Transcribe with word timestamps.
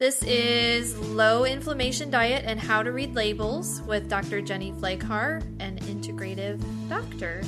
This 0.00 0.22
is 0.22 0.96
Low 0.96 1.44
Inflammation 1.44 2.08
Diet 2.08 2.44
and 2.46 2.60
How 2.60 2.84
to 2.84 2.92
Read 2.92 3.16
Labels 3.16 3.82
with 3.82 4.08
Dr. 4.08 4.40
Jenny 4.40 4.70
Fleghar, 4.70 5.42
an 5.58 5.76
integrative 5.80 6.62
doctor. 6.88 7.42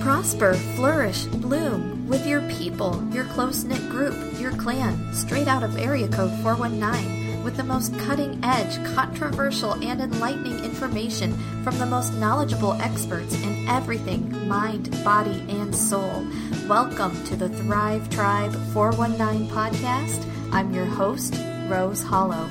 Prosper, 0.00 0.54
flourish, 0.76 1.24
bloom 1.24 2.06
with 2.06 2.24
your 2.24 2.48
people, 2.48 3.02
your 3.12 3.24
close 3.24 3.64
knit 3.64 3.90
group, 3.90 4.14
your 4.38 4.52
clan, 4.52 5.12
straight 5.12 5.48
out 5.48 5.64
of 5.64 5.76
area 5.76 6.06
code 6.06 6.30
419, 6.44 7.19
with 7.42 7.56
the 7.56 7.64
most 7.64 7.98
cutting 8.00 8.38
edge, 8.44 8.82
controversial, 8.94 9.72
and 9.82 10.00
enlightening 10.00 10.62
information 10.64 11.32
from 11.62 11.78
the 11.78 11.86
most 11.86 12.12
knowledgeable 12.14 12.74
experts 12.74 13.34
in 13.42 13.68
everything 13.68 14.46
mind, 14.46 14.90
body, 15.04 15.44
and 15.48 15.74
soul. 15.74 16.26
Welcome 16.68 17.22
to 17.24 17.36
the 17.36 17.48
Thrive 17.48 18.08
Tribe 18.10 18.52
419 18.72 19.48
podcast. 19.48 20.26
I'm 20.52 20.74
your 20.74 20.84
host, 20.84 21.34
Rose 21.68 22.02
Hollow. 22.02 22.48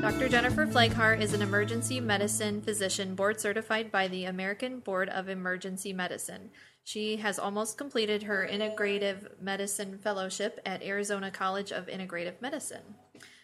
Dr. 0.00 0.28
Jennifer 0.28 0.66
Fleghar 0.66 1.20
is 1.20 1.32
an 1.32 1.42
emergency 1.42 2.00
medicine 2.00 2.62
physician 2.62 3.14
board 3.14 3.40
certified 3.40 3.90
by 3.90 4.08
the 4.08 4.24
American 4.24 4.80
Board 4.80 5.08
of 5.08 5.28
Emergency 5.28 5.92
Medicine. 5.92 6.50
She 6.84 7.16
has 7.16 7.38
almost 7.38 7.76
completed 7.76 8.22
her 8.22 8.48
integrative 8.50 9.40
medicine 9.42 9.98
fellowship 9.98 10.58
at 10.64 10.82
Arizona 10.82 11.30
College 11.30 11.70
of 11.70 11.86
Integrative 11.86 12.40
Medicine. 12.40 12.94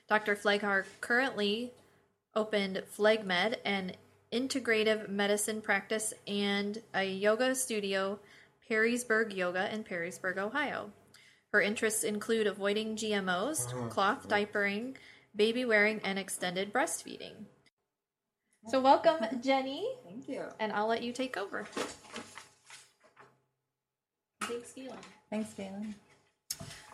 Dr. 0.09 0.37
Fleghar 0.37 0.85
currently 1.01 1.73
opened 2.35 2.83
FlegMed, 2.97 3.57
an 3.65 3.93
integrative 4.33 5.09
medicine 5.09 5.61
practice, 5.61 6.13
and 6.27 6.83
a 6.95 7.05
yoga 7.05 7.55
studio, 7.55 8.19
Perrysburg 8.69 9.35
Yoga, 9.35 9.73
in 9.73 9.85
Perrysburg, 9.85 10.39
Ohio. 10.39 10.91
Her 11.53 11.61
interests 11.61 12.03
include 12.03 12.47
avoiding 12.47 12.97
GMOs, 12.97 13.69
uh-huh. 13.69 13.89
cloth 13.89 14.29
diapering, 14.29 14.97
baby 15.37 15.65
wearing, 15.65 16.01
and 16.03 16.19
extended 16.19 16.73
breastfeeding. 16.73 17.47
So, 18.69 18.81
welcome, 18.81 19.41
Jenny, 19.43 19.87
Thank 20.05 20.29
you. 20.29 20.45
and 20.59 20.73
I'll 20.73 20.87
let 20.87 21.03
you 21.03 21.13
take 21.13 21.37
over. 21.37 21.65
Thanks, 24.41 24.73
Galen. 24.73 24.99
Thanks, 25.31 25.53
Galen. 25.55 25.95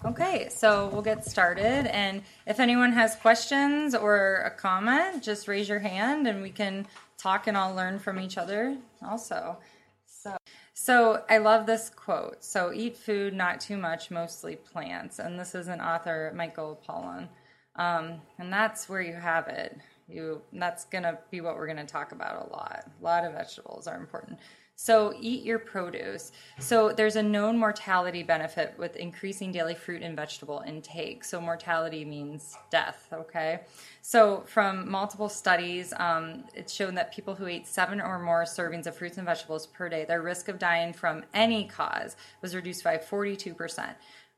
Okay, 0.03 0.49
so 0.49 0.89
we'll 0.93 1.03
get 1.03 1.27
started. 1.27 1.95
And 1.95 2.23
if 2.47 2.59
anyone 2.59 2.93
has 2.93 3.17
questions 3.17 3.95
or 3.95 4.43
a 4.47 4.51
comment, 4.51 5.23
just 5.23 5.47
raise 5.47 5.69
your 5.69 5.79
hand 5.79 6.27
and 6.27 6.41
we 6.41 6.51
can 6.51 6.87
talk 7.19 7.47
and 7.47 7.57
all 7.57 7.75
learn 7.75 7.99
from 7.99 8.19
each 8.19 8.39
other 8.39 8.79
also. 9.07 9.59
So, 10.07 10.37
so 10.73 11.23
I 11.29 11.39
love 11.39 11.67
this 11.67 11.91
quote. 11.91 12.43
So 12.43 12.73
eat 12.73 12.97
food, 12.97 13.35
not 13.35 13.61
too 13.61 13.77
much, 13.77 14.11
mostly 14.11 14.57
plants. 14.57 15.19
And 15.19 15.39
this 15.39 15.55
is 15.55 15.69
an 15.69 15.81
author, 15.83 16.33
Michael 16.35 16.81
Pollan. 16.89 17.29
Um, 17.77 18.21
and 18.39 18.53
that's 18.53 18.89
where 18.89 19.03
you 19.03 19.15
have 19.15 19.49
it. 19.49 19.79
You 20.09 20.43
that's 20.53 20.87
gonna 20.87 21.19
be 21.31 21.41
what 21.41 21.57
we're 21.57 21.69
gonna 21.69 21.87
talk 21.87 22.13
about 22.13 22.47
a 22.47 22.51
lot. 22.51 22.85
A 23.01 23.05
lot 23.05 23.25
of 23.25 23.35
vegetables 23.35 23.87
are 23.87 23.97
important. 23.97 24.39
So 24.83 25.13
eat 25.21 25.45
your 25.45 25.59
produce. 25.59 26.33
So 26.59 26.91
there's 26.91 27.17
a 27.17 27.23
known 27.23 27.59
mortality 27.59 28.23
benefit 28.23 28.73
with 28.79 28.97
increasing 28.97 29.53
daily 29.53 29.75
fruit 29.75 30.01
and 30.01 30.17
vegetable 30.17 30.65
intake. 30.67 31.23
So 31.23 31.39
mortality 31.39 32.03
means 32.03 32.57
death. 32.71 33.07
Okay. 33.13 33.61
So 34.01 34.43
from 34.47 34.91
multiple 34.91 35.29
studies, 35.29 35.93
um, 35.99 36.45
it's 36.55 36.73
shown 36.73 36.95
that 36.95 37.13
people 37.13 37.35
who 37.35 37.47
ate 37.47 37.67
seven 37.67 38.01
or 38.01 38.19
more 38.21 38.45
servings 38.45 38.87
of 38.87 38.97
fruits 38.97 39.19
and 39.19 39.27
vegetables 39.27 39.67
per 39.67 39.91
day, 39.91 40.07
their 40.07 40.23
risk 40.23 40.49
of 40.49 40.59
dying 40.59 40.95
from 40.95 41.25
any 41.35 41.65
cause 41.67 42.17
was 42.41 42.55
reduced 42.55 42.83
by 42.83 42.97
42% 42.97 43.95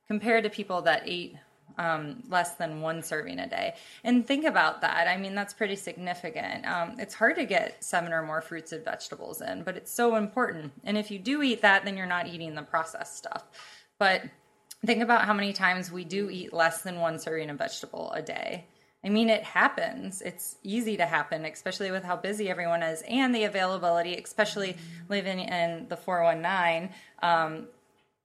compared 0.08 0.42
to 0.42 0.50
people 0.50 0.82
that 0.82 1.04
ate 1.06 1.36
um, 1.78 2.22
less 2.28 2.54
than 2.56 2.80
one 2.80 3.02
serving 3.02 3.38
a 3.38 3.48
day. 3.48 3.74
And 4.04 4.26
think 4.26 4.44
about 4.44 4.80
that. 4.82 5.08
I 5.08 5.16
mean, 5.16 5.34
that's 5.34 5.54
pretty 5.54 5.76
significant. 5.76 6.66
Um, 6.66 6.96
it's 6.98 7.14
hard 7.14 7.36
to 7.36 7.44
get 7.44 7.82
seven 7.82 8.12
or 8.12 8.22
more 8.22 8.40
fruits 8.40 8.72
and 8.72 8.84
vegetables 8.84 9.40
in, 9.40 9.62
but 9.62 9.76
it's 9.76 9.92
so 9.92 10.16
important. 10.16 10.72
And 10.84 10.96
if 10.96 11.10
you 11.10 11.18
do 11.18 11.42
eat 11.42 11.62
that, 11.62 11.84
then 11.84 11.96
you're 11.96 12.06
not 12.06 12.28
eating 12.28 12.54
the 12.54 12.62
processed 12.62 13.16
stuff. 13.16 13.44
But 13.98 14.22
think 14.84 15.02
about 15.02 15.24
how 15.24 15.32
many 15.32 15.52
times 15.52 15.90
we 15.90 16.04
do 16.04 16.28
eat 16.30 16.52
less 16.52 16.82
than 16.82 17.00
one 17.00 17.18
serving 17.18 17.50
of 17.50 17.58
vegetable 17.58 18.12
a 18.12 18.22
day. 18.22 18.66
I 19.04 19.08
mean, 19.08 19.30
it 19.30 19.42
happens. 19.42 20.22
It's 20.22 20.56
easy 20.62 20.96
to 20.98 21.06
happen, 21.06 21.44
especially 21.44 21.90
with 21.90 22.04
how 22.04 22.16
busy 22.16 22.48
everyone 22.48 22.84
is 22.84 23.02
and 23.08 23.34
the 23.34 23.44
availability, 23.44 24.14
especially 24.14 24.76
living 25.08 25.40
in 25.40 25.88
the 25.88 25.96
419. 25.96 26.90
Um, 27.20 27.66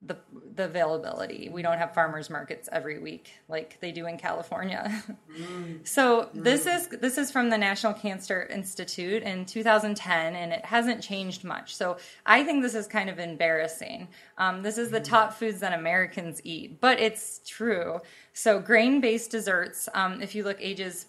the 0.03 0.15
the 0.55 0.65
availability. 0.65 1.49
We 1.51 1.63
don't 1.63 1.79
have 1.79 1.93
farmers 1.93 2.29
markets 2.29 2.69
every 2.71 2.99
week 2.99 3.31
like 3.47 3.79
they 3.81 3.91
do 3.91 4.05
in 4.05 4.17
California. 4.17 5.03
so 5.83 6.29
this 6.35 6.67
is 6.67 6.87
this 6.87 7.17
is 7.17 7.31
from 7.31 7.49
the 7.49 7.57
National 7.57 7.93
Cancer 7.93 8.43
Institute 8.43 9.23
in 9.23 9.45
2010, 9.45 10.35
and 10.35 10.53
it 10.53 10.63
hasn't 10.65 11.01
changed 11.01 11.43
much. 11.43 11.75
So 11.75 11.97
I 12.27 12.43
think 12.43 12.61
this 12.61 12.75
is 12.75 12.85
kind 12.85 13.09
of 13.09 13.17
embarrassing. 13.17 14.07
Um, 14.37 14.61
this 14.61 14.77
is 14.77 14.91
the 14.91 14.99
top 14.99 15.33
foods 15.33 15.61
that 15.61 15.73
Americans 15.73 16.41
eat, 16.43 16.79
but 16.79 16.99
it's 16.99 17.41
true. 17.45 17.99
So 18.33 18.59
grain 18.59 19.01
based 19.01 19.31
desserts. 19.31 19.89
Um, 19.95 20.21
if 20.21 20.35
you 20.35 20.43
look 20.43 20.57
ages 20.59 21.07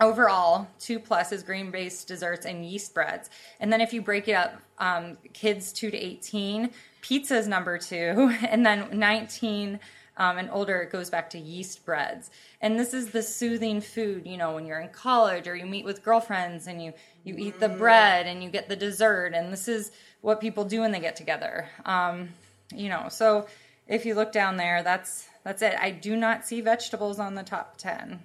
overall 0.00 0.66
two 0.78 0.98
plus 0.98 1.32
is 1.32 1.42
grain 1.42 1.70
based 1.70 2.08
desserts 2.08 2.46
and 2.46 2.64
yeast 2.64 2.92
breads 2.92 3.30
and 3.60 3.72
then 3.72 3.80
if 3.80 3.92
you 3.92 4.02
break 4.02 4.26
it 4.26 4.32
up 4.32 4.60
um, 4.78 5.16
kids 5.32 5.72
2 5.72 5.90
to 5.90 5.96
18 5.96 6.70
pizza 7.02 7.36
is 7.36 7.46
number 7.46 7.76
two 7.76 8.34
and 8.48 8.64
then 8.64 8.88
19 8.98 9.78
um, 10.16 10.38
and 10.38 10.50
older 10.50 10.80
it 10.80 10.90
goes 10.90 11.10
back 11.10 11.30
to 11.30 11.38
yeast 11.38 11.84
breads. 11.86 12.30
And 12.60 12.78
this 12.78 12.92
is 12.92 13.10
the 13.10 13.22
soothing 13.22 13.82
food 13.82 14.26
you 14.26 14.38
know 14.38 14.54
when 14.54 14.64
you're 14.64 14.80
in 14.80 14.88
college 14.88 15.46
or 15.46 15.54
you 15.54 15.66
meet 15.66 15.84
with 15.84 16.02
girlfriends 16.02 16.66
and 16.66 16.82
you 16.82 16.94
you 17.24 17.34
eat 17.36 17.60
the 17.60 17.68
bread 17.68 18.26
and 18.26 18.42
you 18.42 18.48
get 18.48 18.68
the 18.68 18.76
dessert 18.76 19.34
and 19.34 19.52
this 19.52 19.68
is 19.68 19.92
what 20.22 20.40
people 20.40 20.64
do 20.64 20.80
when 20.80 20.92
they 20.92 21.00
get 21.00 21.16
together. 21.16 21.68
Um, 21.84 22.30
you 22.74 22.88
know 22.88 23.08
so 23.10 23.46
if 23.86 24.06
you 24.06 24.14
look 24.14 24.32
down 24.32 24.56
there 24.56 24.82
that's 24.82 25.28
that's 25.44 25.60
it. 25.60 25.74
I 25.78 25.90
do 25.90 26.16
not 26.16 26.46
see 26.46 26.60
vegetables 26.60 27.18
on 27.18 27.34
the 27.34 27.42
top 27.42 27.76
10 27.76 28.20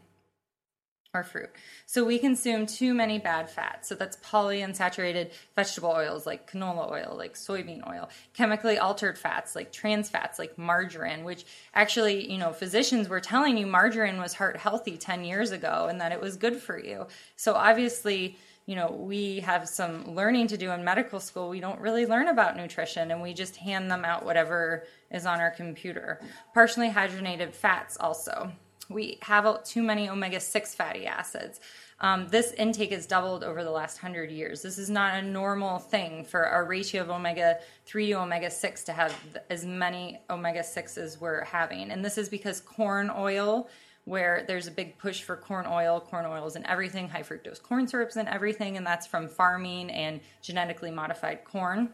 or 1.18 1.24
fruit. 1.24 1.50
So 1.86 2.04
we 2.04 2.20
consume 2.20 2.66
too 2.66 2.94
many 2.94 3.18
bad 3.20 3.50
fats. 3.50 3.90
So 3.90 3.96
that's 3.96 4.18
polyunsaturated 4.18 5.32
vegetable 5.56 5.90
oils 5.90 6.26
like 6.26 6.50
canola 6.50 6.92
oil, 6.92 7.16
like 7.18 7.34
soybean 7.34 7.88
oil, 7.90 8.10
chemically 8.34 8.78
altered 8.78 9.18
fats 9.18 9.56
like 9.56 9.72
trans 9.72 10.10
fats 10.10 10.38
like 10.38 10.58
margarine, 10.58 11.24
which 11.24 11.46
actually, 11.74 12.32
you 12.32 12.38
know, 12.38 12.54
physicians 12.54 13.10
were 13.10 13.20
telling 13.20 13.58
you 13.58 13.66
margarine 13.66 14.20
was 14.20 14.34
heart 14.34 14.58
healthy 14.58 14.98
10 14.98 15.24
years 15.24 15.52
ago 15.52 15.88
and 15.90 16.00
that 16.02 16.12
it 16.12 16.22
was 16.22 16.38
good 16.38 16.58
for 16.58 16.78
you. 16.78 17.08
So 17.36 17.54
obviously, 17.54 18.38
you 18.68 18.76
know, 18.76 18.92
we 18.92 19.40
have 19.40 19.68
some 19.68 20.14
learning 20.14 20.48
to 20.48 20.58
do 20.58 20.72
in 20.72 20.84
medical 20.84 21.22
school. 21.22 21.48
We 21.48 21.62
don't 21.62 21.80
really 21.80 22.06
learn 22.06 22.28
about 22.28 22.58
nutrition 22.58 23.12
and 23.12 23.22
we 23.22 23.34
just 23.34 23.56
hand 23.56 23.90
them 23.90 24.04
out 24.04 24.26
whatever 24.26 24.84
is 25.10 25.26
on 25.26 25.40
our 25.40 25.52
computer. 25.52 26.20
Partially 26.54 26.90
hydrogenated 26.90 27.54
fats 27.54 27.96
also 27.98 28.52
we 28.90 29.20
have 29.22 29.64
too 29.64 29.84
many 29.84 30.10
omega 30.10 30.40
6 30.40 30.76
fatty 30.76 31.06
acids. 31.06 31.60
Um, 32.00 32.28
this 32.28 32.52
intake 32.54 32.92
has 32.92 33.08
doubled 33.08 33.44
over 33.44 33.64
the 33.64 33.72
last 33.72 34.04
100 34.04 34.30
years. 34.30 34.62
This 34.62 34.78
is 34.78 34.90
not 34.90 35.16
a 35.16 35.22
normal 35.22 35.80
thing 35.80 36.24
for 36.24 36.46
our 36.46 36.64
ratio 36.64 37.02
of 37.02 37.10
omega 37.10 37.58
3 37.86 38.08
to 38.08 38.14
omega 38.14 38.52
6 38.52 38.84
to 38.84 38.94
have 38.94 39.16
as 39.50 39.66
many 39.66 40.20
omega 40.30 40.64
6 40.64 40.98
as 40.98 41.20
we're 41.20 41.44
having. 41.44 41.90
And 41.90 42.06
this 42.06 42.18
is 42.18 42.30
because 42.30 42.62
corn 42.62 43.12
oil, 43.16 43.68
where 44.06 44.46
there's 44.48 44.68
a 44.68 44.72
big 44.72 44.98
push 45.00 45.24
for 45.24 45.36
corn 45.36 45.66
oil, 45.68 46.00
corn 46.00 46.26
oils 46.26 46.56
and 46.56 46.66
everything, 46.68 47.10
high 47.10 47.24
fructose 47.24 47.62
corn 47.62 47.88
syrups 47.88 48.16
and 48.16 48.30
everything, 48.30 48.78
and 48.78 48.86
that's 48.86 49.06
from 49.06 49.28
farming 49.28 49.90
and 49.90 50.22
genetically 50.42 50.92
modified 50.92 51.44
corn 51.44 51.90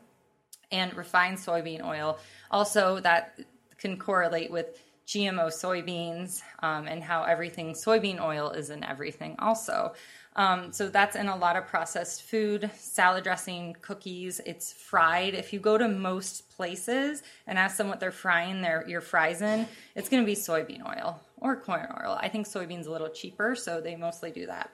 and 0.71 0.93
refined 0.95 1.37
soybean 1.37 1.83
oil. 1.83 2.19
Also, 2.51 2.99
that 2.99 3.39
can 3.79 3.97
correlate 3.97 4.51
with 4.51 4.82
GMO 5.07 5.47
soybeans 5.47 6.41
um, 6.59 6.87
and 6.87 7.03
how 7.03 7.23
everything 7.23 7.73
soybean 7.73 8.21
oil 8.21 8.51
is 8.51 8.69
in 8.69 8.83
everything 8.83 9.35
also. 9.39 9.93
Um, 10.35 10.71
so 10.71 10.89
that's 10.89 11.15
in 11.15 11.27
a 11.27 11.35
lot 11.35 11.55
of 11.55 11.67
processed 11.67 12.23
food, 12.23 12.71
salad 12.75 13.23
dressing, 13.23 13.75
cookies. 13.81 14.41
It's 14.45 14.73
fried. 14.73 15.35
If 15.35 15.53
you 15.53 15.59
go 15.59 15.77
to 15.77 15.87
most 15.87 16.49
places 16.49 17.21
and 17.45 17.59
ask 17.59 17.77
them 17.77 17.87
what 17.87 17.99
they're 17.99 18.11
frying 18.11 18.61
their 18.61 18.83
your 18.87 19.01
fries 19.01 19.41
in, 19.41 19.67
it's 19.95 20.09
going 20.09 20.23
to 20.23 20.25
be 20.25 20.35
soybean 20.35 20.81
oil 20.87 21.21
or 21.37 21.55
corn 21.55 21.87
oil. 22.01 22.17
I 22.19 22.29
think 22.29 22.47
soybean's 22.47 22.87
a 22.87 22.91
little 22.91 23.09
cheaper, 23.09 23.55
so 23.55 23.79
they 23.79 23.95
mostly 23.95 24.31
do 24.31 24.47
that. 24.47 24.71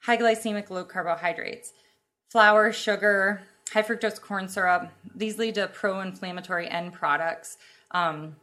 High 0.00 0.18
glycemic, 0.18 0.68
low 0.68 0.84
carbohydrates, 0.84 1.72
flour, 2.28 2.72
sugar, 2.72 3.42
high 3.72 3.82
fructose 3.82 4.20
corn 4.20 4.48
syrup. 4.48 4.90
These 5.14 5.38
lead 5.38 5.54
to 5.54 5.68
pro-inflammatory 5.68 6.68
end 6.68 6.92
products. 6.92 7.56
Um, 7.92 8.36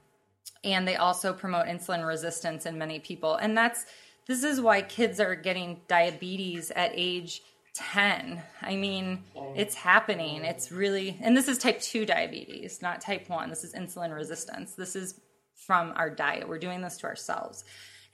and 0.68 0.88
they 0.88 0.96
also 0.96 1.34
promote 1.34 1.68
insulin 1.68 2.06
resistance 2.06 2.66
in 2.66 2.78
many 2.78 3.00
people 3.00 3.36
and 3.36 3.58
that's 3.58 3.86
this 4.28 4.44
is 4.44 4.60
why 4.60 4.82
kids 4.82 5.20
are 5.20 5.36
getting 5.36 5.80
diabetes 5.88 6.70
at 6.72 6.92
age 6.94 7.42
10. 7.78 8.42
I 8.62 8.76
mean, 8.76 9.24
it's 9.56 9.76
happening. 9.76 10.44
It's 10.44 10.72
really, 10.72 11.18
and 11.22 11.38
this 11.38 11.48
is 11.48 11.58
type 11.58 11.80
2 11.80 12.06
diabetes, 12.06 12.82
not 12.82 13.02
type 13.02 13.30
1. 13.30 13.50
This 13.50 13.64
is 13.64 13.74
insulin 13.74 14.14
resistance. 14.14 14.74
This 14.74 14.96
is 14.96 15.22
from 15.54 15.94
our 15.96 16.10
diet. 16.10 16.50
We're 16.50 16.58
doing 16.58 16.82
this 16.82 16.98
to 16.98 17.08
ourselves. 17.08 17.64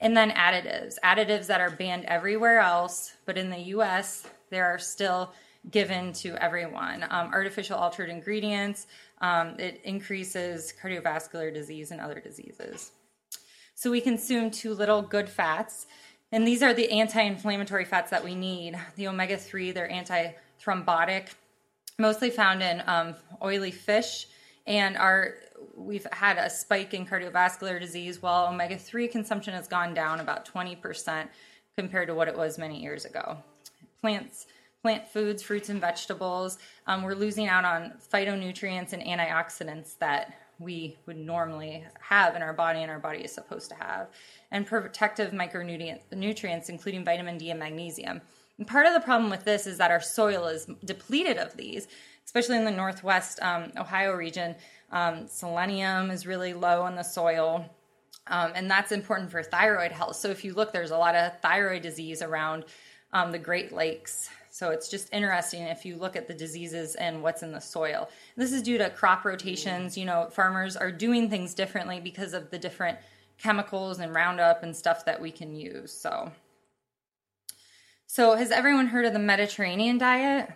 And 0.00 0.16
then 0.16 0.30
additives, 0.32 0.96
additives 1.02 1.46
that 1.46 1.60
are 1.60 1.70
banned 1.70 2.04
everywhere 2.04 2.58
else, 2.58 3.14
but 3.24 3.38
in 3.38 3.48
the 3.48 3.58
US, 3.58 4.26
they 4.50 4.60
are 4.60 4.78
still 4.78 5.32
given 5.70 6.12
to 6.12 6.36
everyone. 6.42 7.04
Um, 7.08 7.30
artificial 7.32 7.78
altered 7.78 8.10
ingredients, 8.10 8.86
um, 9.24 9.58
it 9.58 9.80
increases 9.84 10.74
cardiovascular 10.82 11.52
disease 11.52 11.90
and 11.90 12.00
other 12.00 12.20
diseases. 12.20 12.90
So 13.74 13.90
we 13.90 14.02
consume 14.02 14.50
too 14.50 14.74
little 14.74 15.00
good 15.00 15.30
fats. 15.30 15.86
And 16.30 16.46
these 16.46 16.62
are 16.62 16.74
the 16.74 16.90
anti 16.90 17.22
inflammatory 17.22 17.86
fats 17.86 18.10
that 18.10 18.22
we 18.22 18.34
need. 18.34 18.78
The 18.96 19.08
omega 19.08 19.38
3, 19.38 19.72
they're 19.72 19.90
anti 19.90 20.32
thrombotic, 20.62 21.28
mostly 21.98 22.28
found 22.28 22.62
in 22.62 22.82
um, 22.86 23.14
oily 23.42 23.70
fish. 23.70 24.26
And 24.66 24.94
our, 24.98 25.36
we've 25.74 26.06
had 26.12 26.36
a 26.36 26.50
spike 26.50 26.92
in 26.92 27.06
cardiovascular 27.06 27.80
disease 27.80 28.20
while 28.20 28.48
omega 28.48 28.76
3 28.76 29.08
consumption 29.08 29.54
has 29.54 29.68
gone 29.68 29.94
down 29.94 30.20
about 30.20 30.46
20% 30.46 31.28
compared 31.76 32.08
to 32.08 32.14
what 32.14 32.28
it 32.28 32.36
was 32.36 32.58
many 32.58 32.82
years 32.82 33.06
ago. 33.06 33.38
Plants, 34.02 34.46
plant 34.84 35.08
foods, 35.08 35.42
fruits, 35.42 35.70
and 35.70 35.80
vegetables, 35.80 36.58
um, 36.86 37.02
we're 37.02 37.14
losing 37.14 37.48
out 37.48 37.64
on 37.64 37.90
phytonutrients 38.12 38.92
and 38.92 39.02
antioxidants 39.02 39.96
that 39.96 40.34
we 40.58 40.94
would 41.06 41.16
normally 41.16 41.82
have 41.98 42.36
in 42.36 42.42
our 42.42 42.52
body 42.52 42.80
and 42.80 42.90
our 42.90 42.98
body 42.98 43.20
is 43.20 43.32
supposed 43.32 43.70
to 43.70 43.74
have, 43.76 44.08
and 44.50 44.66
protective 44.66 45.32
micronutrients, 45.32 46.68
including 46.68 47.02
vitamin 47.02 47.38
D 47.38 47.48
and 47.48 47.58
magnesium. 47.58 48.20
And 48.58 48.66
part 48.66 48.84
of 48.84 48.92
the 48.92 49.00
problem 49.00 49.30
with 49.30 49.42
this 49.42 49.66
is 49.66 49.78
that 49.78 49.90
our 49.90 50.02
soil 50.02 50.48
is 50.48 50.66
depleted 50.84 51.38
of 51.38 51.56
these, 51.56 51.88
especially 52.26 52.58
in 52.58 52.66
the 52.66 52.70
northwest 52.70 53.40
um, 53.40 53.72
Ohio 53.78 54.12
region. 54.12 54.54
Um, 54.92 55.26
selenium 55.28 56.10
is 56.10 56.26
really 56.26 56.52
low 56.52 56.84
in 56.88 56.94
the 56.94 57.02
soil. 57.02 57.64
Um, 58.26 58.52
and 58.54 58.70
that's 58.70 58.92
important 58.92 59.30
for 59.30 59.42
thyroid 59.42 59.92
health. 59.92 60.16
So, 60.16 60.28
if 60.28 60.44
you 60.44 60.52
look, 60.52 60.74
there's 60.74 60.90
a 60.90 60.98
lot 60.98 61.14
of 61.14 61.40
thyroid 61.40 61.80
disease 61.80 62.20
around 62.20 62.64
um, 63.14 63.32
the 63.32 63.38
Great 63.38 63.72
Lakes 63.72 64.28
so 64.54 64.70
it's 64.70 64.88
just 64.88 65.12
interesting 65.12 65.62
if 65.62 65.84
you 65.84 65.96
look 65.96 66.14
at 66.14 66.28
the 66.28 66.32
diseases 66.32 66.94
and 66.94 67.24
what's 67.24 67.42
in 67.42 67.50
the 67.50 67.60
soil. 67.60 68.08
This 68.36 68.52
is 68.52 68.62
due 68.62 68.78
to 68.78 68.88
crop 68.88 69.24
rotations. 69.24 69.98
You 69.98 70.04
know, 70.04 70.28
farmers 70.30 70.76
are 70.76 70.92
doing 70.92 71.28
things 71.28 71.54
differently 71.54 71.98
because 71.98 72.34
of 72.34 72.52
the 72.52 72.58
different 72.60 72.98
chemicals 73.36 73.98
and 73.98 74.14
Roundup 74.14 74.62
and 74.62 74.76
stuff 74.76 75.06
that 75.06 75.20
we 75.20 75.32
can 75.32 75.56
use. 75.56 75.90
So, 75.90 76.30
so 78.06 78.36
has 78.36 78.52
everyone 78.52 78.86
heard 78.86 79.06
of 79.06 79.12
the 79.12 79.18
Mediterranean 79.18 79.98
diet? 79.98 80.48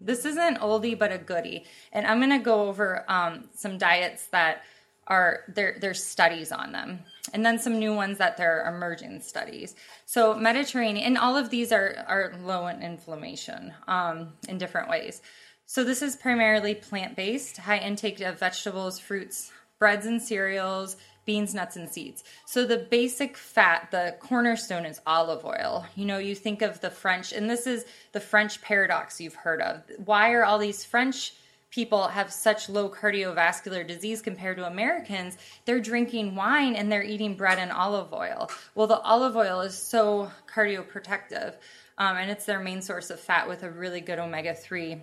This 0.00 0.24
isn't 0.24 0.58
oldie 0.58 0.98
but 0.98 1.12
a 1.12 1.18
goodie, 1.18 1.64
and 1.92 2.08
I'm 2.08 2.18
going 2.18 2.36
to 2.36 2.44
go 2.44 2.66
over 2.66 3.04
um, 3.06 3.50
some 3.54 3.78
diets 3.78 4.26
that 4.32 4.64
are 5.06 5.44
there. 5.46 5.76
There's 5.80 6.02
studies 6.02 6.50
on 6.50 6.72
them 6.72 7.04
and 7.34 7.44
then 7.44 7.58
some 7.58 7.78
new 7.78 7.94
ones 7.94 8.18
that 8.18 8.38
they're 8.38 8.66
emerging 8.66 9.20
studies. 9.20 9.74
So 10.06 10.34
Mediterranean, 10.34 11.04
and 11.04 11.18
all 11.18 11.36
of 11.36 11.50
these 11.50 11.72
are 11.72 12.04
are 12.08 12.32
low 12.42 12.68
in 12.68 12.80
inflammation 12.80 13.74
um, 13.88 14.32
in 14.48 14.56
different 14.56 14.88
ways. 14.88 15.20
So 15.66 15.82
this 15.82 16.00
is 16.00 16.16
primarily 16.16 16.74
plant 16.74 17.16
based, 17.16 17.58
high 17.58 17.78
intake 17.78 18.20
of 18.20 18.38
vegetables, 18.38 18.98
fruits, 18.98 19.50
breads 19.78 20.06
and 20.06 20.22
cereals, 20.22 20.96
beans, 21.24 21.54
nuts, 21.54 21.76
and 21.76 21.88
seeds. 21.88 22.22
So 22.46 22.66
the 22.66 22.76
basic 22.76 23.36
fat, 23.36 23.88
the 23.90 24.16
cornerstone 24.20 24.84
is 24.84 25.00
olive 25.06 25.44
oil. 25.44 25.86
You 25.96 26.04
know, 26.04 26.18
you 26.18 26.34
think 26.34 26.62
of 26.62 26.80
the 26.80 26.90
French, 26.90 27.32
and 27.32 27.48
this 27.48 27.66
is 27.66 27.84
the 28.12 28.20
French 28.20 28.60
paradox 28.62 29.20
you've 29.20 29.34
heard 29.34 29.60
of. 29.60 29.82
Why 30.04 30.32
are 30.32 30.44
all 30.44 30.58
these 30.58 30.84
French 30.84 31.32
people 31.74 32.06
have 32.06 32.32
such 32.32 32.68
low 32.68 32.88
cardiovascular 32.88 33.84
disease 33.84 34.22
compared 34.22 34.56
to 34.56 34.66
Americans, 34.66 35.36
they're 35.64 35.80
drinking 35.80 36.36
wine 36.36 36.76
and 36.76 36.90
they're 36.90 37.02
eating 37.02 37.34
bread 37.34 37.58
and 37.58 37.72
olive 37.72 38.12
oil. 38.12 38.48
Well, 38.76 38.86
the 38.86 39.00
olive 39.00 39.36
oil 39.36 39.60
is 39.60 39.76
so 39.76 40.30
cardioprotective, 40.46 41.54
um, 41.98 42.16
and 42.16 42.30
it's 42.30 42.44
their 42.44 42.60
main 42.60 42.80
source 42.80 43.10
of 43.10 43.18
fat 43.18 43.48
with 43.48 43.64
a 43.64 43.70
really 43.70 44.00
good 44.00 44.20
omega 44.20 44.54
3 44.54 45.02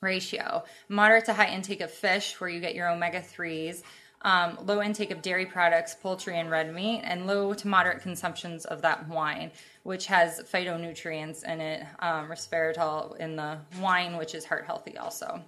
ratio. 0.00 0.64
Moderate 0.88 1.26
to 1.26 1.34
high 1.34 1.54
intake 1.54 1.80
of 1.80 1.92
fish, 1.92 2.40
where 2.40 2.50
you 2.50 2.58
get 2.58 2.74
your 2.74 2.90
omega 2.90 3.20
3s. 3.20 3.82
Um, 4.22 4.58
low 4.64 4.82
intake 4.82 5.12
of 5.12 5.22
dairy 5.22 5.46
products, 5.46 5.94
poultry, 5.94 6.38
and 6.38 6.50
red 6.50 6.74
meat, 6.74 7.02
and 7.04 7.28
low 7.28 7.54
to 7.54 7.68
moderate 7.68 8.02
consumptions 8.02 8.64
of 8.64 8.82
that 8.82 9.08
wine, 9.08 9.52
which 9.84 10.06
has 10.06 10.40
phytonutrients 10.52 11.44
in 11.44 11.60
it, 11.60 11.86
um, 12.00 12.28
resveratrol 12.28 13.16
in 13.18 13.36
the 13.36 13.58
wine, 13.80 14.16
which 14.16 14.34
is 14.34 14.44
heart 14.44 14.64
healthy 14.64 14.96
also. 14.98 15.42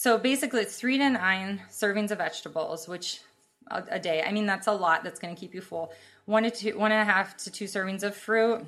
So 0.00 0.16
basically, 0.16 0.62
it's 0.62 0.76
three 0.76 0.96
to 0.96 1.10
nine 1.10 1.60
servings 1.70 2.10
of 2.10 2.16
vegetables, 2.16 2.88
which 2.88 3.20
a, 3.70 3.84
a 3.90 3.98
day. 3.98 4.22
I 4.26 4.32
mean, 4.32 4.46
that's 4.46 4.66
a 4.66 4.72
lot. 4.72 5.04
That's 5.04 5.20
going 5.20 5.34
to 5.34 5.38
keep 5.38 5.54
you 5.54 5.60
full. 5.60 5.92
One 6.24 6.44
to 6.44 6.50
two, 6.50 6.78
one 6.78 6.90
and 6.90 7.06
a 7.06 7.12
half 7.12 7.36
to 7.44 7.50
two 7.50 7.66
servings 7.66 8.02
of 8.02 8.14
fruit. 8.14 8.64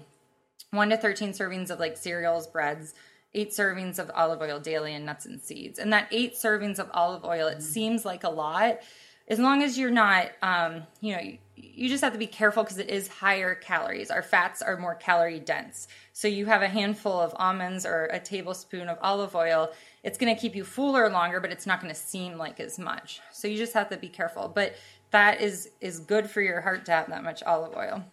One 0.73 0.91
to 0.91 0.99
thirteen 0.99 1.31
servings 1.31 1.71
of 1.71 1.81
like 1.81 1.97
cereals, 1.97 2.47
breads. 2.47 2.93
Eight 3.33 3.49
servings 3.49 3.99
of 3.99 4.11
olive 4.15 4.43
oil 4.43 4.61
daily 4.61 4.93
and 4.93 5.07
nuts 5.07 5.25
and 5.25 5.41
seeds. 5.41 5.79
And 5.79 5.91
that 5.95 6.07
eight 6.11 6.35
servings 6.35 6.79
of 6.79 6.91
olive 6.93 7.25
oil, 7.25 7.47
it 7.47 7.63
seems 7.63 8.05
like 8.05 8.25
a 8.25 8.29
lot. 8.29 8.81
As 9.27 9.39
long 9.39 9.63
as 9.63 9.79
you're 9.79 9.91
not, 9.91 10.33
um, 10.43 10.83
you 11.01 11.17
know, 11.17 11.23
you, 11.63 11.89
just 11.89 12.05
have 12.05 12.13
to 12.13 12.19
be 12.19 12.27
careful 12.27 12.63
because 12.63 12.79
it 12.79 12.91
is 12.91 13.09
higher 13.09 13.55
calories. 13.55 14.11
Our 14.11 14.23
fats 14.23 14.61
are 14.61 14.77
more 14.77 14.95
calorie 14.95 15.41
dense. 15.41 15.89
So 16.13 16.29
you 16.29 16.45
have 16.47 16.61
a 16.61 16.69
handful 16.69 17.19
of 17.19 17.33
almonds 17.37 17.87
or 17.87 18.07
a 18.07 18.21
tablespoon 18.21 18.89
of 18.89 18.99
olive 19.01 19.35
oil 19.35 19.73
it's 20.03 20.19
going 20.19 20.35
to 20.35 20.41
keep 20.41 20.57
you 20.57 20.65
fuller 20.65 21.09
longer, 21.09 21.41
but 21.41 21.53
it's 21.53 21.67
not 21.67 21.81
going 21.81 21.93
to 21.93 21.99
seem 21.99 22.37
like 22.37 22.59
as 22.59 22.79
much. 22.79 23.21
So 23.33 23.47
you 23.47 23.57
just 23.57 23.75
have 23.75 23.89
to 23.91 23.97
be 23.97 24.09
careful. 24.09 24.51
But 24.53 24.75
that 25.11 25.41
is 25.41 25.71
is 25.81 26.01
good 26.01 26.29
for 26.29 26.41
your 26.41 26.61
heart 26.61 26.87
to 26.87 26.93
have 26.93 27.09
that 27.11 27.23
much 27.23 27.43
olive 27.43 27.77
oil. 27.77 28.05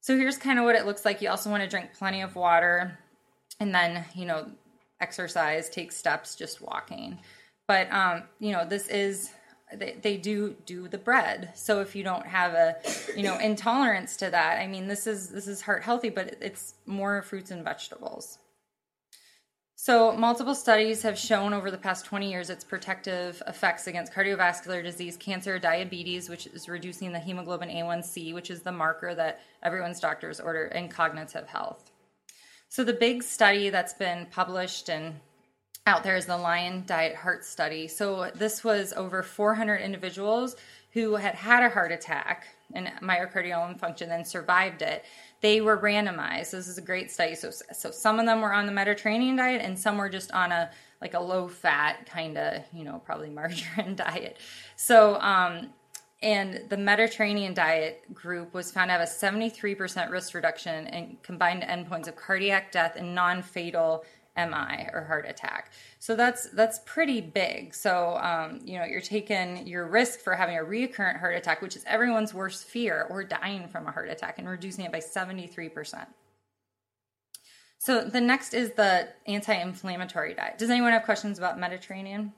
So 0.00 0.16
here's 0.16 0.36
kind 0.36 0.58
of 0.58 0.64
what 0.64 0.76
it 0.76 0.86
looks 0.86 1.04
like. 1.04 1.22
You 1.22 1.30
also 1.30 1.50
want 1.50 1.62
to 1.62 1.68
drink 1.68 1.90
plenty 1.96 2.22
of 2.22 2.34
water 2.34 2.98
and 3.60 3.74
then, 3.74 4.04
you 4.14 4.26
know, 4.26 4.50
exercise, 5.00 5.68
take 5.68 5.92
steps 5.92 6.36
just 6.36 6.60
walking. 6.60 7.18
But 7.66 7.92
um, 7.92 8.24
you 8.38 8.52
know, 8.52 8.64
this 8.64 8.88
is 8.88 9.30
they, 9.74 9.96
they 10.00 10.16
do 10.16 10.56
do 10.66 10.88
the 10.88 10.98
bread. 10.98 11.50
So 11.54 11.80
if 11.80 11.94
you 11.94 12.02
don't 12.02 12.26
have 12.26 12.54
a, 12.54 12.76
you 13.16 13.22
know, 13.22 13.38
intolerance 13.38 14.16
to 14.18 14.30
that, 14.30 14.60
I 14.60 14.66
mean, 14.66 14.88
this 14.88 15.06
is 15.06 15.28
this 15.28 15.46
is 15.46 15.62
heart 15.62 15.82
healthy, 15.82 16.10
but 16.10 16.36
it's 16.40 16.74
more 16.86 17.22
fruits 17.22 17.50
and 17.50 17.64
vegetables. 17.64 18.38
So, 19.84 20.12
multiple 20.12 20.54
studies 20.54 21.02
have 21.02 21.18
shown 21.18 21.52
over 21.52 21.68
the 21.68 21.76
past 21.76 22.06
20 22.06 22.30
years 22.30 22.50
its 22.50 22.62
protective 22.62 23.42
effects 23.48 23.88
against 23.88 24.12
cardiovascular 24.12 24.80
disease, 24.80 25.16
cancer, 25.16 25.58
diabetes, 25.58 26.28
which 26.28 26.46
is 26.46 26.68
reducing 26.68 27.10
the 27.10 27.18
hemoglobin 27.18 27.68
A1C, 27.68 28.32
which 28.32 28.48
is 28.48 28.62
the 28.62 28.70
marker 28.70 29.12
that 29.16 29.40
everyone's 29.60 29.98
doctors 29.98 30.38
order, 30.38 30.66
and 30.66 30.88
cognitive 30.88 31.48
health. 31.48 31.90
So, 32.68 32.84
the 32.84 32.92
big 32.92 33.24
study 33.24 33.70
that's 33.70 33.92
been 33.92 34.26
published 34.26 34.88
and 34.88 35.16
out 35.86 36.04
there 36.04 36.16
is 36.16 36.26
the 36.26 36.36
Lyon 36.36 36.84
Diet 36.86 37.16
Heart 37.16 37.44
Study. 37.44 37.88
So, 37.88 38.30
this 38.34 38.62
was 38.62 38.92
over 38.92 39.22
400 39.22 39.76
individuals 39.76 40.56
who 40.92 41.16
had 41.16 41.34
had 41.34 41.62
a 41.62 41.68
heart 41.68 41.90
attack 41.90 42.46
and 42.74 42.90
myocardial 43.02 43.74
infarction 43.74 44.10
and 44.10 44.26
survived 44.26 44.82
it 44.82 45.04
they 45.42 45.60
were 45.60 45.76
randomized. 45.76 46.52
This 46.52 46.68
is 46.68 46.78
a 46.78 46.82
great 46.82 47.10
study. 47.10 47.34
So, 47.34 47.50
so 47.50 47.90
some 47.90 48.18
of 48.18 48.26
them 48.26 48.40
were 48.40 48.54
on 48.54 48.64
the 48.64 48.72
Mediterranean 48.72 49.36
diet, 49.36 49.60
and 49.62 49.78
some 49.78 49.98
were 49.98 50.08
just 50.08 50.30
on 50.32 50.52
a 50.52 50.70
like 51.02 51.14
a 51.14 51.20
low 51.20 51.48
fat 51.48 52.06
kind 52.06 52.38
of, 52.38 52.62
you 52.72 52.84
know, 52.84 53.02
probably 53.04 53.28
margarine 53.40 53.96
diet. 53.96 54.38
So, 54.76 55.20
um, 55.20 55.70
and 56.22 56.62
the 56.68 56.76
Mediterranean 56.76 57.54
diet 57.54 58.14
group 58.14 58.54
was 58.54 58.70
found 58.70 58.88
to 58.88 58.92
have 58.92 59.00
a 59.00 59.10
73% 59.10 60.10
risk 60.10 60.32
reduction 60.34 60.86
in 60.86 61.16
combined 61.24 61.64
endpoints 61.64 62.06
of 62.06 62.14
cardiac 62.14 62.70
death 62.70 62.94
and 62.94 63.12
non 63.12 63.42
fatal 63.42 64.04
MI 64.36 64.88
or 64.92 65.04
heart 65.06 65.26
attack. 65.28 65.72
So 65.98 66.16
that's 66.16 66.48
that's 66.50 66.80
pretty 66.86 67.20
big. 67.20 67.74
So 67.74 68.16
um, 68.16 68.60
you 68.64 68.78
know 68.78 68.84
you're 68.84 69.00
taking 69.00 69.66
your 69.66 69.86
risk 69.86 70.20
for 70.20 70.34
having 70.34 70.56
a 70.56 70.64
recurrent 70.64 71.18
heart 71.18 71.36
attack, 71.36 71.60
which 71.60 71.76
is 71.76 71.84
everyone's 71.86 72.32
worst 72.32 72.64
fear, 72.66 73.06
or 73.10 73.24
dying 73.24 73.68
from 73.68 73.86
a 73.86 73.90
heart 73.90 74.08
attack, 74.08 74.38
and 74.38 74.48
reducing 74.48 74.84
it 74.84 74.92
by 74.92 75.00
73 75.00 75.68
percent. 75.68 76.08
So 77.78 78.04
the 78.04 78.20
next 78.20 78.54
is 78.54 78.72
the 78.72 79.08
anti-inflammatory 79.26 80.34
diet. 80.34 80.56
Does 80.56 80.70
anyone 80.70 80.92
have 80.92 81.02
questions 81.02 81.36
about 81.36 81.58
Mediterranean? 81.58 82.32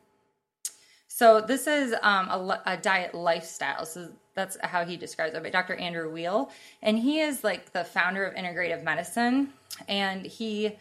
So 1.06 1.42
this 1.42 1.66
is 1.66 1.94
um, 2.02 2.28
a, 2.28 2.62
a, 2.66 2.76
diet 2.78 3.14
lifestyle. 3.14 3.84
So 3.84 4.08
that's 4.34 4.56
how 4.62 4.84
he 4.84 4.96
describes 4.96 5.34
it 5.34 5.42
by 5.42 5.50
Dr. 5.50 5.74
Andrew 5.76 6.12
Weil, 6.12 6.50
and 6.82 6.98
he 6.98 7.20
is 7.20 7.44
like 7.44 7.72
the 7.72 7.84
founder 7.84 8.24
of 8.24 8.34
integrative 8.34 8.82
medicine, 8.82 9.52
and 9.86 10.26
he 10.26 10.76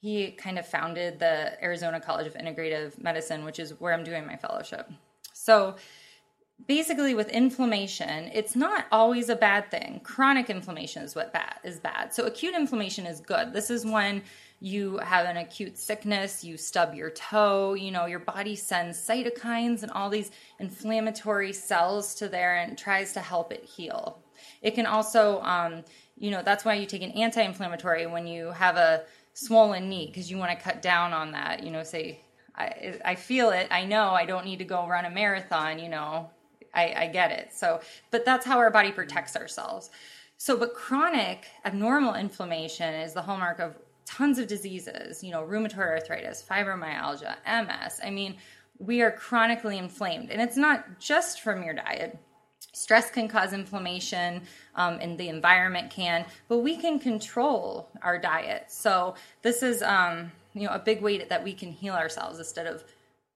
he 0.00 0.30
kind 0.32 0.58
of 0.58 0.66
founded 0.66 1.18
the 1.18 1.62
Arizona 1.62 2.00
College 2.00 2.26
of 2.26 2.34
Integrative 2.34 3.02
Medicine, 3.02 3.44
which 3.44 3.58
is 3.58 3.78
where 3.80 3.92
I'm 3.92 4.04
doing 4.04 4.26
my 4.26 4.36
fellowship. 4.36 4.90
So 5.32 5.76
basically 6.66 7.14
with 7.14 7.28
inflammation, 7.30 8.30
it's 8.32 8.56
not 8.56 8.86
always 8.90 9.28
a 9.28 9.36
bad 9.36 9.70
thing. 9.70 10.00
Chronic 10.02 10.50
inflammation 10.50 11.02
is 11.02 11.14
what 11.14 11.32
bad 11.32 11.56
is 11.64 11.78
bad. 11.78 12.12
So 12.12 12.26
acute 12.26 12.54
inflammation 12.54 13.06
is 13.06 13.20
good. 13.20 13.52
This 13.52 13.70
is 13.70 13.84
when 13.84 14.22
you 14.60 14.98
have 14.98 15.26
an 15.26 15.36
acute 15.36 15.78
sickness, 15.78 16.42
you 16.42 16.56
stub 16.56 16.94
your 16.94 17.10
toe, 17.10 17.74
you 17.74 17.92
know, 17.92 18.06
your 18.06 18.18
body 18.18 18.56
sends 18.56 18.98
cytokines 18.98 19.82
and 19.82 19.92
all 19.92 20.10
these 20.10 20.32
inflammatory 20.58 21.52
cells 21.52 22.14
to 22.16 22.28
there 22.28 22.56
and 22.56 22.76
tries 22.76 23.12
to 23.12 23.20
help 23.20 23.52
it 23.52 23.64
heal. 23.64 24.20
It 24.60 24.74
can 24.74 24.86
also, 24.86 25.40
um, 25.42 25.84
you 26.16 26.32
know, 26.32 26.42
that's 26.44 26.64
why 26.64 26.74
you 26.74 26.86
take 26.86 27.02
an 27.02 27.12
anti 27.12 27.40
inflammatory 27.40 28.06
when 28.06 28.26
you 28.26 28.50
have 28.50 28.76
a 28.76 29.04
swollen 29.38 29.88
knee 29.88 30.06
because 30.06 30.30
you 30.30 30.36
want 30.36 30.50
to 30.50 30.62
cut 30.62 30.82
down 30.82 31.12
on 31.12 31.30
that. 31.32 31.62
You 31.62 31.70
know, 31.70 31.84
say, 31.84 32.20
I, 32.56 32.98
I 33.04 33.14
feel 33.14 33.50
it, 33.50 33.68
I 33.70 33.84
know 33.84 34.10
I 34.10 34.24
don't 34.24 34.44
need 34.44 34.58
to 34.58 34.64
go 34.64 34.86
run 34.86 35.04
a 35.04 35.10
marathon, 35.10 35.78
you 35.78 35.88
know, 35.88 36.28
I, 36.74 36.94
I 36.96 37.06
get 37.06 37.30
it. 37.30 37.52
So, 37.52 37.80
but 38.10 38.24
that's 38.24 38.44
how 38.44 38.58
our 38.58 38.70
body 38.70 38.90
protects 38.90 39.36
ourselves. 39.36 39.90
So, 40.38 40.56
but 40.56 40.74
chronic 40.74 41.46
abnormal 41.64 42.14
inflammation 42.14 42.94
is 42.94 43.12
the 43.12 43.22
hallmark 43.22 43.60
of 43.60 43.76
tons 44.04 44.38
of 44.38 44.48
diseases, 44.48 45.22
you 45.22 45.30
know, 45.30 45.42
rheumatoid 45.42 45.78
arthritis, 45.78 46.44
fibromyalgia, 46.48 47.36
MS. 47.46 48.00
I 48.04 48.10
mean, 48.10 48.36
we 48.78 49.02
are 49.02 49.12
chronically 49.12 49.78
inflamed. 49.78 50.30
And 50.30 50.40
it's 50.40 50.56
not 50.56 50.98
just 50.98 51.42
from 51.42 51.62
your 51.62 51.74
diet. 51.74 52.18
Stress 52.72 53.10
can 53.10 53.28
cause 53.28 53.52
inflammation, 53.52 54.42
um, 54.78 54.98
and 55.02 55.18
the 55.18 55.28
environment 55.28 55.90
can, 55.90 56.24
but 56.48 56.58
we 56.58 56.76
can 56.76 56.98
control 56.98 57.90
our 58.00 58.18
diet. 58.18 58.66
So 58.68 59.14
this 59.42 59.62
is, 59.62 59.82
um, 59.82 60.32
you 60.54 60.66
know, 60.66 60.72
a 60.72 60.78
big 60.78 61.02
way 61.02 61.22
that 61.22 61.44
we 61.44 61.52
can 61.52 61.70
heal 61.70 61.94
ourselves 61.94 62.38
instead 62.38 62.66
of 62.66 62.84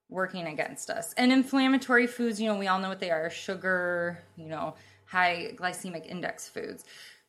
working 0.08 0.46
against 0.46 0.88
us. 0.88 1.12
And 1.16 1.32
inflammatory 1.32 2.06
foods, 2.06 2.40
you 2.40 2.48
know, 2.48 2.58
we 2.58 2.68
all 2.68 2.78
know 2.78 2.88
what 2.88 3.00
they 3.00 3.10
are: 3.10 3.28
sugar, 3.28 4.22
you 4.36 4.46
know, 4.46 4.74
high 5.04 5.52
glycemic 5.56 6.06
index 6.06 6.48
foods. 6.48 6.84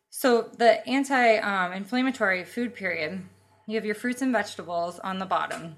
So 0.10 0.44
the 0.58 0.88
anti-inflammatory 0.88 2.44
food 2.44 2.76
period, 2.76 3.24
you 3.66 3.76
have 3.76 3.86
your 3.86 3.96
fruits 3.96 4.22
and 4.22 4.32
vegetables 4.32 5.00
on 5.00 5.18
the 5.18 5.26
bottom. 5.26 5.76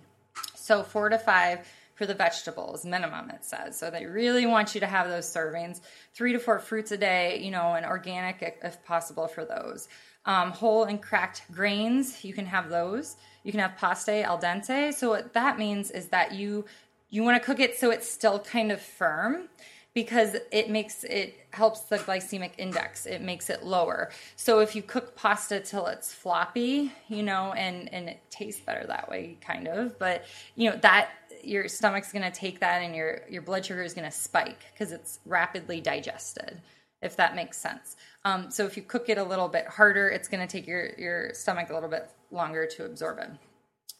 So 0.55 0.83
four 0.83 1.07
to 1.07 1.17
five 1.17 1.65
for 1.95 2.05
the 2.05 2.13
vegetables 2.13 2.85
minimum 2.85 3.29
it 3.31 3.43
says. 3.43 3.77
So 3.77 3.89
they 3.89 4.05
really 4.05 4.45
want 4.45 4.75
you 4.75 4.81
to 4.81 4.87
have 4.87 5.09
those 5.09 5.25
servings 5.25 5.81
three 6.13 6.33
to 6.33 6.39
four 6.39 6.59
fruits 6.59 6.91
a 6.91 6.97
day 6.97 7.41
you 7.43 7.51
know 7.51 7.73
and 7.73 7.85
organic 7.85 8.59
if 8.63 8.83
possible 8.85 9.27
for 9.27 9.43
those. 9.45 9.87
Um, 10.25 10.51
whole 10.51 10.85
and 10.85 11.01
cracked 11.01 11.43
grains 11.51 12.23
you 12.23 12.33
can 12.33 12.45
have 12.45 12.69
those. 12.69 13.15
You 13.43 13.51
can 13.51 13.61
have 13.61 13.75
pasta 13.77 14.23
al 14.23 14.39
dente. 14.39 14.93
So 14.93 15.09
what 15.09 15.33
that 15.33 15.57
means 15.57 15.91
is 15.91 16.07
that 16.07 16.33
you 16.33 16.65
you 17.09 17.23
want 17.23 17.41
to 17.41 17.45
cook 17.45 17.59
it 17.59 17.77
so 17.77 17.91
it's 17.91 18.09
still 18.09 18.39
kind 18.39 18.71
of 18.71 18.81
firm 18.81 19.47
because 19.95 20.35
it 20.51 20.69
makes 20.69 21.03
it 21.05 21.47
helps 21.51 21.81
the 21.81 21.97
glycemic 21.97 22.51
index. 22.57 23.05
It 23.05 23.21
makes 23.21 23.49
it 23.49 23.63
lower. 23.63 24.11
So 24.35 24.59
if 24.59 24.75
you 24.75 24.81
cook 24.81 25.15
pasta 25.15 25.61
till 25.61 25.87
it's 25.87 26.13
floppy 26.13 26.91
you 27.07 27.23
know 27.23 27.53
and 27.53 27.91
and 27.93 28.09
it 28.09 28.19
tastes 28.29 28.61
better 28.61 28.85
that 28.87 29.09
way 29.09 29.37
kind 29.41 29.67
of 29.67 29.97
but 29.97 30.25
you 30.55 30.69
know 30.69 30.77
that 30.81 31.09
your 31.47 31.67
stomach's 31.67 32.11
going 32.11 32.23
to 32.23 32.31
take 32.31 32.59
that 32.59 32.81
and 32.81 32.95
your 32.95 33.21
your 33.29 33.41
blood 33.41 33.65
sugar 33.65 33.83
is 33.83 33.93
going 33.93 34.09
to 34.09 34.15
spike 34.15 34.65
because 34.73 34.91
it's 34.91 35.19
rapidly 35.25 35.81
digested 35.81 36.61
if 37.01 37.15
that 37.15 37.35
makes 37.35 37.57
sense 37.57 37.95
um, 38.23 38.49
so 38.49 38.65
if 38.65 38.75
you 38.75 38.83
cook 38.83 39.09
it 39.09 39.17
a 39.17 39.23
little 39.23 39.47
bit 39.47 39.67
harder 39.67 40.09
it's 40.09 40.27
going 40.27 40.45
to 40.45 40.51
take 40.51 40.67
your 40.67 40.91
your 40.97 41.33
stomach 41.33 41.69
a 41.69 41.73
little 41.73 41.89
bit 41.89 42.09
longer 42.31 42.65
to 42.65 42.85
absorb 42.85 43.19
it 43.19 43.29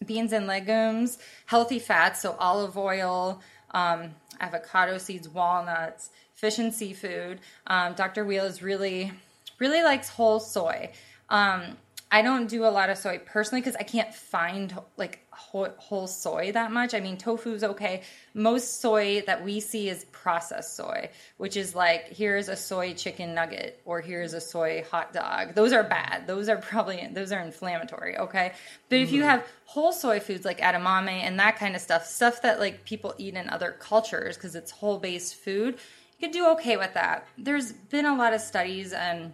beans 0.06 0.34
and 0.34 0.48
legumes 0.48 1.18
healthy 1.46 1.80
fats 1.80 2.22
so 2.22 2.36
olive 2.40 2.78
oil 2.78 3.42
um, 3.76 4.16
avocado 4.40 4.98
seeds, 4.98 5.30
walnuts, 5.30 6.10
fish 6.34 6.58
and 6.58 6.74
seafood. 6.74 7.40
Um, 7.68 7.94
Dr. 7.94 8.26
Weil 8.26 8.46
is 8.46 8.64
really, 8.64 9.12
really 9.60 9.84
likes 9.84 10.10
whole 10.10 10.40
soy. 10.40 10.92
Um, 11.30 11.78
I 12.16 12.22
don't 12.22 12.48
do 12.48 12.64
a 12.64 12.72
lot 12.72 12.90
of 12.90 12.98
soy 12.98 13.20
personally 13.26 13.60
because 13.60 13.76
I 13.76 13.84
can't 13.84 14.16
find 14.16 14.74
like 14.96 15.28
whole, 15.32 15.68
whole, 15.76 16.08
soy 16.08 16.54
that 16.54 16.72
much. 16.72 16.94
I 16.94 17.02
mean, 17.02 17.18
tofu's 17.18 17.62
okay. 17.62 18.04
Most 18.34 18.80
soy 18.80 19.22
that 19.28 19.44
we 19.44 19.60
see 19.60 19.90
is 19.90 20.06
processed 20.14 20.78
soy, 20.78 21.10
which 21.36 21.58
is 21.58 21.76
like 21.76 22.08
here's 22.08 22.48
a 22.48 22.56
soy 22.56 22.94
chicken 22.94 23.34
nugget 23.34 23.82
or 23.84 24.00
here's 24.00 24.32
a 24.32 24.40
soy 24.40 24.86
hot 24.90 25.12
dog. 25.12 25.56
Those 25.56 25.74
are 25.74 25.84
bad. 25.84 26.26
Those 26.26 26.48
are 26.48 26.56
probably 26.56 27.06
those 27.12 27.34
are 27.34 27.42
inflammatory. 27.42 28.18
Okay, 28.18 28.54
but 28.88 29.00
if 29.00 29.12
you 29.12 29.20
mm-hmm. 29.20 29.32
have 29.32 29.48
whole 29.66 29.92
soy 29.92 30.22
foods 30.22 30.46
like 30.46 30.62
edamame 30.62 31.10
and 31.10 31.38
that 31.42 31.58
kind 31.58 31.76
of 31.76 31.82
stuff, 31.82 32.06
stuff 32.06 32.42
that 32.44 32.62
like 32.62 32.86
people 32.86 33.14
eat 33.18 33.36
in 33.36 33.50
other 33.50 33.76
cultures 33.78 34.38
because 34.38 34.56
it's 34.56 34.72
whole 34.72 35.00
based 35.00 35.36
food, 35.36 35.76
you 36.18 36.30
could 36.30 36.32
do 36.32 36.48
okay 36.52 36.78
with 36.78 36.94
that. 36.94 37.28
There's 37.38 37.74
been 37.74 38.06
a 38.06 38.16
lot 38.16 38.34
of 38.34 38.40
studies 38.40 38.94
and 38.94 39.34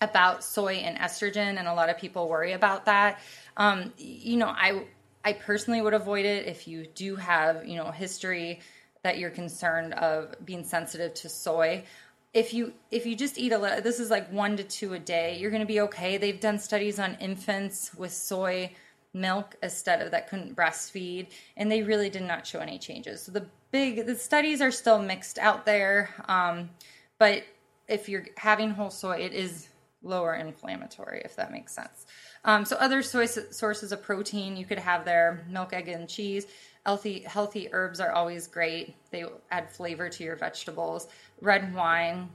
about 0.00 0.42
soy 0.42 0.74
and 0.76 0.96
estrogen, 0.98 1.58
and 1.58 1.68
a 1.68 1.74
lot 1.74 1.88
of 1.88 1.98
people 1.98 2.28
worry 2.28 2.52
about 2.52 2.86
that. 2.86 3.20
Um, 3.56 3.92
you 3.98 4.36
know, 4.36 4.48
I 4.48 4.84
I 5.24 5.34
personally 5.34 5.82
would 5.82 5.94
avoid 5.94 6.24
it 6.24 6.46
if 6.46 6.66
you 6.66 6.86
do 6.86 7.16
have 7.16 7.66
you 7.66 7.76
know 7.76 7.90
history 7.90 8.60
that 9.02 9.18
you're 9.18 9.30
concerned 9.30 9.94
of 9.94 10.34
being 10.44 10.64
sensitive 10.64 11.14
to 11.14 11.28
soy. 11.28 11.84
If 12.32 12.54
you 12.54 12.72
if 12.90 13.06
you 13.06 13.16
just 13.16 13.38
eat 13.38 13.52
a 13.52 13.58
little, 13.58 13.80
this 13.80 14.00
is 14.00 14.10
like 14.10 14.30
one 14.32 14.56
to 14.56 14.64
two 14.64 14.94
a 14.94 14.98
day, 14.98 15.36
you're 15.38 15.50
going 15.50 15.62
to 15.62 15.66
be 15.66 15.80
okay. 15.82 16.16
They've 16.16 16.40
done 16.40 16.58
studies 16.58 16.98
on 16.98 17.16
infants 17.20 17.94
with 17.94 18.12
soy 18.12 18.72
milk 19.12 19.56
instead 19.62 20.00
of 20.00 20.12
that 20.12 20.28
couldn't 20.28 20.54
breastfeed, 20.56 21.28
and 21.56 21.70
they 21.70 21.82
really 21.82 22.08
did 22.08 22.22
not 22.22 22.46
show 22.46 22.60
any 22.60 22.78
changes. 22.78 23.22
So 23.22 23.32
the 23.32 23.46
big 23.72 24.06
the 24.06 24.14
studies 24.14 24.60
are 24.60 24.70
still 24.70 25.02
mixed 25.02 25.38
out 25.38 25.66
there, 25.66 26.10
um, 26.28 26.70
but 27.18 27.42
if 27.88 28.08
you're 28.08 28.26
having 28.36 28.70
whole 28.70 28.90
soy, 28.90 29.18
it 29.18 29.32
is 29.32 29.68
lower 30.02 30.34
inflammatory, 30.34 31.22
if 31.24 31.36
that 31.36 31.52
makes 31.52 31.74
sense. 31.74 32.06
Um, 32.44 32.64
so 32.64 32.76
other 32.76 33.02
sources 33.02 33.92
of 33.92 34.02
protein 34.02 34.56
you 34.56 34.64
could 34.64 34.78
have 34.78 35.04
there: 35.04 35.44
milk, 35.48 35.72
egg, 35.72 35.88
and 35.88 36.08
cheese. 36.08 36.46
Healthy, 36.86 37.20
healthy 37.20 37.68
herbs 37.72 38.00
are 38.00 38.12
always 38.12 38.46
great. 38.46 38.96
They 39.10 39.24
add 39.50 39.70
flavor 39.70 40.08
to 40.08 40.24
your 40.24 40.36
vegetables. 40.36 41.08
Red 41.42 41.74
wine, 41.74 42.30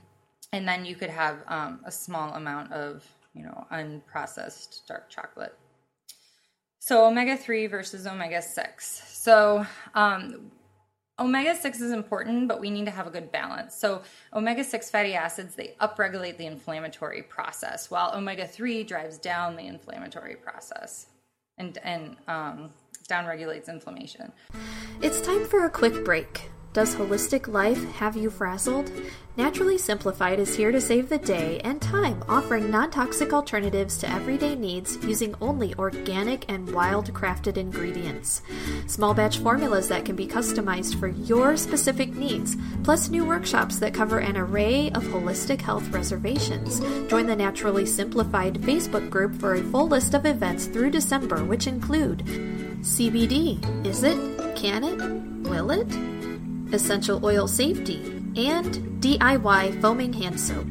and 0.52 0.68
then 0.68 0.84
you 0.84 0.94
could 0.94 1.10
have 1.10 1.38
um, 1.48 1.80
a 1.84 1.90
small 1.90 2.34
amount 2.34 2.72
of, 2.72 3.04
you 3.34 3.42
know, 3.42 3.66
unprocessed 3.72 4.86
dark 4.86 5.10
chocolate. 5.10 5.58
So 6.78 7.04
omega 7.04 7.36
three 7.36 7.66
versus 7.66 8.06
omega 8.06 8.40
six. 8.40 9.02
So 9.08 9.66
um, 9.96 10.52
Omega 11.18 11.56
6 11.56 11.80
is 11.80 11.92
important, 11.92 12.46
but 12.46 12.60
we 12.60 12.68
need 12.70 12.84
to 12.84 12.90
have 12.90 13.06
a 13.06 13.10
good 13.10 13.32
balance. 13.32 13.74
So, 13.74 14.02
omega 14.34 14.62
6 14.62 14.90
fatty 14.90 15.14
acids, 15.14 15.54
they 15.54 15.74
upregulate 15.80 16.36
the 16.36 16.44
inflammatory 16.44 17.22
process, 17.22 17.90
while 17.90 18.14
omega 18.14 18.46
3 18.46 18.84
drives 18.84 19.16
down 19.16 19.56
the 19.56 19.66
inflammatory 19.66 20.36
process 20.36 21.06
and, 21.56 21.78
and 21.78 22.16
um, 22.28 22.70
downregulates 23.08 23.68
inflammation. 23.68 24.30
It's 25.00 25.22
time 25.22 25.46
for 25.46 25.64
a 25.64 25.70
quick 25.70 26.04
break. 26.04 26.50
Does 26.76 26.94
holistic 26.94 27.48
life 27.48 27.82
have 27.92 28.18
you 28.18 28.28
frazzled? 28.28 28.92
Naturally 29.38 29.78
Simplified 29.78 30.38
is 30.38 30.54
here 30.54 30.70
to 30.70 30.78
save 30.78 31.08
the 31.08 31.16
day 31.16 31.58
and 31.64 31.80
time, 31.80 32.22
offering 32.28 32.70
non 32.70 32.90
toxic 32.90 33.32
alternatives 33.32 33.96
to 33.96 34.12
everyday 34.12 34.54
needs 34.54 35.02
using 35.02 35.34
only 35.40 35.74
organic 35.76 36.44
and 36.52 36.70
wild 36.74 37.14
crafted 37.14 37.56
ingredients. 37.56 38.42
Small 38.86 39.14
batch 39.14 39.38
formulas 39.38 39.88
that 39.88 40.04
can 40.04 40.16
be 40.16 40.26
customized 40.26 41.00
for 41.00 41.08
your 41.08 41.56
specific 41.56 42.14
needs, 42.14 42.58
plus 42.84 43.08
new 43.08 43.24
workshops 43.24 43.78
that 43.78 43.94
cover 43.94 44.18
an 44.18 44.36
array 44.36 44.90
of 44.90 45.02
holistic 45.04 45.62
health 45.62 45.88
reservations. 45.88 46.80
Join 47.08 47.26
the 47.26 47.34
Naturally 47.34 47.86
Simplified 47.86 48.56
Facebook 48.56 49.08
group 49.08 49.34
for 49.36 49.54
a 49.54 49.62
full 49.62 49.88
list 49.88 50.12
of 50.12 50.26
events 50.26 50.66
through 50.66 50.90
December, 50.90 51.42
which 51.42 51.66
include 51.66 52.18
CBD. 52.82 53.86
Is 53.86 54.02
it? 54.02 54.18
Can 54.56 54.84
it? 54.84 55.48
Will 55.48 55.70
it? 55.70 56.15
Essential 56.72 57.24
oil 57.24 57.46
safety, 57.46 57.96
and 58.36 58.74
DIY 59.00 59.80
foaming 59.80 60.12
hand 60.12 60.38
soap. 60.38 60.66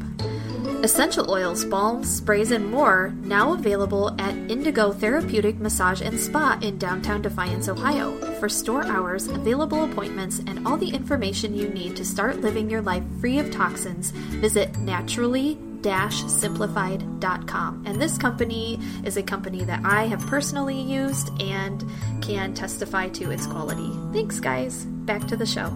Essential 0.83 1.31
oils, 1.31 1.65
balms, 1.65 2.07
sprays, 2.17 2.51
and 2.51 2.69
more 2.69 3.13
now 3.21 3.53
available 3.53 4.15
at 4.19 4.35
Indigo 4.51 4.91
Therapeutic 4.91 5.57
Massage 5.57 6.01
and 6.01 6.19
Spa 6.19 6.59
in 6.61 6.77
downtown 6.77 7.21
Defiance, 7.23 7.67
Ohio. 7.67 8.15
For 8.39 8.49
store 8.49 8.85
hours, 8.85 9.27
available 9.27 9.83
appointments, 9.83 10.39
and 10.39 10.67
all 10.67 10.77
the 10.77 10.89
information 10.89 11.55
you 11.55 11.69
need 11.69 11.95
to 11.95 12.05
start 12.05 12.41
living 12.41 12.69
your 12.69 12.81
life 12.81 13.03
free 13.19 13.39
of 13.39 13.49
toxins, 13.51 14.11
visit 14.11 14.77
naturally 14.77 15.57
simplified.com. 15.85 17.83
And 17.85 18.01
this 18.01 18.17
company 18.17 18.79
is 19.03 19.17
a 19.17 19.23
company 19.23 19.63
that 19.65 19.85
I 19.85 20.07
have 20.07 20.25
personally 20.25 20.81
used 20.81 21.29
and 21.39 21.83
can 22.21 22.55
testify 22.55 23.09
to 23.09 23.29
its 23.29 23.45
quality. 23.45 23.91
Thanks, 24.11 24.39
guys. 24.39 24.87
Back 25.05 25.27
to 25.27 25.35
the 25.35 25.45
show. 25.45 25.69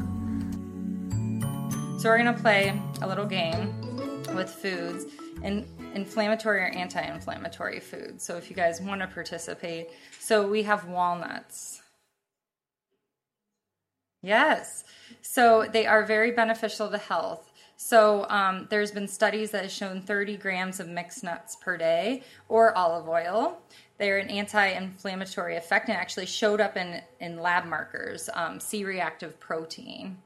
So, 2.00 2.10
we're 2.10 2.18
going 2.18 2.34
to 2.34 2.42
play 2.42 2.82
a 3.02 3.08
little 3.08 3.26
game 3.26 3.74
with 4.36 4.50
foods 4.50 5.06
and 5.44 5.66
inflammatory 5.94 6.62
or 6.62 6.70
anti 6.70 7.02
inflammatory 7.02 7.80
foods. 7.80 8.24
So, 8.24 8.38
if 8.38 8.50
you 8.50 8.56
guys 8.56 8.82
want 8.82 9.02
to 9.02 9.08
participate, 9.08 9.90
so 10.20 10.48
we 10.48 10.64
have 10.64 10.86
walnuts. 10.88 11.82
Yes. 14.24 14.84
So, 15.22 15.68
they 15.72 15.86
are 15.86 16.04
very 16.04 16.32
beneficial 16.32 16.90
to 16.90 16.98
health. 16.98 17.50
So 17.82 18.26
um, 18.30 18.68
there's 18.70 18.92
been 18.92 19.08
studies 19.08 19.52
that 19.52 19.62
have 19.62 19.72
shown 19.72 20.02
30 20.02 20.36
grams 20.36 20.82
of 20.82 20.90
mixed 20.90 21.24
nuts 21.24 21.56
per 21.56 21.78
day 21.78 22.24
or 22.50 22.78
olive 22.78 23.08
oil. 23.08 23.62
They're 24.00 24.18
an 24.18 24.30
anti-inflammatory 24.30 25.58
effect 25.58 25.90
and 25.90 25.98
actually 25.98 26.26
showed 26.26 26.62
up 26.62 26.78
in, 26.78 27.02
in 27.20 27.38
lab 27.38 27.66
markers, 27.66 28.30
um, 28.34 28.60
C-reactive 28.60 29.40
protein. 29.40 30.18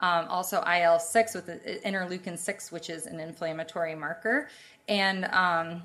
Um, 0.00 0.26
also 0.28 0.56
IL-6 0.58 1.34
with 1.36 1.46
the 1.46 1.80
interleukin 1.86 2.36
6, 2.36 2.72
which 2.72 2.90
is 2.90 3.06
an 3.06 3.20
inflammatory 3.20 3.94
marker, 3.94 4.48
and 4.88 5.26
um, 5.26 5.82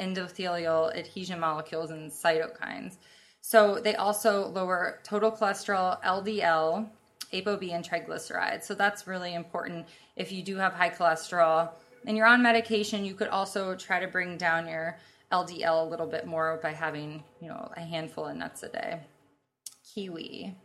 endothelial 0.00 0.94
adhesion 0.96 1.38
molecules 1.38 1.92
and 1.92 2.10
cytokines. 2.10 2.96
So 3.40 3.76
they 3.76 3.94
also 3.94 4.48
lower 4.48 4.98
total 5.04 5.30
cholesterol, 5.30 6.02
LDL, 6.02 6.88
ApoB, 7.32 7.72
and 7.72 7.88
triglycerides. 7.88 8.64
So 8.64 8.74
that's 8.74 9.06
really 9.06 9.34
important 9.34 9.86
if 10.16 10.32
you 10.32 10.42
do 10.42 10.56
have 10.56 10.72
high 10.72 10.90
cholesterol 10.90 11.70
and 12.06 12.16
you're 12.16 12.26
on 12.26 12.42
medication. 12.42 13.04
You 13.04 13.14
could 13.14 13.28
also 13.28 13.76
try 13.76 14.00
to 14.00 14.08
bring 14.08 14.36
down 14.36 14.66
your 14.66 14.98
LDL 15.32 15.86
a 15.86 15.88
little 15.88 16.06
bit 16.06 16.26
more 16.26 16.60
by 16.62 16.72
having, 16.72 17.24
you 17.40 17.48
know, 17.48 17.70
a 17.76 17.80
handful 17.80 18.26
of 18.26 18.36
nuts 18.36 18.62
a 18.62 18.68
day. 18.68 19.00
Kiwi. 19.94 20.56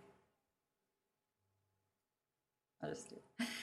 I'll 2.84 2.90
just 2.90 3.10
do. 3.10 3.16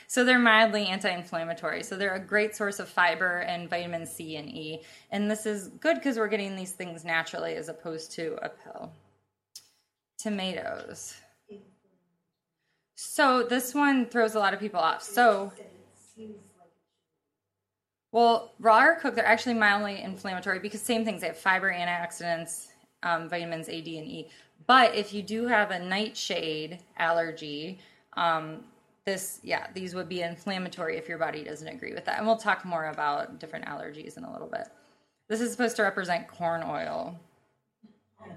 So 0.07 0.25
they're 0.25 0.39
mildly 0.39 0.87
anti-inflammatory. 0.87 1.83
So 1.83 1.97
they're 1.97 2.15
a 2.15 2.21
great 2.21 2.57
source 2.57 2.79
of 2.81 2.89
fiber 2.89 3.39
and 3.39 3.69
vitamin 3.69 4.07
C 4.07 4.37
and 4.37 4.49
E. 4.49 4.83
And 5.11 5.31
this 5.31 5.47
is 5.47 5.69
good 5.81 5.97
because 5.97 6.17
we're 6.17 6.29
getting 6.29 6.57
these 6.57 6.73
things 6.73 7.05
naturally 7.05 7.55
as 7.55 7.69
opposed 7.69 8.13
to 8.13 8.39
a 8.43 8.49
pill. 8.49 8.93
Tomatoes. 10.19 11.15
So 12.97 13.43
this 13.43 13.75
one 13.75 14.07
throws 14.07 14.35
a 14.35 14.39
lot 14.39 14.55
of 14.55 14.61
people 14.61 14.81
off. 14.81 15.03
So 15.03 15.53
well, 18.15 18.53
raw 18.61 18.85
or 18.85 18.95
cooked, 18.95 19.17
they're 19.17 19.27
actually 19.27 19.55
mildly 19.55 20.01
inflammatory 20.01 20.61
because 20.61 20.81
same 20.81 21.05
things. 21.05 21.23
They 21.23 21.27
have 21.27 21.37
fiber, 21.37 21.73
antioxidants, 21.73 22.69
um, 23.03 23.29
vitamins 23.29 23.69
A, 23.69 23.81
D, 23.81 23.99
and 23.99 24.07
E. 24.07 24.29
But 24.69 24.95
if 24.95 25.13
you 25.13 25.21
do 25.21 25.49
have 25.49 25.73
a 25.73 25.81
nightshade 25.81 26.79
allergy, 26.97 27.81
um, 28.17 28.63
this, 29.05 29.41
yeah, 29.43 29.67
these 29.75 29.97
would 29.97 30.09
be 30.09 30.23
inflammatory 30.23 30.97
if 30.97 31.09
your 31.09 31.19
body 31.19 31.43
doesn't 31.43 31.67
agree 31.67 31.93
with 31.93 32.05
that. 32.05 32.19
And 32.19 32.27
we'll 32.27 32.37
talk 32.37 32.65
more 32.65 32.87
about 32.87 33.41
different 33.41 33.65
allergies 33.65 34.17
in 34.17 34.23
a 34.23 34.33
little 34.33 34.47
bit. 34.47 34.69
This 35.29 35.41
is 35.41 35.51
supposed 35.51 35.75
to 35.77 35.83
represent 35.83 36.29
corn 36.29 36.63
oil. 36.65 37.19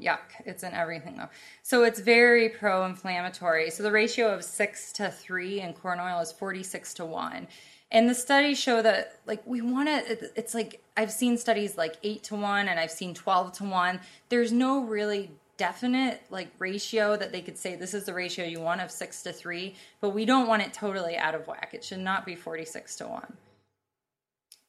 Yuck, 0.00 0.18
it's 0.46 0.62
in 0.62 0.72
everything 0.72 1.18
though. 1.18 1.28
So 1.62 1.84
it's 1.84 2.00
very 2.00 2.48
pro 2.48 2.86
inflammatory. 2.86 3.70
So 3.70 3.82
the 3.82 3.92
ratio 3.92 4.32
of 4.32 4.42
six 4.42 4.90
to 4.92 5.10
three 5.10 5.60
in 5.60 5.74
corn 5.74 6.00
oil 6.00 6.20
is 6.20 6.32
46 6.32 6.94
to 6.94 7.04
one 7.04 7.46
and 7.90 8.08
the 8.08 8.14
studies 8.14 8.58
show 8.58 8.82
that 8.82 9.20
like 9.26 9.46
we 9.46 9.60
want 9.60 9.88
to 9.88 10.30
it's 10.38 10.54
like 10.54 10.82
i've 10.96 11.12
seen 11.12 11.36
studies 11.36 11.76
like 11.76 11.96
8 12.02 12.22
to 12.24 12.34
1 12.34 12.68
and 12.68 12.80
i've 12.80 12.90
seen 12.90 13.14
12 13.14 13.52
to 13.52 13.64
1 13.64 14.00
there's 14.28 14.52
no 14.52 14.84
really 14.84 15.30
definite 15.56 16.22
like 16.30 16.48
ratio 16.58 17.16
that 17.16 17.32
they 17.32 17.40
could 17.40 17.56
say 17.56 17.76
this 17.76 17.94
is 17.94 18.04
the 18.04 18.12
ratio 18.14 18.44
you 18.44 18.60
want 18.60 18.80
of 18.80 18.90
6 18.90 19.22
to 19.22 19.32
3 19.32 19.74
but 20.00 20.10
we 20.10 20.24
don't 20.24 20.46
want 20.46 20.62
it 20.62 20.72
totally 20.72 21.16
out 21.16 21.34
of 21.34 21.46
whack. 21.46 21.70
It 21.72 21.82
should 21.82 22.00
not 22.00 22.26
be 22.26 22.34
46 22.34 22.96
to 22.96 23.06
1 23.06 23.36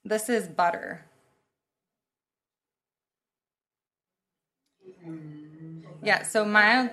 this 0.06 0.30
is 0.30 0.48
butter. 0.48 1.04
Yeah 6.02 6.24
so 6.24 6.46
mild 6.46 6.92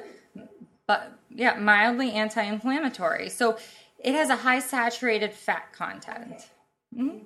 but 0.86 1.12
yeah 1.30 1.54
mildly 1.54 2.12
anti-inflammatory. 2.12 3.28
So 3.28 3.58
it 4.04 4.14
has 4.14 4.30
a 4.30 4.36
high 4.36 4.60
saturated 4.60 5.32
fat 5.32 5.72
content. 5.72 6.50
Mm-hmm. 6.96 7.18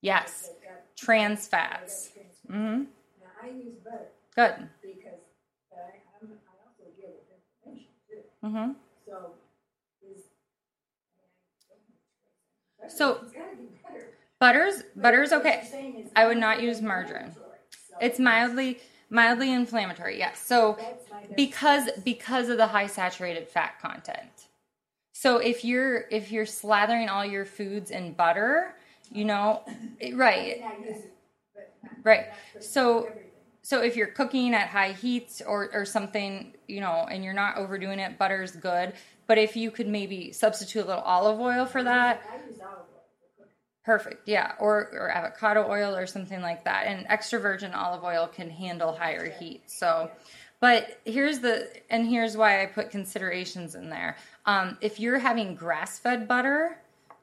Yes, 0.00 0.50
trans 0.96 1.46
fats. 1.46 2.10
Mm-hmm. 2.50 2.84
I 3.42 3.48
use 3.48 3.76
butter. 3.84 4.08
Good. 4.34 4.68
Because 4.82 5.20
I, 5.72 5.98
I'm, 6.22 6.30
I 6.48 6.54
also 6.66 6.90
deal 6.96 7.10
with 7.10 7.28
inflammation 7.36 7.92
too. 8.08 8.46
Mm-hmm. 8.46 8.72
So, 9.06 9.34
is, 10.02 10.24
so 12.88 13.18
it's 13.22 13.32
gotta 13.32 13.56
be 13.56 13.68
better. 13.88 14.06
butter's 14.38 14.82
butter's 14.96 15.32
okay. 15.32 15.68
I 16.16 16.26
would 16.26 16.38
not 16.38 16.62
use 16.62 16.80
margarine. 16.80 17.36
It's 18.00 18.18
mildly 18.18 18.78
mildly 19.10 19.52
inflammatory. 19.52 20.18
Yes. 20.18 20.40
So 20.44 20.78
because 21.34 21.88
because 22.04 22.48
of 22.48 22.56
the 22.58 22.66
high 22.68 22.86
saturated 22.86 23.48
fat 23.48 23.80
content. 23.80 24.48
So 25.12 25.38
if 25.38 25.64
you're 25.64 26.04
if 26.10 26.32
you're 26.32 26.46
slathering 26.46 27.10
all 27.10 27.24
your 27.24 27.44
foods 27.44 27.90
in 27.90 28.12
butter, 28.14 28.76
you 29.10 29.24
know, 29.24 29.64
it- 30.00 30.16
right, 30.16 30.58
I 30.66 30.74
use 30.88 31.04
it, 31.04 31.14
but 31.54 31.70
not, 31.82 31.92
right. 32.04 32.26
So 32.58 33.12
so 33.62 33.82
if 33.82 33.96
you're 33.96 34.08
cooking 34.08 34.54
at 34.54 34.68
high 34.68 34.92
heats 34.92 35.42
or 35.46 35.70
or 35.74 35.84
something, 35.84 36.54
you 36.68 36.80
know, 36.80 37.06
and 37.10 37.24
you're 37.24 37.34
not 37.34 37.56
overdoing 37.56 37.98
it, 37.98 38.18
butter's 38.18 38.52
good. 38.56 38.94
But 39.26 39.38
if 39.38 39.56
you 39.56 39.70
could 39.70 39.88
maybe 39.88 40.32
substitute 40.32 40.84
a 40.84 40.88
little 40.88 41.02
olive 41.02 41.40
oil 41.40 41.66
for 41.66 41.82
that, 41.84 42.22
I 42.32 42.36
use 42.46 42.60
olive 42.60 42.86
oil 42.94 43.04
for 43.38 43.44
cooking. 43.44 43.54
Perfect. 43.84 44.28
Yeah, 44.28 44.52
or 44.60 44.90
or 44.92 45.10
avocado 45.10 45.66
oil 45.68 45.96
or 45.96 46.06
something 46.06 46.42
like 46.42 46.64
that. 46.64 46.86
And 46.86 47.06
extra 47.08 47.38
virgin 47.38 47.72
olive 47.72 48.04
oil 48.04 48.26
can 48.26 48.50
handle 48.50 48.92
higher 48.92 49.30
heat. 49.30 49.62
So, 49.70 50.10
but 50.60 51.00
here's 51.06 51.38
the 51.40 51.68
and 51.88 52.06
here's 52.06 52.36
why 52.36 52.62
I 52.62 52.66
put 52.66 52.90
considerations 52.90 53.74
in 53.74 53.88
there. 53.88 54.16
Um, 54.44 54.76
if 54.80 55.00
you're 55.00 55.18
having 55.18 55.54
grass 55.54 55.98
fed 55.98 56.28
butter, 56.28 56.78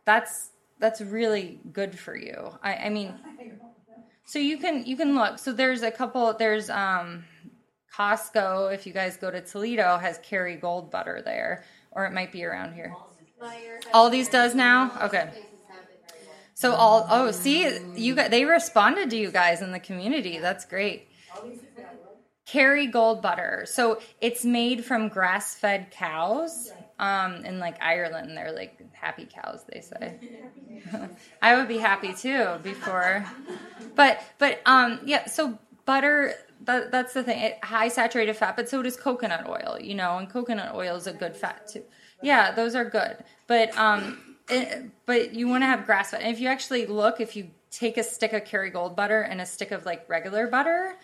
that's 0.05 0.49
that's 0.79 0.99
really 1.01 1.59
good 1.73 1.97
for 1.97 2.15
you. 2.15 2.57
I, 2.63 2.75
I 2.75 2.89
mean, 2.89 3.13
so 4.25 4.39
you 4.39 4.57
can 4.57 4.85
you 4.85 4.97
can 4.97 5.13
look. 5.13 5.37
So 5.37 5.53
there's 5.53 5.83
a 5.83 5.91
couple. 5.91 6.33
There's 6.33 6.69
um, 6.71 7.23
Costco. 7.95 8.73
If 8.73 8.87
you 8.87 8.93
guys 8.93 9.15
go 9.15 9.29
to 9.29 9.41
Toledo, 9.41 9.97
has 9.97 10.17
Kerrygold 10.19 10.89
butter 10.89 11.21
there, 11.23 11.63
or 11.91 12.05
it 12.05 12.13
might 12.13 12.31
be 12.31 12.43
around 12.43 12.73
here. 12.73 12.95
Aldi's 13.93 14.27
does 14.27 14.55
now. 14.55 14.91
Okay. 15.03 15.29
So 16.57 16.73
all 16.73 17.05
oh 17.11 17.29
see 17.29 17.69
you 17.95 18.15
got 18.15 18.31
they 18.31 18.43
responded 18.43 19.11
to 19.11 19.15
you 19.15 19.29
guys 19.29 19.61
in 19.61 19.71
the 19.71 19.79
community. 19.79 20.39
That's 20.39 20.65
great. 20.65 21.07
Kerrygold 22.49 23.21
butter. 23.21 23.67
So 23.69 24.01
it's 24.21 24.43
made 24.43 24.83
from 24.83 25.07
grass 25.07 25.53
fed 25.53 25.91
cows. 25.91 26.71
Um, 26.97 27.45
in 27.45 27.59
like 27.59 27.79
Ireland, 27.79 28.35
they're 28.35 28.53
like 28.53 28.81
happy 28.93 29.27
cows. 29.31 29.65
They 29.71 29.81
say. 29.81 30.15
I 31.43 31.55
would 31.55 31.67
be 31.67 31.77
happy 31.77 32.11
too 32.15 32.55
before, 32.63 33.23
but 33.93 34.19
but 34.39 34.59
um 34.65 35.01
yeah. 35.05 35.27
So 35.27 35.59
butter. 35.85 36.33
That, 36.61 36.89
that's 36.89 37.13
the 37.13 37.21
thing. 37.21 37.39
It, 37.39 37.63
high 37.63 37.89
saturated 37.89 38.35
fat, 38.35 38.55
but 38.55 38.67
so 38.67 38.81
does 38.81 38.97
coconut 38.97 39.47
oil. 39.47 39.77
You 39.79 39.93
know, 39.93 40.17
and 40.17 40.27
coconut 40.27 40.73
oil 40.73 40.95
is 40.95 41.05
a 41.05 41.13
good 41.13 41.35
fat 41.35 41.67
too. 41.67 41.83
Yeah, 42.23 42.49
those 42.49 42.73
are 42.73 42.83
good. 42.83 43.17
But 43.45 43.77
um, 43.77 44.17
it, 44.49 44.89
but 45.05 45.33
you 45.33 45.47
want 45.47 45.63
to 45.63 45.67
have 45.67 45.85
grass 45.85 46.11
fed. 46.11 46.21
And 46.21 46.31
if 46.31 46.39
you 46.39 46.47
actually 46.47 46.85
look, 46.85 47.19
if 47.19 47.35
you 47.35 47.49
take 47.71 47.97
a 47.97 48.03
stick 48.03 48.33
of 48.33 48.43
Kerrygold 48.43 48.95
butter 48.95 49.21
and 49.21 49.41
a 49.41 49.45
stick 49.45 49.71
of 49.71 49.85
like 49.85 50.07
regular 50.09 50.47
butter, 50.47 50.95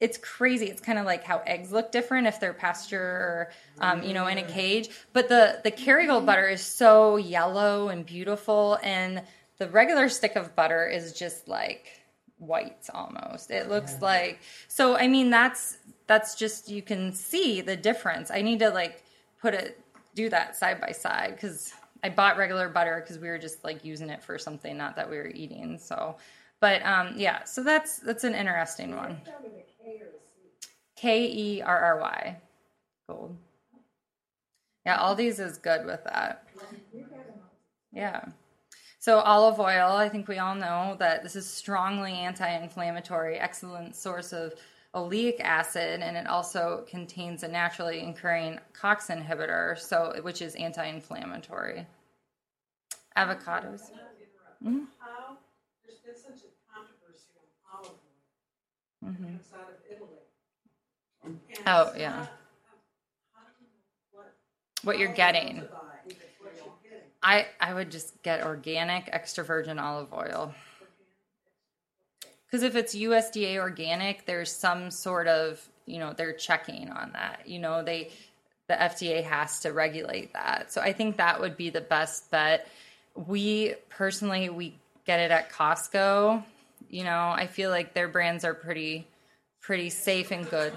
it's 0.00 0.16
crazy. 0.16 0.66
It's 0.66 0.80
kind 0.80 0.98
of 0.98 1.04
like 1.04 1.24
how 1.24 1.42
eggs 1.46 1.70
look 1.72 1.92
different 1.92 2.26
if 2.26 2.40
they're 2.40 2.54
pasture 2.54 3.00
or, 3.00 3.50
um, 3.80 4.02
you 4.02 4.14
know, 4.14 4.26
in 4.26 4.38
a 4.38 4.42
cage. 4.42 4.88
But 5.12 5.28
the 5.28 5.60
the 5.62 5.70
Kerrygold 5.70 6.24
butter 6.24 6.48
is 6.48 6.62
so 6.62 7.16
yellow 7.16 7.90
and 7.90 8.04
beautiful, 8.06 8.78
and 8.82 9.22
the 9.58 9.68
regular 9.68 10.08
stick 10.08 10.36
of 10.36 10.56
butter 10.56 10.86
is 10.86 11.12
just 11.12 11.48
like 11.48 12.00
white 12.38 12.88
almost. 12.94 13.50
It 13.50 13.68
looks 13.68 14.00
like 14.00 14.40
so. 14.68 14.96
I 14.96 15.06
mean, 15.06 15.28
that's 15.28 15.76
that's 16.06 16.34
just 16.34 16.70
you 16.70 16.80
can 16.80 17.12
see 17.12 17.60
the 17.60 17.76
difference. 17.76 18.30
I 18.30 18.40
need 18.40 18.60
to 18.60 18.70
like 18.70 19.02
put 19.38 19.52
it 19.52 19.78
do 20.14 20.30
that 20.30 20.56
side 20.56 20.80
by 20.80 20.92
side 20.92 21.34
because 21.34 21.74
I 22.02 22.08
bought 22.08 22.36
regular 22.36 22.68
butter 22.68 23.00
because 23.02 23.18
we 23.20 23.28
were 23.28 23.38
just 23.38 23.62
like 23.64 23.84
using 23.84 24.10
it 24.10 24.22
for 24.22 24.38
something, 24.38 24.76
not 24.76 24.96
that 24.96 25.08
we 25.08 25.16
were 25.16 25.28
eating. 25.28 25.78
So, 25.78 26.16
but 26.60 26.84
um, 26.84 27.14
yeah, 27.16 27.44
so 27.44 27.62
that's 27.62 27.98
that's 27.98 28.24
an 28.24 28.34
interesting 28.34 28.96
one. 28.96 29.20
K 30.96 31.26
E 31.26 31.62
R 31.62 31.78
R 31.78 32.00
Y, 32.00 32.36
gold. 33.08 33.36
Yeah, 34.86 35.14
these 35.14 35.38
is 35.40 35.58
good 35.58 35.84
with 35.86 36.02
that. 36.04 36.46
Yeah. 37.92 38.24
So 38.98 39.20
olive 39.20 39.58
oil, 39.58 39.92
I 39.92 40.10
think 40.10 40.28
we 40.28 40.38
all 40.38 40.54
know 40.54 40.96
that 40.98 41.22
this 41.22 41.34
is 41.34 41.46
strongly 41.46 42.12
anti-inflammatory, 42.12 43.38
excellent 43.38 43.96
source 43.96 44.32
of 44.34 44.54
oleic 44.94 45.40
acid, 45.40 46.00
and 46.00 46.16
it 46.16 46.26
also 46.26 46.84
contains 46.88 47.42
a 47.42 47.48
naturally 47.48 48.00
occurring 48.08 48.58
COX 48.72 49.06
inhibitor, 49.08 49.78
so 49.78 50.14
which 50.22 50.42
is 50.42 50.54
anti-inflammatory. 50.56 51.86
Avocados. 53.16 53.82
How, 54.62 55.36
there's 55.84 55.98
been 56.04 56.14
such 56.16 56.42
a 56.44 56.50
controversy 56.72 57.30
on 57.36 57.78
olive 57.78 57.92
oil. 59.02 59.10
Mm-hmm. 59.10 59.36
It's 59.36 59.52
out 59.52 59.68
of 59.70 59.76
Italy. 59.90 60.08
And 61.24 61.38
Oh, 61.66 61.92
yeah. 61.96 62.10
not- 62.10 62.28
how 63.34 63.42
do 63.58 63.64
you 63.64 63.66
know 64.12 64.18
what 64.18 64.34
What 64.84 64.98
you're 64.98 65.12
getting. 65.12 65.60
buy, 65.60 65.66
what 66.40 66.54
you're 66.56 66.72
getting. 66.82 67.06
I 67.22 67.46
I 67.60 67.74
would 67.74 67.90
just 67.90 68.22
get 68.22 68.42
organic 68.44 69.08
extra 69.12 69.44
virgin 69.44 69.78
olive 69.78 70.12
oil. 70.12 70.54
Because 72.50 72.62
if 72.62 72.74
it's 72.74 72.94
USDA 72.94 73.58
organic, 73.58 74.26
there's 74.26 74.50
some 74.50 74.90
sort 74.90 75.28
of 75.28 75.66
you 75.86 75.98
know 75.98 76.12
they're 76.12 76.32
checking 76.32 76.90
on 76.90 77.12
that. 77.12 77.42
You 77.46 77.58
know 77.58 77.82
they 77.82 78.10
the 78.68 78.74
FDA 78.74 79.24
has 79.24 79.60
to 79.60 79.72
regulate 79.72 80.32
that. 80.32 80.72
So 80.72 80.80
I 80.80 80.92
think 80.92 81.16
that 81.16 81.40
would 81.40 81.56
be 81.56 81.70
the 81.70 81.80
best 81.80 82.30
bet. 82.30 82.68
We 83.14 83.74
personally 83.88 84.48
we 84.48 84.76
get 85.06 85.20
it 85.20 85.30
at 85.30 85.50
Costco. 85.50 86.42
You 86.88 87.04
know 87.04 87.32
I 87.36 87.46
feel 87.46 87.70
like 87.70 87.94
their 87.94 88.08
brands 88.08 88.44
are 88.44 88.54
pretty 88.54 89.06
pretty 89.60 89.90
safe 89.90 90.30
and 90.30 90.48
good. 90.48 90.72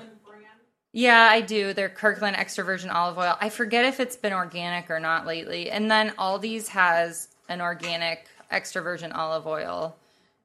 Yeah, 0.95 1.27
I 1.31 1.41
do. 1.41 1.73
They're 1.73 1.89
Kirkland 1.89 2.35
extra 2.35 2.63
virgin 2.63 2.91
olive 2.91 3.17
oil. 3.17 3.35
I 3.41 3.49
forget 3.49 3.83
if 3.83 3.99
it's 3.99 4.15
been 4.15 4.31
organic 4.31 4.91
or 4.91 4.99
not 4.99 5.25
lately. 5.25 5.71
And 5.71 5.89
then 5.89 6.11
Aldi's 6.11 6.67
has 6.67 7.29
an 7.49 7.61
organic 7.61 8.27
extra 8.51 8.83
virgin 8.83 9.11
olive 9.11 9.47
oil, 9.47 9.95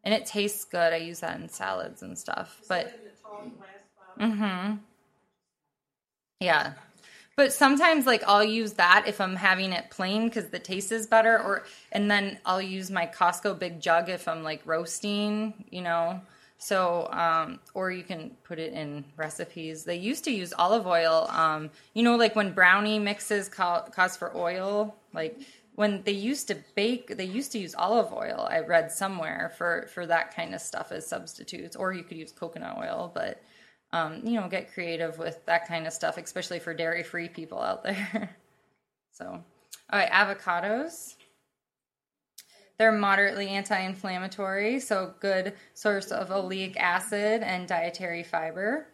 and 0.05 0.15
it 0.15 0.27
tastes 0.27 0.65
good. 0.65 0.93
I 0.93 0.97
use 0.97 1.21
that 1.21 1.41
in 1.41 1.49
salads 1.49 2.03
and 2.03 2.19
stuff. 2.19 2.61
But 2.69 2.87
In 2.87 2.93
the 3.05 3.11
tall 3.23 3.43
glass 3.57 3.69
bottle. 4.19 4.37
mm-hmm. 4.37 4.77
yeah, 6.41 6.73
but 7.37 7.53
sometimes 7.53 8.07
like 8.07 8.23
I'll 8.27 8.45
use 8.45 8.75
that 8.75 9.05
if 9.07 9.21
I'm 9.21 9.37
having 9.37 9.73
it 9.73 9.91
plain 9.91 10.25
because 10.29 10.47
the 10.47 10.59
taste 10.59 10.93
is 10.93 11.07
better, 11.07 11.39
or 11.39 11.65
and 11.93 12.11
then 12.11 12.39
I'll 12.47 12.63
use 12.63 12.91
my 12.91 13.07
Costco 13.07 13.59
big 13.59 13.81
jug 13.81 14.09
if 14.09 14.27
I'm 14.29 14.43
like 14.43 14.63
roasting, 14.65 15.65
you 15.71 15.83
know. 15.83 16.21
So, 16.61 17.09
um, 17.13 17.61
or 17.73 17.93
you 17.93 18.03
can 18.03 18.33
put 18.43 18.59
it 18.59 18.73
in 18.73 19.05
recipes. 19.17 19.85
They 19.85 19.95
used 19.95 20.25
to 20.25 20.33
use 20.33 20.53
olive 20.59 20.89
oil, 20.89 21.29
um, 21.31 21.71
you 21.95 22.03
know, 22.03 22.17
like 22.17 22.35
when 22.35 22.53
brownie 22.53 22.99
mixes 22.99 23.49
ca- 23.49 23.83
cause 23.83 24.17
for 24.17 24.37
oil, 24.37 24.97
like 25.15 25.39
when 25.79 26.03
they 26.03 26.11
used 26.11 26.49
to 26.49 26.57
bake, 26.75 27.17
they 27.17 27.25
used 27.25 27.53
to 27.53 27.59
use 27.61 27.73
olive 27.77 28.13
oil. 28.13 28.49
I 28.51 28.59
read 28.59 28.91
somewhere 28.91 29.53
for 29.57 29.87
for 29.95 30.07
that 30.07 30.35
kind 30.35 30.53
of 30.53 30.61
stuff 30.61 30.91
as 30.91 31.07
substitutes, 31.07 31.77
or 31.77 31.93
you 31.93 32.03
could 32.03 32.17
use 32.17 32.33
coconut 32.33 32.77
oil, 32.79 33.13
but 33.15 33.41
um, 33.93 34.21
you 34.25 34.41
know, 34.41 34.49
get 34.49 34.75
creative 34.75 35.19
with 35.19 35.47
that 35.47 35.69
kind 35.69 35.87
of 35.87 35.93
stuff, 35.93 36.19
especially 36.19 36.59
for 36.59 36.75
dairy 36.75 37.05
free 37.05 37.29
people 37.29 37.61
out 37.63 37.85
there. 37.85 38.37
so, 39.13 39.27
all 39.93 39.99
right, 40.01 40.11
avocados. 40.11 41.15
They're 42.77 42.91
moderately 42.91 43.47
anti 43.47 43.79
inflammatory, 43.79 44.81
so 44.81 45.15
good 45.21 45.53
source 45.75 46.11
of 46.11 46.31
oleic 46.31 46.77
acid 46.77 47.45
and 47.45 47.69
dietary 47.69 48.25
fiber. 48.25 48.89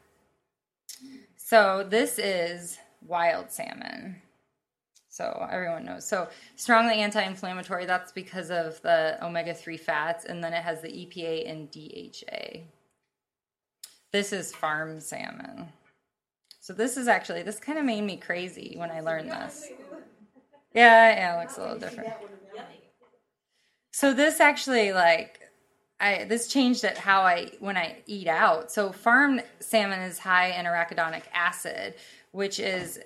So, 1.39 1.87
this 1.89 2.19
is 2.19 2.79
wild 3.01 3.51
salmon. 3.51 4.21
So, 5.15 5.47
everyone 5.51 5.85
knows. 5.85 6.05
So, 6.05 6.29
strongly 6.57 6.95
anti 6.95 7.23
inflammatory, 7.23 7.87
that's 7.87 8.11
because 8.11 8.51
of 8.51 8.81
the 8.83 9.17
omega 9.23 9.55
3 9.55 9.77
fats, 9.77 10.25
and 10.25 10.43
then 10.43 10.53
it 10.53 10.63
has 10.63 10.81
the 10.81 10.89
EPA 10.89 11.49
and 11.49 11.71
DHA. 11.71 12.63
This 14.11 14.33
is 14.33 14.55
farm 14.55 14.99
salmon. 14.99 15.69
So, 16.59 16.73
this 16.73 16.97
is 16.97 17.07
actually, 17.07 17.43
this 17.43 17.61
kind 17.61 17.79
of 17.79 17.85
made 17.85 18.03
me 18.03 18.17
crazy 18.17 18.75
when 18.77 18.91
I 18.91 19.01
learned 19.01 19.31
this. 19.31 19.69
Yeah, 20.75 21.15
yeah, 21.15 21.37
it 21.37 21.41
looks 21.41 21.59
a 21.59 21.61
little 21.63 21.79
different. 21.79 22.13
So 23.95 24.13
this 24.13 24.41
actually 24.41 24.93
like 24.93 25.39
I 26.01 26.25
this 26.25 26.49
changed 26.49 26.83
it 26.83 26.99
how 26.99 27.23
I 27.23 27.53
when 27.61 27.77
I 27.77 28.03
eat 28.07 28.27
out. 28.27 28.73
So 28.73 28.91
farm 28.91 29.41
salmon 29.61 30.01
is 30.01 30.19
high 30.19 30.49
in 30.49 30.67
arachidonic 30.67 31.23
acid, 31.33 31.95
which 32.33 32.59
is 32.59 32.99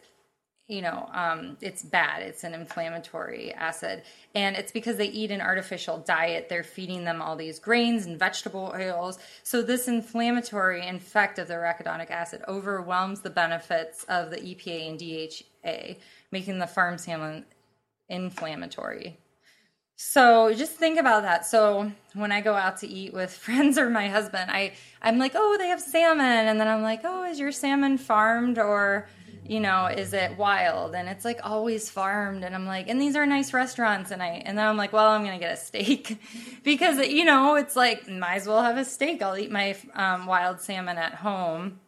you 0.68 0.83
know, 0.83 1.09
um, 1.14 1.57
it's 1.62 1.83
bad. 1.83 2.22
It's 2.22 2.44
an 2.44 2.52
inflammatory 2.52 3.52
acid. 3.54 4.02
And 4.35 4.54
it's 4.54 4.70
because 4.70 4.98
they 4.98 5.09
eat 5.09 5.31
an 5.31 5.40
artificial 5.40 5.98
diet. 5.98 6.48
They're 6.50 6.62
feeding 6.62 7.04
them 7.04 7.22
all 7.22 7.37
these 7.37 7.59
grains 7.59 8.04
and 8.04 8.18
vegetable 8.18 8.72
oils. 8.74 9.18
So, 9.42 9.62
this 9.62 9.88
inflammatory 9.88 10.87
effect 10.87 11.38
of 11.38 11.48
the 11.48 11.54
arachidonic 11.54 12.11
acid 12.11 12.42
overwhelms 12.46 13.22
the 13.22 13.31
benefits 13.31 14.04
of 14.04 14.31
the 14.31 14.37
EPA 14.37 14.90
and 14.90 14.98
DHA, 14.98 16.00
making 16.31 16.59
the 16.59 16.66
farm 16.66 16.98
salmon 16.98 17.46
inflammatory. 18.11 19.18
So 20.00 20.54
just 20.54 20.74
think 20.74 20.96
about 20.96 21.24
that. 21.24 21.44
So 21.44 21.90
when 22.14 22.31
I 22.31 22.40
go 22.40 22.54
out 22.54 22.78
to 22.78 22.87
eat 22.87 23.12
with 23.12 23.33
friends 23.46 23.78
or 23.78 23.90
my 23.90 24.09
husband, 24.09 24.48
I 24.48 24.74
I'm 25.02 25.18
like, 25.18 25.33
"Oh, 25.35 25.57
they 25.59 25.68
have 25.68 25.81
salmon." 25.81 26.24
And 26.24 26.61
then 26.61 26.68
I'm 26.68 26.83
like, 26.83 27.00
"Oh, 27.02 27.24
is 27.24 27.40
your 27.40 27.50
salmon 27.50 27.98
farmed 27.98 28.59
or, 28.59 29.09
you 29.48 29.61
know, 29.61 29.87
is 29.87 30.12
it 30.12 30.37
wild?" 30.37 30.94
And 30.94 31.08
it's 31.08 31.24
like 31.24 31.40
always 31.42 31.90
farmed 31.90 32.44
and 32.44 32.54
I'm 32.54 32.66
like, 32.66 32.88
"And 32.88 33.00
these 33.00 33.16
are 33.16 33.26
nice 33.26 33.52
restaurants." 33.52 34.11
And 34.11 34.22
I 34.22 34.42
and 34.46 34.56
then 34.56 34.66
I'm 34.66 34.76
like, 34.76 34.92
"Well, 34.92 35.08
I'm 35.08 35.24
going 35.24 35.38
to 35.38 35.44
get 35.44 35.54
a 35.54 35.61
steak." 35.61 36.20
because 36.64 36.98
you 37.06 37.24
know, 37.24 37.56
it's 37.56 37.76
like 37.76 38.08
might 38.08 38.37
as 38.37 38.46
well 38.46 38.62
have 38.62 38.76
a 38.76 38.84
steak. 38.84 39.22
I'll 39.22 39.37
eat 39.37 39.50
my 39.50 39.76
um, 39.94 40.26
wild 40.26 40.61
salmon 40.61 40.98
at 40.98 41.14
home 41.14 41.80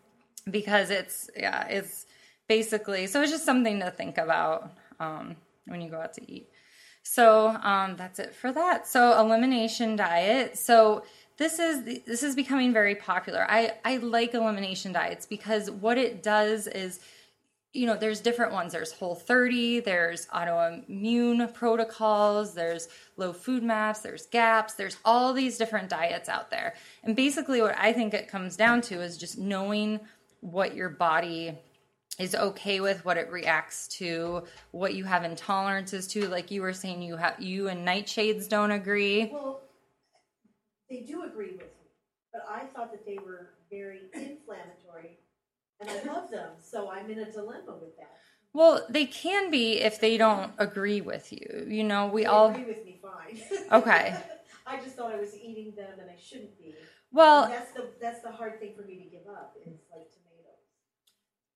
because 0.51 0.91
it's 0.91 1.31
yeah, 1.37 1.67
it's 1.69 2.07
basically 2.49 3.07
so 3.07 3.23
it's 3.23 3.31
just 3.31 3.45
something 3.45 3.81
to 3.81 3.91
think 3.91 4.19
about 4.19 4.73
um, 4.99 5.37
when 5.67 5.81
you 5.81 5.91
go 5.91 6.01
out 6.01 6.15
to 6.15 6.31
eat. 6.31 6.49
So 7.03 7.49
um, 7.49 7.97
that's 7.97 8.19
it 8.19 8.35
for 8.35 8.53
that. 8.53 8.87
So 8.87 9.19
elimination 9.19 9.97
diet. 9.97 10.59
So 10.59 11.05
this 11.39 11.59
is 11.59 11.85
this 12.05 12.23
is 12.23 12.35
becoming 12.35 12.73
very 12.73 12.95
popular. 12.95 13.47
I 13.49 13.75
I 13.85 13.97
like 13.97 14.35
elimination 14.35 14.93
diets 14.93 15.27
because 15.27 15.71
what 15.71 15.97
it 15.97 16.23
does 16.23 16.67
is 16.67 17.01
you 17.73 17.87
know 17.87 17.97
there's 17.97 18.21
different 18.21 18.53
ones. 18.53 18.73
There's 18.73 18.93
whole 18.93 19.15
30 19.15 19.81
there's 19.81 20.27
autoimmune 20.27 21.53
protocols 21.55 22.55
there's 22.55 22.89
low 23.17 23.33
FODMAPs 23.33 24.03
there's 24.03 24.27
gaps 24.27 24.75
there's 24.75 24.97
all 25.05 25.33
these 25.33 25.57
different 25.57 25.89
diets 25.89 26.29
out 26.29 26.51
there. 26.51 26.75
And 27.05 27.15
basically 27.15 27.63
what 27.63 27.77
i 27.79 27.93
think 27.93 28.15
it 28.15 28.29
comes 28.29 28.57
down 28.57 28.81
to 28.83 29.01
is 29.01 29.17
just 29.17 29.39
knowing 29.39 30.01
what 30.41 30.75
your 30.75 30.89
body 30.89 31.59
is 32.19 32.35
okay 32.35 32.81
with 32.81 33.05
what 33.05 33.17
it 33.17 33.31
reacts 33.31 33.89
to 33.89 34.43
what 34.73 34.95
you 34.95 35.05
have 35.05 35.23
intolerances 35.23 36.09
to. 36.11 36.29
Like 36.29 36.51
you 36.51 36.63
were 36.63 36.73
saying 36.73 37.03
you 37.03 37.17
have 37.17 37.41
you 37.41 37.69
and 37.69 37.87
nightshades 37.87 38.49
don't 38.49 38.71
agree. 38.71 39.31
Well, 39.33 39.63
they 40.91 41.01
do 41.01 41.23
agree 41.23 41.53
with 41.53 41.61
me, 41.61 41.91
but 42.33 42.45
I 42.49 42.65
thought 42.75 42.91
that 42.93 43.07
they 43.07 43.19
were 43.25 43.51
very 43.71 44.01
inflammatory, 44.13 44.80
and 45.81 45.91
I 45.91 45.95
love 46.07 46.31
them, 46.31 46.51
so 46.61 46.89
I'm 46.91 47.11
in 47.11 47.19
a 47.21 47.31
dilemma 47.31 47.77
with 47.81 47.97
that. 47.97 48.19
well 48.53 48.87
they 48.89 49.07
can 49.07 49.51
be 49.51 49.81
if 49.81 50.01
they 50.01 50.17
don't 50.17 50.53
agree 50.59 51.01
with 51.01 51.33
you 51.33 51.67
you 51.69 51.85
know 51.85 52.07
we 52.07 52.23
They 52.23 52.27
all 52.27 52.51
agree 52.51 52.67
with 52.67 52.85
me 52.85 53.01
fine. 53.03 53.43
Okay. 53.73 54.15
I 54.67 54.77
just 54.83 54.97
thought 54.97 55.11
I 55.13 55.19
was 55.19 55.31
eating 55.43 55.73
them, 55.77 55.99
and 56.01 56.09
I 56.11 56.17
shouldn't 56.19 56.57
be. 56.59 56.75
well 57.13 57.45
And 57.45 57.53
that's 57.53 57.73
the 57.73 57.91
that's 58.01 58.23
the 58.23 58.31
hard 58.31 58.59
thing 58.61 58.73
for 58.77 58.83
me 58.83 58.97
to 58.97 59.05
give 59.11 59.27
up. 59.27 59.57
It's 59.67 59.85
like 59.91 60.11
tomatoes. 60.13 60.61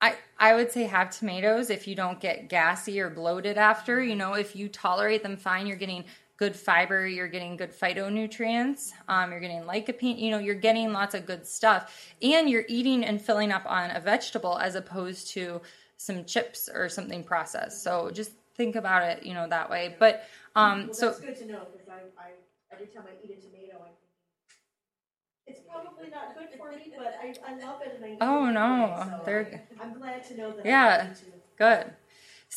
I, 0.01 0.17
I 0.39 0.55
would 0.55 0.71
say 0.71 0.85
have 0.85 1.11
tomatoes 1.11 1.71
if 1.71 1.87
you 1.89 1.95
don't 1.95 2.21
get 2.21 2.49
gassy 2.49 3.01
or 3.01 3.09
bloated 3.11 3.57
after. 3.57 4.03
You 4.03 4.15
know, 4.17 4.35
if 4.35 4.55
you 4.55 4.69
tolerate 4.69 5.23
them 5.23 5.37
fine, 5.37 5.67
you're 5.67 5.77
getting 5.77 6.05
good 6.45 6.57
fiber, 6.57 7.07
you're 7.07 7.29
getting 7.29 7.57
good 7.57 7.73
phytonutrients, 7.73 8.91
um, 9.09 9.31
you're 9.31 9.41
getting 9.41 9.63
lycopene, 9.63 10.19
you 10.19 10.31
know, 10.31 10.39
you're 10.39 10.55
getting 10.55 10.93
lots 10.93 11.15
of 11.15 11.27
good 11.27 11.47
stuff. 11.47 11.83
And 12.23 12.51
you're 12.51 12.65
eating 12.69 13.05
and 13.05 13.21
filling 13.21 13.51
up 13.53 13.65
on 13.67 13.91
a 13.91 14.01
vegetable 14.01 14.59
as 14.59 14.75
opposed 14.75 15.29
to 15.35 15.61
some 15.97 16.25
chips 16.25 16.69
or 16.73 16.89
something 16.89 17.25
processed. 17.25 17.83
So 17.83 18.11
just 18.11 18.33
think 18.57 18.77
about 18.77 19.03
it, 19.03 19.25
you 19.25 19.35
know, 19.35 19.47
that 19.49 19.71
way. 19.71 19.97
But 19.99 20.25
um, 20.55 20.81
Well, 20.83 20.89
so 20.93 21.07
that's 21.07 21.21
good 21.25 21.37
to 21.39 21.47
know 21.47 21.63
because 21.73 21.89
I, 21.89 22.01
I 22.23 22.29
every 22.73 22.87
time 22.87 23.05
I 23.09 23.15
eat 23.25 23.33
a 23.39 23.41
tomato, 23.41 23.77
I'm 23.87 23.95
it's 25.47 25.61
probably 25.71 26.11
not 26.11 26.35
good 26.35 26.49
for 26.57 26.75
me, 26.77 26.93
but 26.97 27.13
I, 27.21 27.29
I 27.53 27.53
love 27.67 27.81
it 27.85 27.93
and 27.97 28.05
I. 28.05 28.09
eat 28.11 28.19
Oh, 28.21 28.51
no. 28.51 28.85
anyway, 28.85 28.99
so 28.99 29.23
They're- 29.25 29.63
I'm 29.81 29.93
glad 29.99 30.25
to 30.29 30.37
know 30.37 30.51
that. 30.51 30.67
Yeah. 30.67 31.09
I 31.11 31.15
Good. 31.57 31.93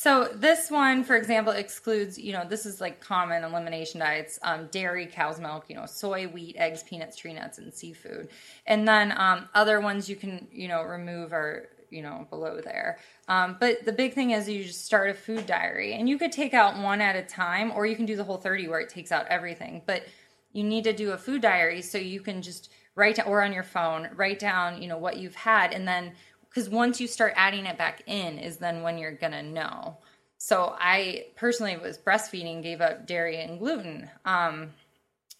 So 0.00 0.30
this 0.32 0.70
one, 0.70 1.02
for 1.02 1.16
example, 1.16 1.52
excludes, 1.52 2.16
you 2.16 2.32
know, 2.32 2.44
this 2.48 2.66
is 2.66 2.80
like 2.80 3.00
common 3.00 3.42
elimination 3.42 3.98
diets: 3.98 4.38
um, 4.42 4.68
dairy, 4.70 5.06
cow's 5.06 5.40
milk, 5.40 5.64
you 5.66 5.74
know, 5.74 5.86
soy, 5.86 6.28
wheat, 6.28 6.54
eggs, 6.56 6.84
peanuts, 6.84 7.16
tree 7.16 7.34
nuts, 7.34 7.58
and 7.58 7.74
seafood. 7.74 8.28
And 8.64 8.86
then 8.86 9.12
um, 9.18 9.48
other 9.56 9.80
ones 9.80 10.08
you 10.08 10.14
can, 10.14 10.46
you 10.52 10.68
know, 10.68 10.84
remove 10.84 11.32
are, 11.32 11.70
you 11.90 12.02
know, 12.02 12.28
below 12.30 12.60
there. 12.60 12.98
Um, 13.26 13.56
but 13.58 13.84
the 13.86 13.92
big 13.92 14.14
thing 14.14 14.30
is 14.30 14.48
you 14.48 14.62
just 14.62 14.84
start 14.84 15.10
a 15.10 15.14
food 15.14 15.46
diary, 15.46 15.94
and 15.94 16.08
you 16.08 16.16
could 16.16 16.30
take 16.30 16.54
out 16.54 16.80
one 16.80 17.00
at 17.00 17.16
a 17.16 17.22
time, 17.22 17.72
or 17.72 17.84
you 17.84 17.96
can 17.96 18.06
do 18.06 18.14
the 18.14 18.22
whole 18.22 18.38
thirty 18.38 18.68
where 18.68 18.78
it 18.78 18.90
takes 18.90 19.10
out 19.10 19.26
everything. 19.26 19.82
But 19.84 20.04
you 20.52 20.62
need 20.62 20.84
to 20.84 20.92
do 20.92 21.10
a 21.10 21.18
food 21.18 21.42
diary 21.42 21.82
so 21.82 21.98
you 21.98 22.20
can 22.20 22.40
just 22.40 22.70
write 22.94 23.18
or 23.26 23.42
on 23.42 23.52
your 23.52 23.64
phone, 23.64 24.08
write 24.14 24.38
down, 24.38 24.80
you 24.80 24.88
know, 24.88 24.98
what 24.98 25.16
you've 25.16 25.34
had, 25.34 25.72
and 25.72 25.88
then 25.88 26.12
because 26.58 26.70
once 26.70 27.00
you 27.00 27.06
start 27.06 27.32
adding 27.36 27.66
it 27.66 27.78
back 27.78 28.02
in 28.08 28.36
is 28.36 28.56
then 28.56 28.82
when 28.82 28.98
you're 28.98 29.12
gonna 29.12 29.42
know. 29.42 29.96
So 30.38 30.74
i 30.78 31.26
personally 31.36 31.76
was 31.76 31.98
breastfeeding 31.98 32.64
gave 32.64 32.80
up 32.80 33.06
dairy 33.06 33.40
and 33.40 33.60
gluten 33.60 34.10
um, 34.24 34.70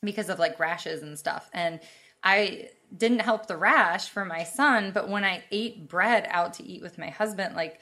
because 0.01 0.29
of 0.29 0.39
like 0.39 0.61
rashes 0.61 1.03
and 1.03 1.19
stuff. 1.19 1.51
And 1.53 1.81
i 2.23 2.69
didn't 2.97 3.21
help 3.21 3.47
the 3.47 3.57
rash 3.57 4.09
for 4.09 4.25
my 4.25 4.43
son 4.43 4.93
but 4.93 5.09
when 5.09 5.23
i 5.23 5.43
ate 5.53 5.89
bread 5.89 6.27
out 6.31 6.55
to 6.55 6.65
eat 6.65 6.81
with 6.81 6.97
my 6.99 7.11
husband 7.11 7.55
like 7.55 7.81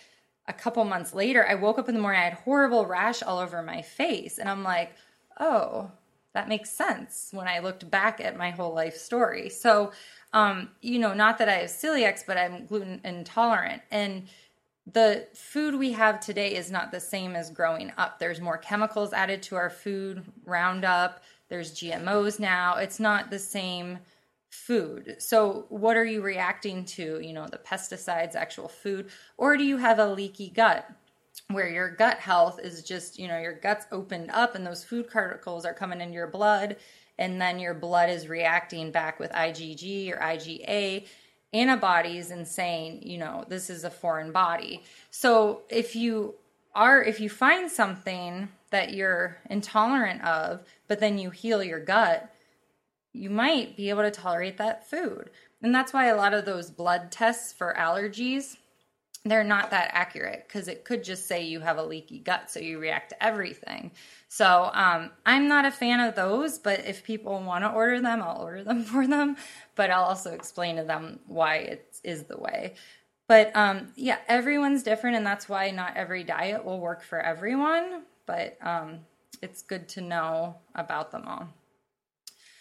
a 0.48 0.52
couple 0.52 0.84
months 0.84 1.14
later 1.14 1.46
i 1.48 1.54
woke 1.54 1.78
up 1.78 1.88
in 1.88 1.94
the 1.94 2.00
morning 2.00 2.20
i 2.20 2.24
had 2.24 2.34
horrible 2.34 2.84
rash 2.84 3.22
all 3.22 3.38
over 3.38 3.62
my 3.62 3.82
face. 3.82 4.38
And 4.38 4.48
i'm 4.48 4.62
like 4.62 4.94
oh 5.38 5.90
that 6.36 6.48
makes 6.48 6.68
sense 6.70 7.30
when 7.32 7.48
I 7.48 7.60
looked 7.60 7.90
back 7.90 8.20
at 8.20 8.36
my 8.36 8.50
whole 8.50 8.74
life 8.74 8.94
story. 8.94 9.48
So, 9.48 9.92
um, 10.36 10.68
you 10.82 10.98
know, 10.98 11.14
not 11.14 11.38
that 11.38 11.48
I 11.48 11.54
have 11.54 11.70
celiacs, 11.70 12.22
but 12.26 12.36
I'm 12.36 12.66
gluten 12.66 13.00
intolerant. 13.04 13.80
And 13.90 14.28
the 14.92 15.26
food 15.34 15.74
we 15.74 15.92
have 15.92 16.20
today 16.20 16.54
is 16.54 16.70
not 16.70 16.92
the 16.92 17.00
same 17.00 17.34
as 17.34 17.48
growing 17.48 17.90
up. 17.96 18.18
There's 18.18 18.38
more 18.38 18.58
chemicals 18.58 19.14
added 19.14 19.42
to 19.44 19.56
our 19.56 19.70
food, 19.70 20.22
Roundup, 20.44 21.22
there's 21.48 21.74
GMOs 21.74 22.38
now. 22.38 22.76
It's 22.76 23.00
not 23.00 23.30
the 23.30 23.38
same 23.38 23.98
food. 24.50 25.16
So, 25.20 25.64
what 25.70 25.96
are 25.96 26.04
you 26.04 26.20
reacting 26.20 26.84
to? 26.84 27.18
You 27.20 27.32
know, 27.32 27.46
the 27.46 27.56
pesticides, 27.58 28.34
actual 28.34 28.68
food, 28.68 29.08
or 29.38 29.56
do 29.56 29.64
you 29.64 29.78
have 29.78 30.00
a 30.00 30.12
leaky 30.12 30.50
gut? 30.50 30.86
Where 31.48 31.68
your 31.68 31.88
gut 31.88 32.18
health 32.18 32.60
is 32.62 32.82
just, 32.82 33.18
you 33.18 33.28
know, 33.28 33.38
your 33.38 33.54
gut's 33.54 33.86
opened 33.90 34.30
up 34.32 34.54
and 34.54 34.66
those 34.66 34.84
food 34.84 35.08
particles 35.10 35.64
are 35.64 35.74
coming 35.74 36.02
into 36.02 36.14
your 36.14 36.26
blood, 36.26 36.76
and 37.18 37.40
then 37.40 37.58
your 37.58 37.74
blood 37.74 38.10
is 38.10 38.28
reacting 38.28 38.90
back 38.90 39.18
with 39.18 39.32
IgG 39.32 40.12
or 40.12 40.18
IgA 40.18 41.06
antibodies 41.52 42.30
and 42.30 42.46
saying, 42.46 43.02
you 43.02 43.18
know, 43.18 43.44
this 43.48 43.70
is 43.70 43.84
a 43.84 43.90
foreign 43.90 44.32
body. 44.32 44.82
So 45.10 45.62
if 45.68 45.96
you 45.96 46.34
are, 46.74 47.02
if 47.02 47.20
you 47.20 47.30
find 47.30 47.70
something 47.70 48.48
that 48.70 48.92
you're 48.92 49.38
intolerant 49.48 50.22
of, 50.22 50.62
but 50.88 51.00
then 51.00 51.18
you 51.18 51.30
heal 51.30 51.62
your 51.62 51.80
gut, 51.80 52.30
you 53.12 53.30
might 53.30 53.76
be 53.76 53.88
able 53.88 54.02
to 54.02 54.10
tolerate 54.10 54.58
that 54.58 54.88
food. 54.88 55.30
And 55.62 55.74
that's 55.74 55.92
why 55.92 56.06
a 56.06 56.16
lot 56.16 56.34
of 56.34 56.44
those 56.44 56.70
blood 56.70 57.10
tests 57.10 57.52
for 57.52 57.74
allergies 57.78 58.56
they're 59.28 59.44
not 59.44 59.70
that 59.70 59.90
accurate 59.92 60.44
because 60.46 60.68
it 60.68 60.84
could 60.84 61.02
just 61.02 61.26
say 61.26 61.42
you 61.42 61.60
have 61.60 61.78
a 61.78 61.82
leaky 61.82 62.18
gut, 62.20 62.50
so 62.50 62.60
you 62.60 62.78
react 62.78 63.10
to 63.10 63.22
everything. 63.22 63.90
So 64.28 64.70
um, 64.72 65.10
I'm 65.24 65.48
not 65.48 65.64
a 65.64 65.70
fan 65.70 66.00
of 66.00 66.14
those, 66.14 66.58
but 66.58 66.84
if 66.84 67.04
people 67.04 67.40
want 67.40 67.64
to 67.64 67.70
order 67.70 68.00
them, 68.00 68.22
I'll 68.22 68.42
order 68.42 68.64
them 68.64 68.84
for 68.84 69.06
them. 69.06 69.36
But 69.74 69.90
I'll 69.90 70.04
also 70.04 70.32
explain 70.32 70.76
to 70.76 70.84
them 70.84 71.20
why 71.26 71.56
it 71.56 71.96
is 72.02 72.24
the 72.24 72.38
way. 72.38 72.74
But 73.28 73.54
um, 73.56 73.88
yeah, 73.96 74.18
everyone's 74.28 74.82
different, 74.82 75.16
and 75.16 75.26
that's 75.26 75.48
why 75.48 75.70
not 75.70 75.96
every 75.96 76.22
diet 76.22 76.64
will 76.64 76.80
work 76.80 77.02
for 77.02 77.20
everyone. 77.20 78.02
But 78.24 78.56
um, 78.60 79.00
it's 79.42 79.62
good 79.62 79.88
to 79.90 80.00
know 80.00 80.56
about 80.74 81.10
them 81.10 81.24
all. 81.26 81.48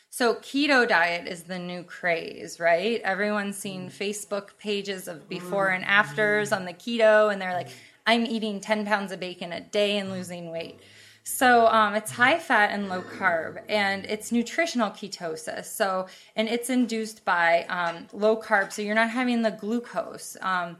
So 0.10 0.36
keto 0.36 0.88
diet 0.88 1.28
is 1.28 1.43
the 1.43 1.60
new 1.60 1.84
craze, 1.84 2.58
right? 2.58 3.01
Everyone's 3.01 3.58
seen 3.58 3.89
Facebook 3.89 4.58
pages 4.58 5.10
of 5.10 5.28
before 5.28 5.69
and 5.69 5.84
afters 5.84 6.54
on 6.54 6.63
the 6.63 6.73
keto, 6.73 7.34
and 7.34 7.41
they're 7.41 7.54
like, 7.54 7.67
I'm 8.08 8.25
eating 8.25 8.62
10 8.62 8.86
pounds 8.86 9.12
of 9.12 9.19
bacon 9.19 9.51
a 9.51 9.60
day 9.60 9.97
and 9.97 10.10
losing 10.10 10.51
weight. 10.51 10.80
So 11.28 11.66
um, 11.68 11.96
it's 11.96 12.12
high 12.12 12.38
fat 12.38 12.70
and 12.72 12.88
low 12.88 13.02
carb, 13.02 13.60
and 13.68 14.06
it's 14.06 14.32
nutritional 14.32 14.92
ketosis. 14.92 15.66
So, 15.66 16.06
and 16.36 16.48
it's 16.48 16.70
induced 16.70 17.26
by 17.26 17.64
um, 17.64 18.08
low 18.14 18.40
carb, 18.40 18.72
so 18.72 18.84
you're 18.84 18.94
not 18.94 19.10
having 19.10 19.42
the 19.42 19.50
glucose. 19.50 20.38
Um, 20.42 20.78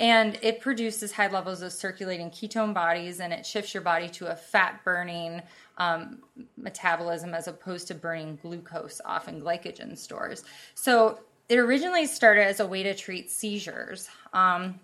and 0.00 0.38
it 0.42 0.60
produces 0.60 1.12
high 1.12 1.28
levels 1.28 1.60
of 1.60 1.72
circulating 1.72 2.30
ketone 2.30 2.74
bodies 2.74 3.20
and 3.20 3.32
it 3.32 3.46
shifts 3.46 3.72
your 3.72 3.82
body 3.82 4.08
to 4.10 4.30
a 4.30 4.36
fat 4.36 4.84
burning 4.84 5.40
um, 5.78 6.18
metabolism 6.58 7.32
as 7.32 7.48
opposed 7.48 7.88
to 7.88 7.94
burning 7.94 8.38
glucose 8.42 9.00
off 9.06 9.26
in 9.26 9.40
glycogen 9.40 9.96
stores. 9.96 10.44
So 10.74 11.20
it 11.48 11.58
originally 11.58 12.06
started 12.06 12.46
as 12.46 12.60
a 12.60 12.66
way 12.66 12.82
to 12.82 12.94
treat 12.94 13.30
seizures. 13.30 14.08
Um, 14.34 14.80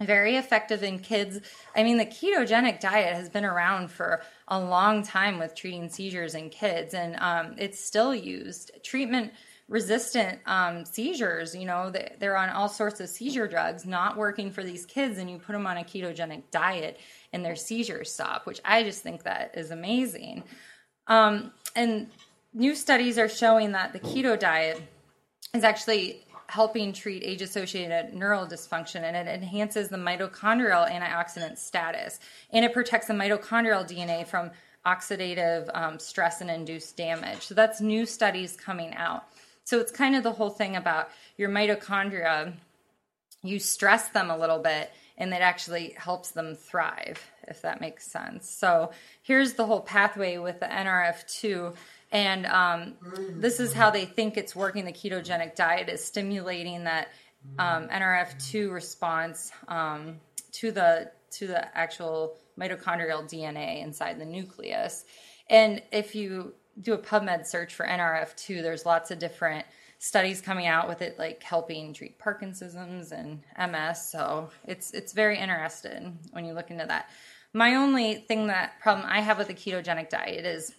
very 0.00 0.36
effective 0.36 0.82
in 0.82 0.98
kids. 0.98 1.40
I 1.74 1.82
mean, 1.82 1.96
the 1.96 2.06
ketogenic 2.06 2.80
diet 2.80 3.14
has 3.14 3.28
been 3.28 3.44
around 3.44 3.90
for 3.90 4.22
a 4.48 4.58
long 4.58 5.02
time 5.02 5.38
with 5.38 5.54
treating 5.54 5.88
seizures 5.88 6.34
in 6.34 6.50
kids, 6.50 6.94
and 6.94 7.16
um, 7.16 7.54
it's 7.58 7.78
still 7.78 8.14
used. 8.14 8.72
Treatment 8.82 9.32
resistant 9.68 10.38
um, 10.46 10.84
seizures. 10.84 11.54
You 11.54 11.66
know, 11.66 11.92
they're 12.18 12.36
on 12.36 12.50
all 12.50 12.68
sorts 12.68 13.00
of 13.00 13.08
seizure 13.08 13.48
drugs, 13.48 13.86
not 13.86 14.16
working 14.16 14.50
for 14.50 14.62
these 14.62 14.84
kids, 14.84 15.18
and 15.18 15.30
you 15.30 15.38
put 15.38 15.52
them 15.52 15.66
on 15.66 15.78
a 15.78 15.84
ketogenic 15.84 16.42
diet 16.50 16.98
and 17.32 17.44
their 17.44 17.56
seizures 17.56 18.12
stop, 18.12 18.46
which 18.46 18.60
I 18.64 18.82
just 18.82 19.02
think 19.02 19.22
that 19.22 19.56
is 19.56 19.70
amazing. 19.70 20.44
Um, 21.06 21.52
and 21.74 22.08
new 22.52 22.74
studies 22.74 23.18
are 23.18 23.28
showing 23.28 23.72
that 23.72 23.92
the 23.92 24.00
keto 24.00 24.38
diet 24.38 24.80
is 25.54 25.64
actually 25.64 26.23
helping 26.48 26.92
treat 26.92 27.22
age 27.24 27.42
associated 27.42 28.14
neural 28.14 28.46
dysfunction 28.46 29.02
and 29.02 29.16
it 29.16 29.26
enhances 29.26 29.88
the 29.88 29.96
mitochondrial 29.96 30.90
antioxidant 30.90 31.58
status 31.58 32.20
and 32.50 32.64
it 32.64 32.72
protects 32.72 33.06
the 33.06 33.14
mitochondrial 33.14 33.88
DNA 33.88 34.26
from 34.26 34.50
oxidative 34.86 35.70
um, 35.74 35.98
stress 35.98 36.40
and 36.40 36.50
induced 36.50 36.96
damage. 36.96 37.42
So 37.42 37.54
that's 37.54 37.80
new 37.80 38.06
studies 38.06 38.56
coming 38.56 38.94
out. 38.94 39.24
So 39.64 39.80
it's 39.80 39.92
kind 39.92 40.14
of 40.14 40.22
the 40.22 40.32
whole 40.32 40.50
thing 40.50 40.76
about 40.76 41.08
your 41.38 41.48
mitochondria. 41.48 42.52
You 43.42 43.58
stress 43.58 44.08
them 44.08 44.30
a 44.30 44.36
little 44.36 44.58
bit 44.58 44.90
and 45.16 45.32
it 45.32 45.40
actually 45.40 45.94
helps 45.96 46.32
them 46.32 46.54
thrive, 46.54 47.20
if 47.46 47.62
that 47.62 47.80
makes 47.80 48.10
sense. 48.10 48.50
So 48.50 48.90
here's 49.22 49.54
the 49.54 49.64
whole 49.64 49.80
pathway 49.80 50.38
with 50.38 50.60
the 50.60 50.66
NRF2. 50.66 51.74
And 52.14 52.46
um, 52.46 52.94
this 53.32 53.58
is 53.58 53.72
how 53.72 53.90
they 53.90 54.04
think 54.04 54.36
it's 54.36 54.54
working. 54.54 54.84
The 54.84 54.92
ketogenic 54.92 55.56
diet 55.56 55.88
is 55.88 56.02
stimulating 56.02 56.84
that 56.84 57.08
um, 57.58 57.88
NRF2 57.88 58.72
response 58.72 59.50
um, 59.68 60.20
to 60.52 60.70
the 60.70 61.10
to 61.32 61.48
the 61.48 61.76
actual 61.76 62.36
mitochondrial 62.58 63.28
DNA 63.28 63.82
inside 63.82 64.20
the 64.20 64.24
nucleus. 64.24 65.04
And 65.50 65.82
if 65.90 66.14
you 66.14 66.54
do 66.80 66.94
a 66.94 66.98
PubMed 66.98 67.46
search 67.46 67.74
for 67.74 67.84
NRF2, 67.84 68.62
there's 68.62 68.86
lots 68.86 69.10
of 69.10 69.18
different 69.18 69.66
studies 69.98 70.40
coming 70.40 70.68
out 70.68 70.86
with 70.86 71.02
it, 71.02 71.18
like 71.18 71.42
helping 71.42 71.92
treat 71.92 72.18
Parkinson's 72.20 73.10
and 73.10 73.42
MS. 73.58 74.08
So 74.08 74.50
it's 74.66 74.92
it's 74.92 75.12
very 75.12 75.38
interesting 75.38 76.16
when 76.30 76.44
you 76.44 76.52
look 76.52 76.70
into 76.70 76.86
that. 76.86 77.10
My 77.52 77.74
only 77.74 78.14
thing 78.14 78.46
that 78.46 78.78
problem 78.80 79.06
I 79.10 79.20
have 79.20 79.38
with 79.38 79.48
the 79.48 79.54
ketogenic 79.54 80.10
diet 80.10 80.44
is 80.44 80.72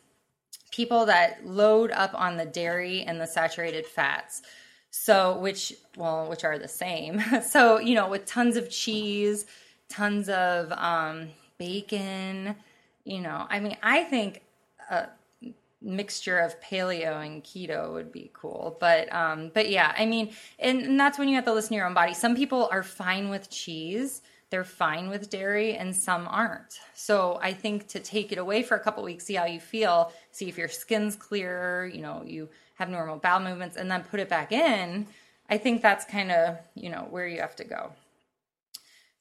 people 0.72 1.06
that 1.08 1.46
load 1.46 1.92
up 1.92 2.12
on 2.14 2.38
the 2.38 2.46
dairy 2.46 3.04
and 3.04 3.20
the 3.20 3.28
saturated 3.28 3.86
fats. 3.86 4.42
So 4.92 5.38
which 5.40 5.74
well, 5.98 6.30
which 6.30 6.44
are 6.44 6.58
the 6.58 6.68
same. 6.68 7.22
so 7.48 7.80
you 7.80 7.96
know, 7.96 8.10
with 8.10 8.26
tons 8.26 8.58
of 8.58 8.70
cheese, 8.70 9.46
tons 9.90 10.30
of 10.30 10.72
um, 10.72 11.30
bacon. 11.58 12.56
You 13.04 13.22
know, 13.22 13.46
I 13.50 13.60
mean, 13.60 13.78
I 13.84 14.04
think. 14.04 14.42
a 14.90 15.10
mixture 15.82 16.40
of 16.40 16.60
paleo 16.62 17.24
and 17.24 17.44
keto 17.44 17.94
would 17.94 18.12
be 18.12 18.32
cool. 18.34 18.76
But 18.80 19.14
um, 19.14 19.52
but 19.54 19.70
yeah, 19.70 19.94
I 19.98 20.06
mean, 20.06 20.32
and, 20.60 20.82
and 20.82 21.00
that's 21.00 21.20
when 21.20 21.28
you 21.30 21.36
have 21.36 21.46
to 21.46 21.54
listen 21.54 21.70
to 21.70 21.76
your 21.76 21.86
own 21.86 21.94
body. 21.94 22.14
Some 22.14 22.36
people 22.36 22.68
are 22.72 22.84
fine 22.84 23.30
with 23.30 23.50
cheese. 23.50 24.22
They're 24.56 24.64
fine 24.64 25.10
with 25.10 25.30
dairy, 25.30 25.76
and 25.76 25.94
some 25.94 26.30
aren't. 26.30 26.80
So 26.94 27.40
I 27.42 27.52
think 27.52 27.90
to 27.90 28.00
take 28.00 28.32
it 28.32 28.38
away 28.38 28.64
for 28.64 28.78
a 28.78 28.80
couple 28.80 29.04
weeks, 29.04 29.26
see 29.26 29.34
how 29.34 29.44
you 29.44 29.60
feel, 29.60 30.14
see 30.32 30.48
if 30.48 30.58
your 30.58 30.70
skin's 30.70 31.18
clearer, 31.18 31.92
you 31.94 32.00
know, 32.00 32.24
you 32.26 32.48
have 32.76 32.88
normal 32.88 33.18
bowel 33.18 33.42
movements, 33.42 33.76
and 33.76 33.92
then 33.92 34.04
put 34.04 34.22
it 34.22 34.30
back 34.30 34.54
in. 34.54 35.08
I 35.50 35.58
think 35.58 35.82
that's 35.82 36.06
kind 36.06 36.32
of 36.32 36.58
you 36.74 36.90
know 36.90 37.06
where 37.10 37.28
you 37.28 37.42
have 37.42 37.58
to 37.58 37.66
go. 37.66 37.92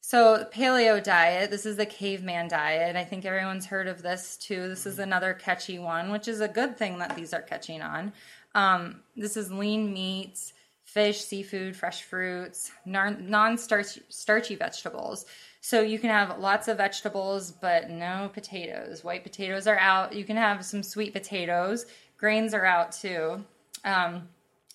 So, 0.01 0.47
paleo 0.55 1.03
diet, 1.03 1.51
this 1.51 1.67
is 1.67 1.79
the 1.79 1.87
caveman 1.87 2.47
diet. 2.47 2.95
I 2.95 3.03
think 3.03 3.25
everyone's 3.25 3.67
heard 3.67 3.89
of 3.89 4.03
this 4.03 4.37
too. 4.37 4.69
This 4.69 4.87
is 4.87 5.01
another 5.01 5.35
catchy 5.35 5.81
one, 5.81 6.13
which 6.13 6.29
is 6.29 6.41
a 6.41 6.47
good 6.47 6.79
thing 6.79 7.01
that 7.01 7.17
these 7.17 7.35
are 7.35 7.43
catching 7.43 7.83
on. 7.83 8.13
Um, 8.55 9.01
this 9.17 9.37
is 9.37 9.51
lean 9.51 9.93
meats, 9.93 10.53
fish, 10.95 11.21
seafood, 11.25 11.77
fresh 11.77 12.03
fruits, 12.05 12.71
non 12.87 13.59
starchy 13.59 14.55
vegetables. 14.55 15.27
So, 15.61 15.81
you 15.81 15.99
can 15.99 16.11
have 16.11 16.39
lots 16.39 16.69
of 16.69 16.77
vegetables, 16.77 17.51
but 17.51 17.91
no 17.91 18.31
potatoes. 18.33 19.03
White 19.03 19.25
potatoes 19.25 19.67
are 19.67 19.79
out. 19.79 20.15
You 20.15 20.25
can 20.25 20.37
have 20.37 20.65
some 20.65 20.83
sweet 20.83 21.13
potatoes. 21.13 21.87
Grains 22.17 22.55
are 22.55 22.65
out 22.65 22.93
too, 22.93 23.45
um, 23.85 24.29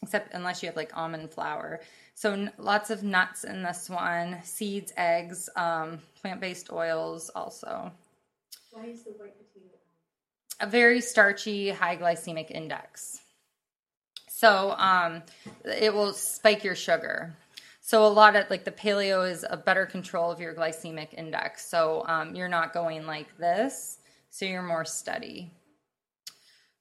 except 0.04 0.34
unless 0.34 0.62
you 0.62 0.68
have 0.68 0.76
like 0.76 0.96
almond 0.96 1.32
flour. 1.32 1.80
So 2.16 2.34
n- 2.34 2.52
lots 2.58 2.90
of 2.90 3.02
nuts 3.02 3.46
in 3.46 3.64
this 3.64 3.90
one, 3.90 4.40
seeds, 4.44 4.92
eggs, 4.98 5.50
um, 5.56 6.02
plant-based 6.22 6.70
oils 6.70 7.30
also. 7.34 7.92
Why 8.72 8.88
is 8.88 9.04
the 9.04 9.12
white 9.12 9.36
potato? 9.38 9.76
A 10.60 10.68
very 10.68 11.00
starchy, 11.00 11.70
high 11.70 11.96
glycemic 11.96 12.52
index. 12.52 13.22
So 14.40 14.74
um, 14.78 15.22
it 15.66 15.94
will 15.94 16.14
spike 16.14 16.64
your 16.64 16.74
sugar. 16.74 17.36
So 17.82 18.06
a 18.06 18.08
lot 18.08 18.38
of 18.38 18.50
like 18.50 18.64
the 18.64 18.72
paleo 18.72 19.30
is 19.30 19.44
a 19.50 19.58
better 19.58 19.86
control 19.86 20.32
of 20.32 20.40
your 20.40 20.54
glycemic 20.54 21.14
index. 21.14 21.68
So 21.68 22.06
um, 22.08 22.34
you're 22.36 22.48
not 22.48 22.74
going 22.74 23.06
like 23.06 23.38
this. 23.38 23.98
So 24.30 24.46
you're 24.46 24.64
more 24.64 24.86
steady. 24.86 25.52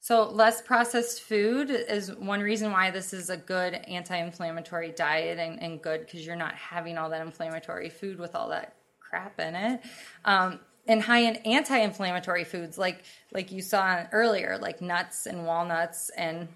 So, 0.01 0.31
less 0.31 0.63
processed 0.63 1.23
food 1.23 1.71
is 1.71 2.15
one 2.15 2.41
reason 2.41 2.71
why 2.71 2.93
this 2.93 3.13
is 3.13 3.29
a 3.29 3.37
good 3.37 3.75
anti 3.75 4.17
inflammatory 4.17 4.93
diet 4.93 5.39
and, 5.39 5.61
and 5.61 5.83
good 5.83 6.03
because 6.03 6.25
you're 6.25 6.37
not 6.37 6.55
having 6.55 6.97
all 6.97 7.11
that 7.11 7.21
inflammatory 7.21 7.91
food 7.91 8.19
with 8.21 8.37
all 8.37 8.49
that 8.51 8.75
crap 9.01 9.41
in 9.41 9.57
it. 9.57 9.81
Um, 10.25 10.61
and 10.87 11.03
high 11.03 11.19
in 11.19 11.37
anti-inflammatory 11.37 12.45
foods 12.45 12.79
like 12.79 13.03
like 13.33 13.53
you 13.53 13.61
saw 13.61 14.05
earlier 14.13 14.57
like 14.59 14.81
nuts 14.81 15.27
and 15.27 15.45
walnuts 15.45 16.11
and 16.17 16.49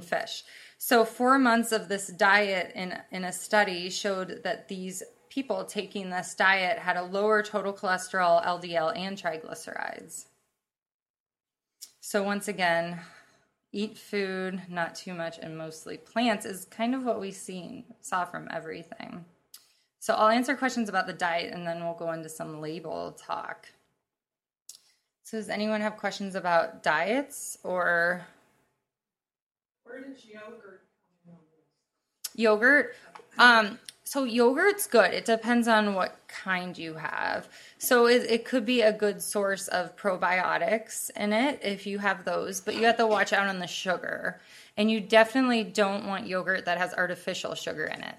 fish. 0.00 0.44
So 0.78 1.04
four 1.04 1.38
months 1.38 1.72
of 1.72 1.88
this 1.88 2.08
diet 2.08 2.72
in 2.74 2.98
in 3.10 3.24
a 3.24 3.32
study 3.32 3.90
showed 3.90 4.42
that 4.44 4.68
these 4.68 5.02
people 5.28 5.64
taking 5.64 6.10
this 6.10 6.34
diet 6.34 6.78
had 6.78 6.96
a 6.96 7.02
lower 7.02 7.42
total 7.42 7.72
cholesterol 7.72 8.44
ldl 8.44 8.96
and 8.96 9.16
triglycerides. 9.16 10.26
So 12.00 12.22
once 12.22 12.48
again 12.48 13.00
eat 13.72 13.96
food 13.96 14.60
not 14.68 14.94
too 14.94 15.14
much 15.14 15.38
and 15.38 15.56
mostly 15.56 15.96
plants 15.96 16.44
is 16.44 16.66
kind 16.66 16.94
of 16.94 17.04
what 17.04 17.20
we 17.20 17.30
seen 17.30 17.84
saw 18.00 18.24
from 18.24 18.48
everything. 18.52 19.24
So 19.98 20.14
I'll 20.14 20.28
answer 20.28 20.56
questions 20.56 20.88
about 20.88 21.06
the 21.06 21.12
diet 21.12 21.54
and 21.54 21.66
then 21.66 21.82
we'll 21.82 21.94
go 21.94 22.12
into 22.12 22.28
some 22.28 22.60
label 22.60 23.12
talk. 23.12 23.68
So 25.22 25.38
does 25.38 25.48
anyone 25.48 25.80
have 25.80 25.96
questions 25.96 26.34
about 26.34 26.82
diets 26.82 27.56
or 27.62 28.26
Where 29.84 30.02
does 30.02 30.24
yogurt 30.24 30.82
come 31.24 31.36
yogurt? 32.34 32.94
Um, 33.38 33.78
so 34.04 34.24
yogurt's 34.24 34.86
good. 34.86 35.14
It 35.14 35.24
depends 35.24 35.68
on 35.68 35.94
what 35.94 36.18
kind 36.28 36.76
you 36.76 36.94
have. 36.94 37.48
So 37.78 38.06
it, 38.06 38.26
it 38.28 38.44
could 38.44 38.66
be 38.66 38.82
a 38.82 38.92
good 38.92 39.22
source 39.22 39.68
of 39.68 39.96
probiotics 39.96 41.10
in 41.16 41.32
it 41.32 41.60
if 41.62 41.86
you 41.86 41.98
have 41.98 42.24
those, 42.24 42.60
but 42.60 42.74
you 42.74 42.84
have 42.84 42.98
to 42.98 43.06
watch 43.06 43.32
out 43.32 43.48
on 43.48 43.58
the 43.58 43.66
sugar. 43.66 44.40
And 44.76 44.90
you 44.90 45.00
definitely 45.00 45.64
don't 45.64 46.06
want 46.06 46.26
yogurt 46.26 46.66
that 46.66 46.78
has 46.78 46.92
artificial 46.94 47.54
sugar 47.54 47.84
in 47.84 48.02
it 48.02 48.16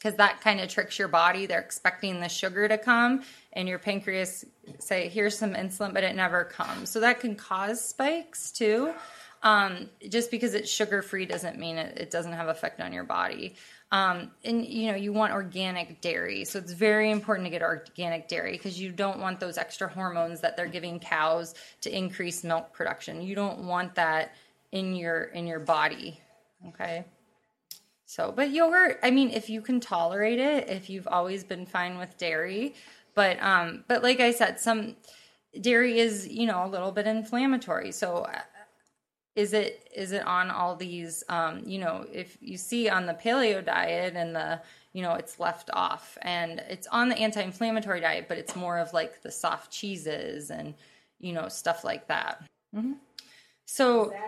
because 0.00 0.16
that 0.16 0.40
kind 0.40 0.60
of 0.60 0.68
tricks 0.70 0.98
your 0.98 1.08
body. 1.08 1.44
They're 1.44 1.60
expecting 1.60 2.20
the 2.20 2.28
sugar 2.28 2.66
to 2.68 2.78
come, 2.78 3.22
and 3.52 3.68
your 3.68 3.78
pancreas 3.78 4.46
say, 4.78 5.08
"Here's 5.08 5.36
some 5.36 5.54
insulin," 5.54 5.92
but 5.92 6.04
it 6.04 6.16
never 6.16 6.44
comes. 6.44 6.88
So 6.90 7.00
that 7.00 7.20
can 7.20 7.36
cause 7.36 7.84
spikes 7.84 8.50
too. 8.50 8.94
Um, 9.42 9.88
just 10.08 10.30
because 10.30 10.52
it's 10.52 10.70
sugar 10.70 11.00
free 11.00 11.24
doesn't 11.24 11.58
mean 11.58 11.78
it, 11.78 11.96
it 11.96 12.10
doesn't 12.10 12.32
have 12.32 12.48
effect 12.48 12.80
on 12.80 12.92
your 12.92 13.04
body. 13.04 13.54
Um, 13.92 14.30
and 14.44 14.64
you 14.64 14.90
know 14.90 14.96
you 14.96 15.12
want 15.12 15.32
organic 15.32 16.00
dairy, 16.00 16.44
so 16.44 16.58
it's 16.60 16.72
very 16.72 17.10
important 17.10 17.46
to 17.46 17.50
get 17.50 17.62
organic 17.62 18.28
dairy 18.28 18.52
because 18.52 18.80
you 18.80 18.92
don't 18.92 19.18
want 19.18 19.40
those 19.40 19.58
extra 19.58 19.88
hormones 19.88 20.40
that 20.42 20.56
they're 20.56 20.68
giving 20.68 21.00
cows 21.00 21.54
to 21.80 21.96
increase 21.96 22.44
milk 22.44 22.72
production. 22.72 23.20
You 23.20 23.34
don't 23.34 23.64
want 23.64 23.96
that 23.96 24.34
in 24.70 24.94
your 24.94 25.24
in 25.24 25.46
your 25.46 25.58
body. 25.58 26.20
Okay. 26.68 27.04
So, 28.06 28.32
but 28.34 28.50
yogurt, 28.50 28.98
I 29.02 29.10
mean, 29.10 29.30
if 29.30 29.48
you 29.48 29.60
can 29.60 29.80
tolerate 29.80 30.40
it, 30.40 30.68
if 30.68 30.90
you've 30.90 31.06
always 31.08 31.44
been 31.44 31.64
fine 31.64 31.96
with 31.96 32.16
dairy, 32.18 32.74
but 33.14 33.42
um 33.42 33.84
but 33.88 34.02
like 34.04 34.20
I 34.20 34.30
said, 34.32 34.60
some 34.60 34.96
dairy 35.60 35.98
is, 35.98 36.28
you 36.28 36.46
know, 36.46 36.64
a 36.64 36.68
little 36.68 36.92
bit 36.92 37.06
inflammatory. 37.06 37.90
So 37.90 38.28
is 39.36 39.52
it 39.52 39.88
is 39.94 40.12
it 40.12 40.26
on 40.26 40.50
all 40.50 40.76
these 40.76 41.22
um 41.28 41.62
you 41.64 41.78
know, 41.78 42.06
if 42.12 42.36
you 42.40 42.56
see 42.56 42.88
on 42.88 43.06
the 43.06 43.14
paleo 43.14 43.64
diet 43.64 44.14
and 44.16 44.34
the 44.34 44.60
you 44.92 45.02
know, 45.02 45.14
it's 45.14 45.38
left 45.38 45.70
off 45.72 46.18
and 46.22 46.62
it's 46.68 46.86
on 46.88 47.08
the 47.08 47.16
anti-inflammatory 47.16 48.00
diet, 48.00 48.26
but 48.28 48.38
it's 48.38 48.56
more 48.56 48.78
of 48.78 48.92
like 48.92 49.22
the 49.22 49.30
soft 49.30 49.70
cheeses 49.70 50.50
and 50.50 50.74
you 51.20 51.32
know, 51.32 51.48
stuff 51.48 51.84
like 51.84 52.06
that. 52.08 52.42
hmm 52.74 52.92
So 53.66 54.04
Is 54.06 54.10
that 54.10 54.18
a 54.18 54.20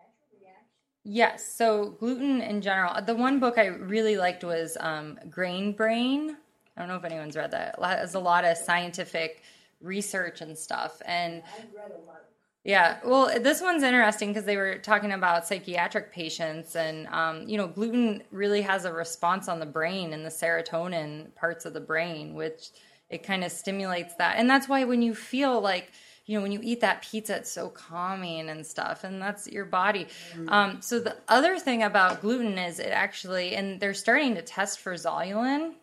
natural 0.00 0.38
reaction? 0.40 0.66
Yes. 1.04 1.54
So 1.54 1.90
gluten 2.00 2.40
in 2.40 2.60
general. 2.60 3.00
The 3.02 3.14
one 3.14 3.40
book 3.40 3.58
I 3.58 3.66
really 3.66 4.16
liked 4.16 4.44
was 4.44 4.76
um, 4.80 5.18
Grain 5.30 5.72
Brain. 5.72 6.36
I 6.76 6.80
don't 6.80 6.88
know 6.88 6.96
if 6.96 7.04
anyone's 7.04 7.36
read 7.36 7.50
that. 7.52 7.76
It 7.78 7.84
has 7.84 8.14
a 8.14 8.20
lot 8.20 8.44
of 8.44 8.56
scientific 8.56 9.42
research 9.80 10.40
and 10.40 10.56
stuff. 10.56 11.00
And 11.06 11.42
I've 11.58 11.74
read 11.74 11.92
a 11.92 12.06
lot. 12.06 12.24
Yeah, 12.64 12.96
well, 13.04 13.30
this 13.40 13.60
one's 13.60 13.82
interesting 13.82 14.30
because 14.30 14.44
they 14.44 14.56
were 14.56 14.78
talking 14.78 15.12
about 15.12 15.46
psychiatric 15.46 16.10
patients, 16.10 16.74
and 16.74 17.06
um, 17.08 17.46
you 17.46 17.58
know, 17.58 17.66
gluten 17.66 18.22
really 18.30 18.62
has 18.62 18.86
a 18.86 18.92
response 18.92 19.48
on 19.48 19.60
the 19.60 19.66
brain 19.66 20.14
and 20.14 20.24
the 20.24 20.30
serotonin 20.30 21.34
parts 21.34 21.66
of 21.66 21.74
the 21.74 21.80
brain, 21.80 22.34
which 22.34 22.70
it 23.10 23.22
kind 23.22 23.44
of 23.44 23.52
stimulates 23.52 24.14
that, 24.14 24.36
and 24.38 24.48
that's 24.48 24.66
why 24.66 24.84
when 24.84 25.02
you 25.02 25.14
feel 25.14 25.60
like 25.60 25.92
you 26.24 26.38
know 26.38 26.42
when 26.42 26.52
you 26.52 26.60
eat 26.62 26.80
that 26.80 27.02
pizza, 27.02 27.36
it's 27.36 27.52
so 27.52 27.68
calming 27.68 28.48
and 28.48 28.66
stuff, 28.66 29.04
and 29.04 29.20
that's 29.20 29.46
your 29.46 29.66
body. 29.66 30.06
Um, 30.48 30.80
so 30.80 30.98
the 31.00 31.18
other 31.28 31.58
thing 31.58 31.82
about 31.82 32.22
gluten 32.22 32.56
is 32.56 32.78
it 32.78 32.92
actually, 32.92 33.56
and 33.56 33.78
they're 33.78 33.92
starting 33.92 34.34
to 34.36 34.42
test 34.42 34.80
for 34.80 34.94
zonulin. 34.94 35.74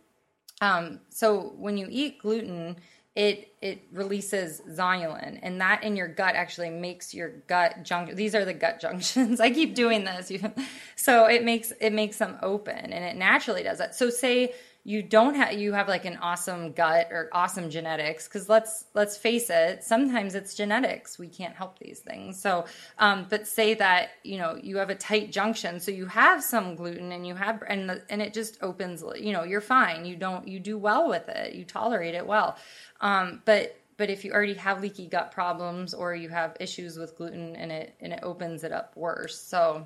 Um, 0.62 1.00
so 1.10 1.54
when 1.58 1.78
you 1.78 1.88
eat 1.92 2.20
gluten, 2.20 2.78
it 3.16 3.54
it 3.62 3.84
releases 3.92 4.62
zonulin, 4.62 5.40
and 5.42 5.60
that 5.60 5.84
in 5.84 5.96
your 5.96 6.08
gut 6.08 6.36
actually 6.36 6.70
makes 6.70 7.14
your 7.14 7.30
gut 7.48 7.84
junction. 7.84 8.16
These 8.16 8.36
are 8.36 8.46
the 8.46 8.54
gut 8.54 8.80
junctions. 8.82 9.40
I 9.40 9.50
keep 9.52 9.76
doing 9.76 10.06
this, 10.06 10.32
so 10.96 11.26
it 11.26 11.44
makes 11.44 11.74
it 11.80 11.92
makes 11.92 12.18
them 12.18 12.38
open, 12.42 12.94
and 12.94 13.04
it 13.04 13.16
naturally 13.18 13.64
does 13.64 13.80
that. 13.80 13.96
So 13.96 14.10
say 14.10 14.54
you 14.84 15.04
don't 15.04 15.36
have 15.36 15.54
you 15.54 15.74
have 15.74 15.88
like 15.88 16.06
an 16.06 16.18
awesome 16.18 16.72
gut 16.72 17.10
or 17.12 17.30
awesome 17.34 17.70
genetics 17.70 18.28
because 18.28 18.50
let's 18.50 18.86
let's 18.96 19.16
face 19.16 19.50
it 19.50 19.84
sometimes 19.84 20.34
it's 20.34 20.56
genetics. 20.56 21.20
We 21.20 21.28
can't 21.28 21.56
help 21.56 21.78
these 21.78 22.00
things. 22.00 22.42
So 22.42 22.66
um, 22.98 23.28
but 23.30 23.48
say 23.48 23.76
that 23.76 24.10
you 24.24 24.38
know 24.38 24.58
you 24.62 24.78
have 24.78 24.90
a 24.90 24.96
tight 24.96 25.32
junction 25.32 25.80
so 25.80 25.92
you 25.92 26.08
have 26.08 26.44
some 26.44 26.76
gluten 26.76 27.12
and 27.12 27.28
you 27.28 27.36
have 27.36 27.62
and 27.68 27.90
the, 27.90 28.02
and 28.10 28.22
it 28.22 28.34
just 28.34 28.58
opens 28.64 29.04
you 29.18 29.34
know 29.34 29.44
you're 29.44 29.62
fine. 29.62 30.06
You 30.06 30.16
don't 30.16 30.48
you 30.48 30.60
do 30.60 30.78
well 30.78 31.08
with 31.08 31.30
it. 31.30 31.54
You 31.54 31.64
tolerate 31.64 32.16
it 32.16 32.26
well. 32.26 32.58
Um, 33.02 33.44
but 33.46 33.78
but 33.98 34.10
if 34.10 34.26
you 34.26 34.32
already 34.32 34.56
have 34.56 34.82
leaky 34.82 35.06
gut 35.06 35.32
problems 35.32 35.94
or 35.94 36.16
you 36.16 36.30
have 36.30 36.58
issues 36.60 36.98
with 36.98 37.16
gluten 37.16 37.56
and 37.56 37.72
it 37.72 37.96
and 38.00 38.14
it 38.14 38.22
opens 38.24 38.64
it 38.64 38.72
up 38.72 38.98
worse. 38.98 39.40
So 39.40 39.86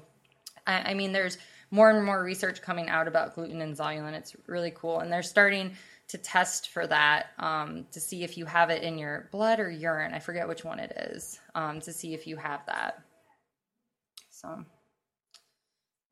I, 0.65 0.91
I 0.91 0.93
mean 0.93 1.12
there's 1.12 1.38
more 1.71 1.89
and 1.89 2.06
more 2.06 2.23
research 2.23 2.62
coming 2.62 2.89
out 2.89 3.08
about 3.08 3.36
gluten 3.36 3.62
and 3.62 3.75
zonulin. 3.75 4.13
It's 4.13 4.36
really 4.47 4.71
cool, 4.75 4.99
and 4.99 5.12
they're 5.12 5.23
starting 5.23 5.75
to 6.08 6.17
test 6.17 6.69
for 6.69 6.86
that 6.88 7.28
um, 7.39 7.86
to 7.91 7.99
see 7.99 8.23
if 8.23 8.38
you 8.38 8.45
have 8.45 8.69
it 8.69 8.84
in 8.84 8.97
your 8.97 9.28
blood 9.32 9.60
or 9.60 9.69
urine. 9.69 10.13
I 10.13 10.19
forget 10.19 10.47
which 10.47 10.63
one 10.63 10.80
it 10.80 10.91
is 11.12 11.39
um, 11.56 11.82
to 11.82 11.91
see 11.91 12.13
if 12.13 12.28
you 12.28 12.38
have 12.38 12.65
that. 12.67 13.01
So, 14.30 14.63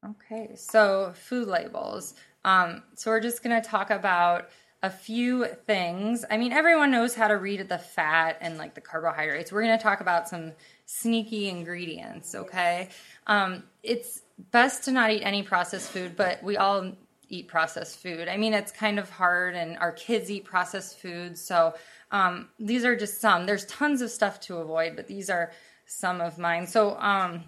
okay, 0.06 0.56
so 0.56 1.14
food 1.16 1.48
labels. 1.48 2.16
Um, 2.44 2.84
so 2.96 3.12
we're 3.12 3.20
just 3.20 3.44
going 3.44 3.62
to 3.62 3.68
talk 3.68 3.92
about 3.92 4.50
a 4.82 4.90
few 4.90 5.46
things. 5.46 6.26
I 6.30 6.38
mean, 6.38 6.52
everyone 6.52 6.92
knows 6.92 7.16
how 7.16 7.30
to 7.30 7.38
read 7.38 7.70
the 7.70 7.78
fat 7.78 8.38
and 8.42 8.58
like 8.58 8.74
the 8.74 8.82
carbohydrates. 8.82 9.52
We're 9.52 9.64
going 9.64 9.78
to 9.78 9.82
talk 9.82 10.02
about 10.02 10.28
some 10.28 10.52
sneaky 10.86 11.48
ingredients. 11.48 12.36
Okay, 12.36 12.90
um, 13.28 13.64
it's 13.82 14.23
best 14.38 14.84
to 14.86 14.92
not 14.92 15.12
eat 15.12 15.24
any 15.24 15.44
processed 15.44 15.92
food, 15.92 16.16
but 16.16 16.42
we 16.44 16.58
all 16.58 16.92
eat 17.30 17.48
processed 17.48 18.00
food. 18.00 18.28
I 18.28 18.38
mean, 18.38 18.54
it's 18.54 18.72
kind 18.72 19.00
of 19.00 19.10
hard, 19.10 19.56
and 19.56 19.78
our 19.78 19.92
kids 19.92 20.30
eat 20.30 20.46
processed 20.46 21.00
food. 21.00 21.38
So 21.38 21.74
um, 22.12 22.50
these 22.60 22.86
are 22.86 22.96
just 22.96 23.20
some. 23.20 23.46
There's 23.46 23.66
tons 23.66 24.02
of 24.02 24.12
stuff 24.12 24.40
to 24.42 24.58
avoid, 24.58 24.96
but 24.96 25.08
these 25.08 25.30
are 25.30 25.52
some 25.86 26.22
of 26.22 26.38
mine. 26.38 26.68
So 26.68 26.98
um, 27.00 27.44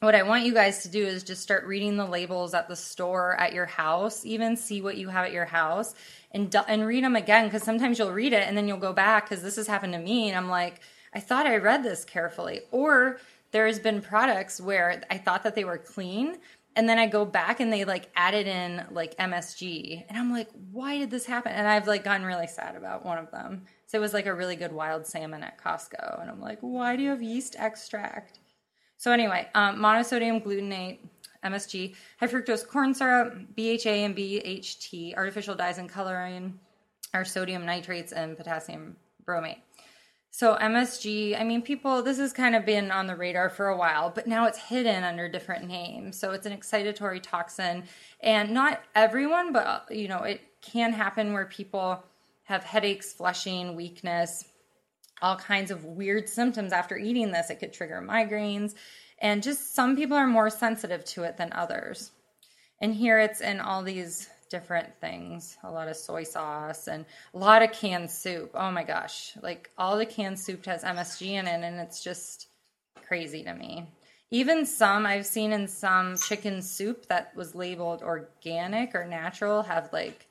what 0.00 0.14
I 0.14 0.22
want 0.22 0.44
you 0.44 0.54
guys 0.54 0.82
to 0.82 0.88
do 0.88 1.04
is 1.04 1.22
just 1.22 1.42
start 1.42 1.64
reading 1.64 1.96
the 1.96 2.06
labels 2.06 2.54
at 2.54 2.68
the 2.68 2.76
store, 2.76 3.38
at 3.38 3.52
your 3.52 3.66
house, 3.66 4.24
even 4.24 4.56
see 4.56 4.80
what 4.80 4.96
you 4.96 5.08
have 5.08 5.26
at 5.26 5.32
your 5.32 5.44
house, 5.44 5.94
and 6.32 6.54
and 6.68 6.86
read 6.86 7.04
them 7.04 7.16
again 7.16 7.46
because 7.46 7.62
sometimes 7.62 7.98
you'll 7.98 8.12
read 8.12 8.32
it 8.32 8.46
and 8.46 8.56
then 8.56 8.68
you'll 8.68 8.78
go 8.78 8.92
back 8.92 9.28
because 9.28 9.42
this 9.42 9.56
has 9.56 9.66
happened 9.66 9.92
to 9.92 9.98
me, 9.98 10.28
and 10.28 10.36
I'm 10.36 10.48
like, 10.48 10.80
I 11.14 11.20
thought 11.20 11.46
I 11.46 11.56
read 11.56 11.82
this 11.82 12.04
carefully, 12.04 12.60
or 12.70 13.18
there 13.50 13.66
has 13.66 13.78
been 13.78 14.00
products 14.00 14.60
where 14.60 15.02
I 15.10 15.18
thought 15.18 15.42
that 15.44 15.54
they 15.54 15.64
were 15.64 15.78
clean 15.78 16.38
and 16.74 16.88
then 16.88 16.98
I 16.98 17.06
go 17.06 17.24
back 17.24 17.60
and 17.60 17.72
they 17.72 17.84
like 17.84 18.10
added 18.14 18.46
in 18.46 18.84
like 18.90 19.16
MSG 19.16 20.04
and 20.08 20.18
I'm 20.18 20.32
like 20.32 20.48
why 20.72 20.98
did 20.98 21.10
this 21.10 21.26
happen? 21.26 21.52
And 21.52 21.66
I've 21.66 21.86
like 21.86 22.04
gotten 22.04 22.26
really 22.26 22.46
sad 22.46 22.76
about 22.76 23.04
one 23.04 23.18
of 23.18 23.30
them. 23.30 23.62
So 23.86 23.98
it 23.98 24.00
was 24.00 24.12
like 24.12 24.26
a 24.26 24.34
really 24.34 24.56
good 24.56 24.72
wild 24.72 25.06
salmon 25.06 25.42
at 25.42 25.58
Costco 25.62 26.20
and 26.20 26.30
I'm 26.30 26.40
like 26.40 26.58
why 26.60 26.96
do 26.96 27.02
you 27.02 27.10
have 27.10 27.22
yeast 27.22 27.56
extract? 27.58 28.38
So 28.98 29.10
anyway 29.10 29.48
um, 29.54 29.78
monosodium 29.78 30.44
glutamate 30.44 30.98
MSG 31.44 31.94
high 32.18 32.26
fructose 32.26 32.66
corn 32.66 32.94
syrup 32.94 33.34
BHA 33.56 33.90
and 33.90 34.16
BHT 34.16 35.16
artificial 35.16 35.54
dyes 35.54 35.78
and 35.78 35.88
coloring 35.88 36.58
are 37.14 37.24
sodium 37.24 37.64
nitrates 37.64 38.12
and 38.12 38.36
potassium 38.36 38.96
bromate 39.26 39.58
so 40.36 40.54
MSG, 40.54 41.40
I 41.40 41.44
mean, 41.44 41.62
people, 41.62 42.02
this 42.02 42.18
has 42.18 42.34
kind 42.34 42.54
of 42.54 42.66
been 42.66 42.90
on 42.90 43.06
the 43.06 43.16
radar 43.16 43.48
for 43.48 43.68
a 43.68 43.76
while, 43.78 44.10
but 44.10 44.26
now 44.26 44.44
it's 44.44 44.58
hidden 44.58 45.02
under 45.02 45.30
different 45.30 45.66
names. 45.66 46.20
So 46.20 46.32
it's 46.32 46.44
an 46.44 46.54
excitatory 46.54 47.22
toxin, 47.22 47.84
and 48.20 48.50
not 48.50 48.82
everyone, 48.94 49.54
but 49.54 49.86
you 49.90 50.08
know, 50.08 50.24
it 50.24 50.42
can 50.60 50.92
happen 50.92 51.32
where 51.32 51.46
people 51.46 52.04
have 52.42 52.64
headaches, 52.64 53.14
flushing, 53.14 53.76
weakness, 53.76 54.44
all 55.22 55.36
kinds 55.36 55.70
of 55.70 55.86
weird 55.86 56.28
symptoms 56.28 56.70
after 56.70 56.98
eating 56.98 57.32
this. 57.32 57.48
It 57.48 57.58
could 57.58 57.72
trigger 57.72 58.04
migraines, 58.06 58.74
and 59.22 59.42
just 59.42 59.74
some 59.74 59.96
people 59.96 60.18
are 60.18 60.26
more 60.26 60.50
sensitive 60.50 61.02
to 61.06 61.22
it 61.22 61.38
than 61.38 61.50
others. 61.54 62.10
And 62.82 62.94
here 62.94 63.18
it's 63.18 63.40
in 63.40 63.58
all 63.58 63.82
these 63.82 64.28
different 64.50 64.88
things, 65.00 65.56
a 65.62 65.70
lot 65.70 65.88
of 65.88 65.96
soy 65.96 66.24
sauce 66.24 66.88
and 66.88 67.04
a 67.34 67.38
lot 67.38 67.62
of 67.62 67.72
canned 67.72 68.10
soup. 68.10 68.50
Oh 68.54 68.70
my 68.70 68.84
gosh. 68.84 69.36
Like 69.42 69.70
all 69.76 69.96
the 69.96 70.06
canned 70.06 70.38
soup 70.38 70.64
has 70.66 70.84
MSG 70.84 71.26
in 71.28 71.46
it 71.46 71.64
and 71.64 71.78
it's 71.80 72.02
just 72.02 72.48
crazy 73.06 73.42
to 73.44 73.54
me. 73.54 73.88
Even 74.30 74.66
some 74.66 75.06
I've 75.06 75.26
seen 75.26 75.52
in 75.52 75.68
some 75.68 76.16
chicken 76.16 76.62
soup 76.62 77.06
that 77.06 77.34
was 77.36 77.54
labeled 77.54 78.02
organic 78.02 78.94
or 78.94 79.06
natural 79.06 79.62
have 79.62 79.92
like 79.92 80.26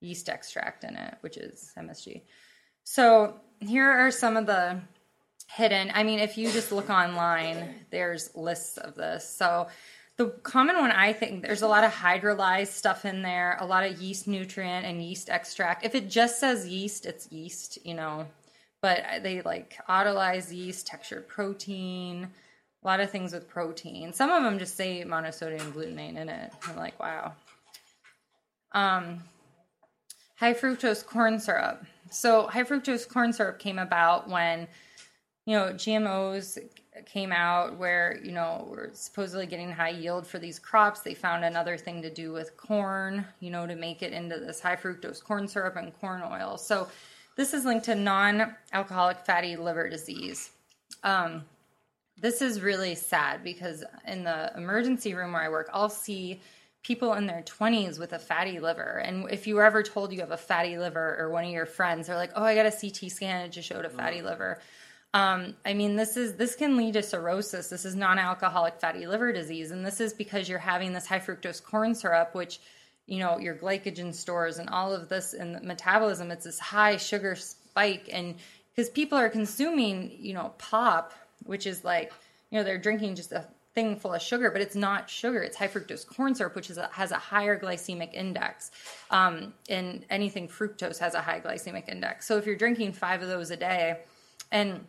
yeast 0.00 0.28
extract 0.28 0.84
in 0.84 0.96
it, 0.96 1.14
which 1.20 1.36
is 1.36 1.72
MSG. 1.76 2.22
So 2.84 3.34
here 3.58 3.88
are 3.88 4.10
some 4.10 4.36
of 4.36 4.46
the 4.46 4.80
hidden. 5.48 5.90
I 5.94 6.04
mean, 6.04 6.20
if 6.20 6.38
you 6.38 6.50
just 6.52 6.72
look 6.72 6.90
online, 6.90 7.74
there's 7.90 8.34
lists 8.34 8.78
of 8.78 8.94
this. 8.94 9.28
So 9.28 9.66
the 10.16 10.28
common 10.42 10.76
one 10.76 10.90
I 10.90 11.12
think 11.12 11.42
there's 11.42 11.62
a 11.62 11.68
lot 11.68 11.84
of 11.84 11.92
hydrolyzed 11.92 12.68
stuff 12.68 13.04
in 13.04 13.22
there, 13.22 13.56
a 13.60 13.66
lot 13.66 13.84
of 13.84 14.00
yeast 14.00 14.28
nutrient 14.28 14.84
and 14.84 15.02
yeast 15.02 15.30
extract. 15.30 15.84
If 15.84 15.94
it 15.94 16.10
just 16.10 16.38
says 16.38 16.68
yeast, 16.68 17.06
it's 17.06 17.30
yeast, 17.32 17.78
you 17.84 17.94
know. 17.94 18.26
But 18.82 19.22
they 19.22 19.42
like 19.42 19.76
autolyzed 19.88 20.54
yeast, 20.54 20.86
textured 20.86 21.28
protein, 21.28 22.28
a 22.82 22.86
lot 22.86 23.00
of 23.00 23.10
things 23.10 23.32
with 23.32 23.48
protein. 23.48 24.12
Some 24.12 24.30
of 24.30 24.42
them 24.42 24.58
just 24.58 24.76
say 24.76 25.04
monosodium 25.06 25.72
glutamate 25.72 26.16
in 26.16 26.28
it. 26.28 26.52
I'm 26.66 26.76
like, 26.76 26.98
wow. 26.98 27.32
Um, 28.72 29.22
high 30.36 30.54
fructose 30.54 31.04
corn 31.04 31.38
syrup. 31.38 31.84
So 32.10 32.46
high 32.46 32.64
fructose 32.64 33.06
corn 33.06 33.32
syrup 33.32 33.58
came 33.58 33.78
about 33.78 34.28
when 34.28 34.66
you 35.46 35.56
know 35.56 35.72
GMOs 35.72 36.58
came 37.06 37.32
out 37.32 37.78
where 37.78 38.18
you 38.22 38.32
know 38.32 38.66
we're 38.70 38.92
supposedly 38.92 39.46
getting 39.46 39.70
high 39.70 39.90
yield 39.90 40.26
for 40.26 40.38
these 40.38 40.58
crops. 40.58 41.00
They 41.00 41.14
found 41.14 41.44
another 41.44 41.76
thing 41.76 42.02
to 42.02 42.10
do 42.10 42.32
with 42.32 42.56
corn, 42.56 43.26
you 43.40 43.50
know, 43.50 43.66
to 43.66 43.76
make 43.76 44.02
it 44.02 44.12
into 44.12 44.38
this 44.38 44.60
high 44.60 44.76
fructose 44.76 45.22
corn 45.22 45.48
syrup 45.48 45.76
and 45.76 45.92
corn 46.00 46.22
oil. 46.22 46.58
So 46.58 46.88
this 47.36 47.54
is 47.54 47.64
linked 47.64 47.86
to 47.86 47.94
non-alcoholic 47.94 49.18
fatty 49.24 49.56
liver 49.56 49.88
disease. 49.88 50.50
Um, 51.04 51.44
this 52.20 52.42
is 52.42 52.60
really 52.60 52.94
sad 52.94 53.42
because 53.42 53.82
in 54.06 54.24
the 54.24 54.52
emergency 54.56 55.14
room 55.14 55.32
where 55.32 55.42
I 55.42 55.48
work, 55.48 55.70
I'll 55.72 55.88
see 55.88 56.40
people 56.82 57.14
in 57.14 57.26
their 57.26 57.42
20s 57.42 57.98
with 57.98 58.12
a 58.12 58.18
fatty 58.18 58.58
liver. 58.58 59.02
And 59.04 59.30
if 59.30 59.46
you 59.46 59.54
were 59.54 59.64
ever 59.64 59.82
told 59.82 60.12
you 60.12 60.20
have 60.20 60.30
a 60.30 60.36
fatty 60.36 60.78
liver 60.78 61.16
or 61.18 61.30
one 61.30 61.44
of 61.44 61.50
your 61.50 61.66
friends, 61.66 62.06
they're 62.06 62.16
like, 62.16 62.32
oh, 62.36 62.44
I 62.44 62.54
got 62.54 62.66
a 62.66 62.70
CT 62.70 63.10
scan, 63.10 63.46
it 63.46 63.52
just 63.52 63.68
showed 63.68 63.84
a 63.84 63.90
fatty 63.90 64.22
liver. 64.22 64.60
Um, 65.12 65.54
I 65.64 65.74
mean, 65.74 65.96
this 65.96 66.16
is 66.16 66.34
this 66.34 66.54
can 66.54 66.76
lead 66.76 66.94
to 66.94 67.02
cirrhosis. 67.02 67.68
This 67.68 67.84
is 67.84 67.96
non-alcoholic 67.96 68.80
fatty 68.80 69.06
liver 69.06 69.32
disease, 69.32 69.72
and 69.72 69.84
this 69.84 70.00
is 70.00 70.12
because 70.12 70.48
you're 70.48 70.58
having 70.58 70.92
this 70.92 71.06
high 71.06 71.18
fructose 71.18 71.62
corn 71.62 71.94
syrup, 71.94 72.34
which 72.34 72.60
you 73.06 73.18
know 73.18 73.38
your 73.38 73.56
glycogen 73.56 74.14
stores 74.14 74.58
and 74.58 74.68
all 74.70 74.92
of 74.94 75.08
this 75.08 75.34
in 75.34 75.52
the 75.52 75.60
metabolism. 75.60 76.30
It's 76.30 76.44
this 76.44 76.60
high 76.60 76.96
sugar 76.96 77.34
spike, 77.34 78.08
and 78.12 78.36
because 78.70 78.88
people 78.88 79.18
are 79.18 79.28
consuming, 79.28 80.16
you 80.20 80.32
know, 80.32 80.54
pop, 80.58 81.12
which 81.42 81.66
is 81.66 81.82
like 81.84 82.12
you 82.50 82.58
know 82.58 82.64
they're 82.64 82.78
drinking 82.78 83.16
just 83.16 83.32
a 83.32 83.46
thing 83.74 83.96
full 83.96 84.14
of 84.14 84.22
sugar, 84.22 84.50
but 84.52 84.60
it's 84.60 84.76
not 84.76 85.10
sugar. 85.10 85.42
It's 85.42 85.56
high 85.56 85.68
fructose 85.68 86.06
corn 86.06 86.36
syrup, 86.36 86.54
which 86.54 86.70
a, 86.70 86.88
has 86.92 87.10
a 87.10 87.16
higher 87.16 87.58
glycemic 87.58 88.14
index. 88.14 88.70
Um, 89.10 89.54
and 89.68 90.04
anything 90.10 90.48
fructose 90.48 90.98
has 90.98 91.14
a 91.14 91.20
high 91.20 91.40
glycemic 91.40 91.88
index. 91.88 92.26
So 92.26 92.36
if 92.36 92.46
you're 92.46 92.56
drinking 92.56 92.92
five 92.92 93.22
of 93.22 93.28
those 93.28 93.50
a 93.50 93.56
day, 93.56 94.00
and 94.50 94.86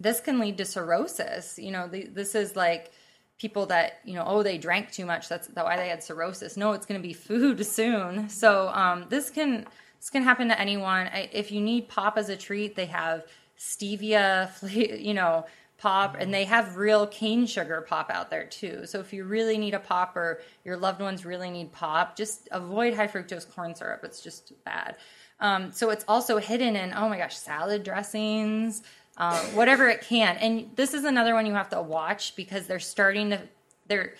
this 0.00 0.20
can 0.20 0.38
lead 0.38 0.58
to 0.58 0.64
cirrhosis. 0.64 1.58
You 1.58 1.70
know, 1.70 1.88
the, 1.88 2.06
this 2.06 2.34
is 2.34 2.56
like 2.56 2.92
people 3.38 3.66
that 3.66 4.00
you 4.04 4.14
know, 4.14 4.24
oh, 4.26 4.42
they 4.42 4.58
drank 4.58 4.92
too 4.92 5.06
much. 5.06 5.28
That's 5.28 5.48
why 5.48 5.76
they 5.76 5.88
had 5.88 6.02
cirrhosis. 6.02 6.56
No, 6.56 6.72
it's 6.72 6.86
going 6.86 7.00
to 7.00 7.06
be 7.06 7.14
food 7.14 7.64
soon. 7.66 8.28
So 8.28 8.68
um, 8.68 9.06
this 9.08 9.30
can 9.30 9.66
this 9.98 10.10
can 10.10 10.22
happen 10.22 10.48
to 10.48 10.60
anyone. 10.60 11.06
I, 11.06 11.28
if 11.32 11.50
you 11.50 11.60
need 11.60 11.88
pop 11.88 12.18
as 12.18 12.28
a 12.28 12.36
treat, 12.36 12.76
they 12.76 12.86
have 12.86 13.24
stevia, 13.58 14.50
you 15.02 15.14
know, 15.14 15.46
pop, 15.78 16.16
and 16.18 16.32
they 16.32 16.44
have 16.44 16.76
real 16.76 17.06
cane 17.06 17.46
sugar 17.46 17.84
pop 17.86 18.10
out 18.10 18.30
there 18.30 18.46
too. 18.46 18.86
So 18.86 19.00
if 19.00 19.12
you 19.12 19.24
really 19.24 19.58
need 19.58 19.74
a 19.74 19.80
pop 19.80 20.16
or 20.16 20.40
your 20.64 20.76
loved 20.76 21.00
ones 21.00 21.24
really 21.24 21.50
need 21.50 21.72
pop, 21.72 22.16
just 22.16 22.48
avoid 22.52 22.94
high 22.94 23.08
fructose 23.08 23.50
corn 23.50 23.74
syrup. 23.74 24.00
It's 24.04 24.20
just 24.20 24.52
bad. 24.64 24.96
Um, 25.40 25.72
so 25.72 25.90
it's 25.90 26.04
also 26.06 26.38
hidden 26.38 26.76
in 26.76 26.92
oh 26.94 27.08
my 27.08 27.18
gosh, 27.18 27.36
salad 27.36 27.82
dressings 27.82 28.82
um, 29.16 29.36
whatever 29.54 29.88
it 29.88 30.02
can. 30.02 30.36
And 30.38 30.70
this 30.76 30.94
is 30.94 31.04
another 31.04 31.34
one 31.34 31.46
you 31.46 31.54
have 31.54 31.70
to 31.70 31.80
watch 31.80 32.34
because 32.36 32.66
they're 32.66 32.80
starting 32.80 33.30
to 33.30 33.40
they're 33.86 34.14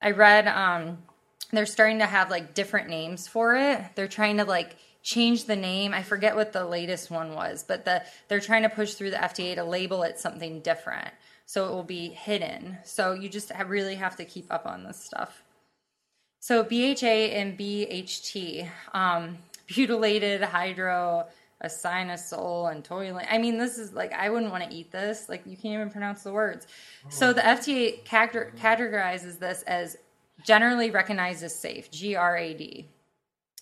I 0.00 0.12
read 0.12 0.46
um 0.46 0.98
they're 1.52 1.66
starting 1.66 1.98
to 1.98 2.06
have 2.06 2.30
like 2.30 2.54
different 2.54 2.88
names 2.88 3.26
for 3.26 3.56
it. 3.56 3.82
They're 3.94 4.08
trying 4.08 4.38
to 4.38 4.44
like 4.44 4.76
change 5.02 5.44
the 5.44 5.56
name. 5.56 5.92
I 5.92 6.02
forget 6.02 6.36
what 6.36 6.52
the 6.52 6.64
latest 6.64 7.10
one 7.10 7.34
was, 7.34 7.64
but 7.66 7.84
the 7.84 8.02
they're 8.28 8.40
trying 8.40 8.62
to 8.62 8.68
push 8.68 8.94
through 8.94 9.10
the 9.10 9.16
FDA 9.16 9.54
to 9.56 9.64
label 9.64 10.02
it 10.02 10.18
something 10.18 10.60
different. 10.60 11.08
So 11.46 11.66
it 11.66 11.72
will 11.72 11.82
be 11.82 12.10
hidden. 12.10 12.78
So 12.84 13.12
you 13.12 13.28
just 13.28 13.50
have, 13.50 13.70
really 13.70 13.96
have 13.96 14.14
to 14.16 14.24
keep 14.24 14.52
up 14.52 14.66
on 14.66 14.84
this 14.84 15.02
stuff. 15.02 15.42
So 16.38 16.62
BHA 16.62 17.34
and 17.34 17.58
BHT, 17.58 18.70
um, 18.94 19.38
butylated 19.68 20.42
hydro 20.44 21.26
acinosol 21.64 22.70
and 22.70 22.82
toluene. 22.82 23.26
I 23.30 23.38
mean, 23.38 23.58
this 23.58 23.78
is 23.78 23.92
like 23.92 24.12
I 24.12 24.30
wouldn't 24.30 24.50
want 24.50 24.68
to 24.68 24.74
eat 24.74 24.90
this. 24.90 25.28
Like 25.28 25.42
you 25.46 25.56
can't 25.56 25.74
even 25.74 25.90
pronounce 25.90 26.22
the 26.22 26.32
words. 26.32 26.66
So 27.08 27.32
the 27.32 27.42
FDA 27.42 28.04
categorizes 28.04 29.38
this 29.38 29.62
as 29.62 29.96
generally 30.44 30.90
recognized 30.90 31.42
as 31.42 31.54
safe, 31.54 31.90
GRAS. 31.90 32.84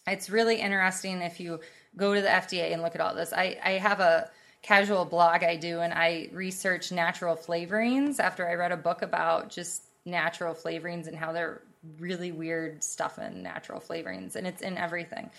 It's 0.06 0.30
really 0.30 0.60
interesting 0.60 1.20
if 1.22 1.40
you 1.40 1.60
go 1.96 2.14
to 2.14 2.20
the 2.20 2.28
FDA 2.28 2.72
and 2.72 2.82
look 2.82 2.94
at 2.94 3.00
all 3.00 3.14
this. 3.14 3.32
I, 3.32 3.58
I 3.62 3.70
have 3.72 4.00
a 4.00 4.30
casual 4.62 5.04
blog 5.04 5.42
I 5.42 5.56
do, 5.56 5.80
and 5.80 5.92
I 5.92 6.30
research 6.32 6.90
natural 6.92 7.36
flavorings 7.36 8.18
after 8.18 8.48
I 8.48 8.54
read 8.54 8.72
a 8.72 8.76
book 8.76 9.02
about 9.02 9.50
just 9.50 9.82
natural 10.04 10.54
flavorings 10.54 11.06
and 11.06 11.16
how 11.16 11.32
they're 11.32 11.62
really 11.98 12.32
weird 12.32 12.82
stuff 12.82 13.18
in 13.18 13.42
natural 13.42 13.80
flavorings, 13.80 14.36
and 14.36 14.46
it's 14.46 14.62
in 14.62 14.78
everything. 14.78 15.30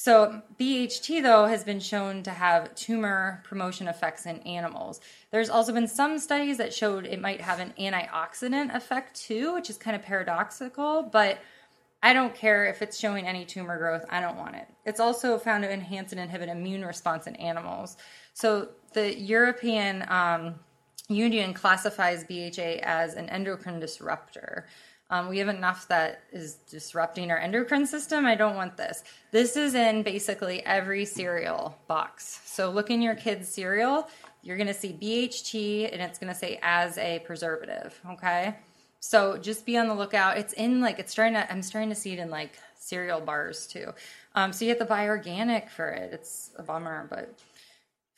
So, 0.00 0.42
BHT, 0.60 1.24
though, 1.24 1.46
has 1.46 1.64
been 1.64 1.80
shown 1.80 2.22
to 2.22 2.30
have 2.30 2.72
tumor 2.76 3.42
promotion 3.42 3.88
effects 3.88 4.26
in 4.26 4.38
animals. 4.42 5.00
There's 5.32 5.50
also 5.50 5.72
been 5.72 5.88
some 5.88 6.20
studies 6.20 6.56
that 6.58 6.72
showed 6.72 7.04
it 7.04 7.20
might 7.20 7.40
have 7.40 7.58
an 7.58 7.74
antioxidant 7.76 8.76
effect 8.76 9.20
too, 9.20 9.54
which 9.54 9.68
is 9.68 9.76
kind 9.76 9.96
of 9.96 10.02
paradoxical, 10.02 11.02
but 11.02 11.40
I 12.00 12.12
don't 12.12 12.32
care 12.32 12.66
if 12.66 12.80
it's 12.80 12.96
showing 12.96 13.26
any 13.26 13.44
tumor 13.44 13.76
growth. 13.76 14.04
I 14.08 14.20
don't 14.20 14.36
want 14.36 14.54
it. 14.54 14.68
It's 14.86 15.00
also 15.00 15.36
found 15.36 15.64
to 15.64 15.72
enhance 15.72 16.12
and 16.12 16.20
inhibit 16.20 16.48
immune 16.48 16.84
response 16.84 17.26
in 17.26 17.34
animals. 17.34 17.96
So, 18.34 18.68
the 18.92 19.18
European 19.18 20.04
um, 20.08 20.54
Union 21.08 21.52
classifies 21.52 22.22
BHA 22.22 22.82
as 22.84 23.14
an 23.14 23.28
endocrine 23.30 23.80
disruptor. 23.80 24.66
Um, 25.10 25.28
we 25.28 25.38
have 25.38 25.48
enough 25.48 25.88
that 25.88 26.22
is 26.32 26.54
disrupting 26.70 27.30
our 27.30 27.38
endocrine 27.38 27.86
system. 27.86 28.26
I 28.26 28.34
don't 28.34 28.56
want 28.56 28.76
this. 28.76 29.04
This 29.30 29.56
is 29.56 29.74
in 29.74 30.02
basically 30.02 30.64
every 30.66 31.04
cereal 31.04 31.78
box. 31.86 32.40
So 32.44 32.70
look 32.70 32.90
in 32.90 33.00
your 33.00 33.14
kid's 33.14 33.48
cereal. 33.48 34.08
You're 34.42 34.58
going 34.58 34.66
to 34.66 34.74
see 34.74 34.92
BHT 34.92 35.92
and 35.92 36.02
it's 36.02 36.18
going 36.18 36.32
to 36.32 36.38
say 36.38 36.58
as 36.62 36.98
a 36.98 37.20
preservative. 37.20 37.98
Okay. 38.12 38.54
So 39.00 39.38
just 39.38 39.64
be 39.64 39.78
on 39.78 39.88
the 39.88 39.94
lookout. 39.94 40.36
It's 40.36 40.52
in 40.52 40.80
like, 40.80 40.98
it's 40.98 41.12
starting 41.12 41.34
to, 41.34 41.50
I'm 41.50 41.62
starting 41.62 41.88
to 41.88 41.94
see 41.94 42.12
it 42.12 42.18
in 42.18 42.30
like 42.30 42.58
cereal 42.74 43.20
bars 43.20 43.66
too. 43.66 43.92
Um, 44.34 44.52
so 44.52 44.64
you 44.64 44.70
have 44.70 44.78
to 44.78 44.84
buy 44.84 45.06
organic 45.06 45.70
for 45.70 45.88
it. 45.88 46.12
It's 46.12 46.50
a 46.56 46.62
bummer, 46.62 47.06
but 47.08 47.32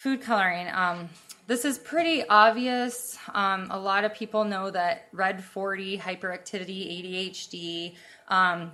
food 0.01 0.23
coloring. 0.23 0.67
Um, 0.73 1.11
this 1.47 1.67
is 1.67 1.79
pretty 1.79 2.27
obvious. 2.27 3.19
Um, 3.35 3.67
a 3.71 3.79
lot 3.79 4.05
of 4.05 4.15
people 4.15 4.45
know 4.45 4.71
that 4.71 5.09
red 5.13 5.45
40, 5.45 5.99
hyperactivity, 5.99 7.37
ADHD, 7.37 7.97
um, 8.29 8.73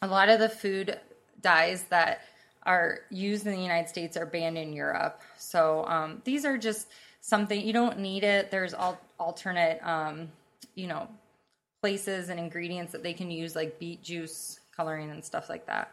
a 0.00 0.06
lot 0.06 0.30
of 0.30 0.40
the 0.40 0.48
food 0.48 0.98
dyes 1.42 1.84
that 1.90 2.22
are 2.62 3.00
used 3.10 3.46
in 3.46 3.52
the 3.52 3.60
United 3.60 3.88
States 3.90 4.16
are 4.16 4.24
banned 4.24 4.56
in 4.56 4.72
Europe. 4.72 5.20
So 5.36 5.84
um, 5.86 6.22
these 6.24 6.46
are 6.46 6.56
just 6.56 6.88
something 7.20 7.60
you 7.60 7.74
don't 7.74 7.98
need 7.98 8.24
it. 8.24 8.50
There's 8.50 8.72
all 8.72 8.98
alternate, 9.20 9.78
um, 9.86 10.28
you 10.74 10.86
know, 10.86 11.06
places 11.82 12.30
and 12.30 12.40
ingredients 12.40 12.92
that 12.92 13.02
they 13.02 13.12
can 13.12 13.30
use, 13.30 13.54
like 13.54 13.78
beet 13.78 14.02
juice 14.02 14.60
coloring 14.74 15.10
and 15.10 15.22
stuff 15.22 15.50
like 15.50 15.66
that. 15.66 15.92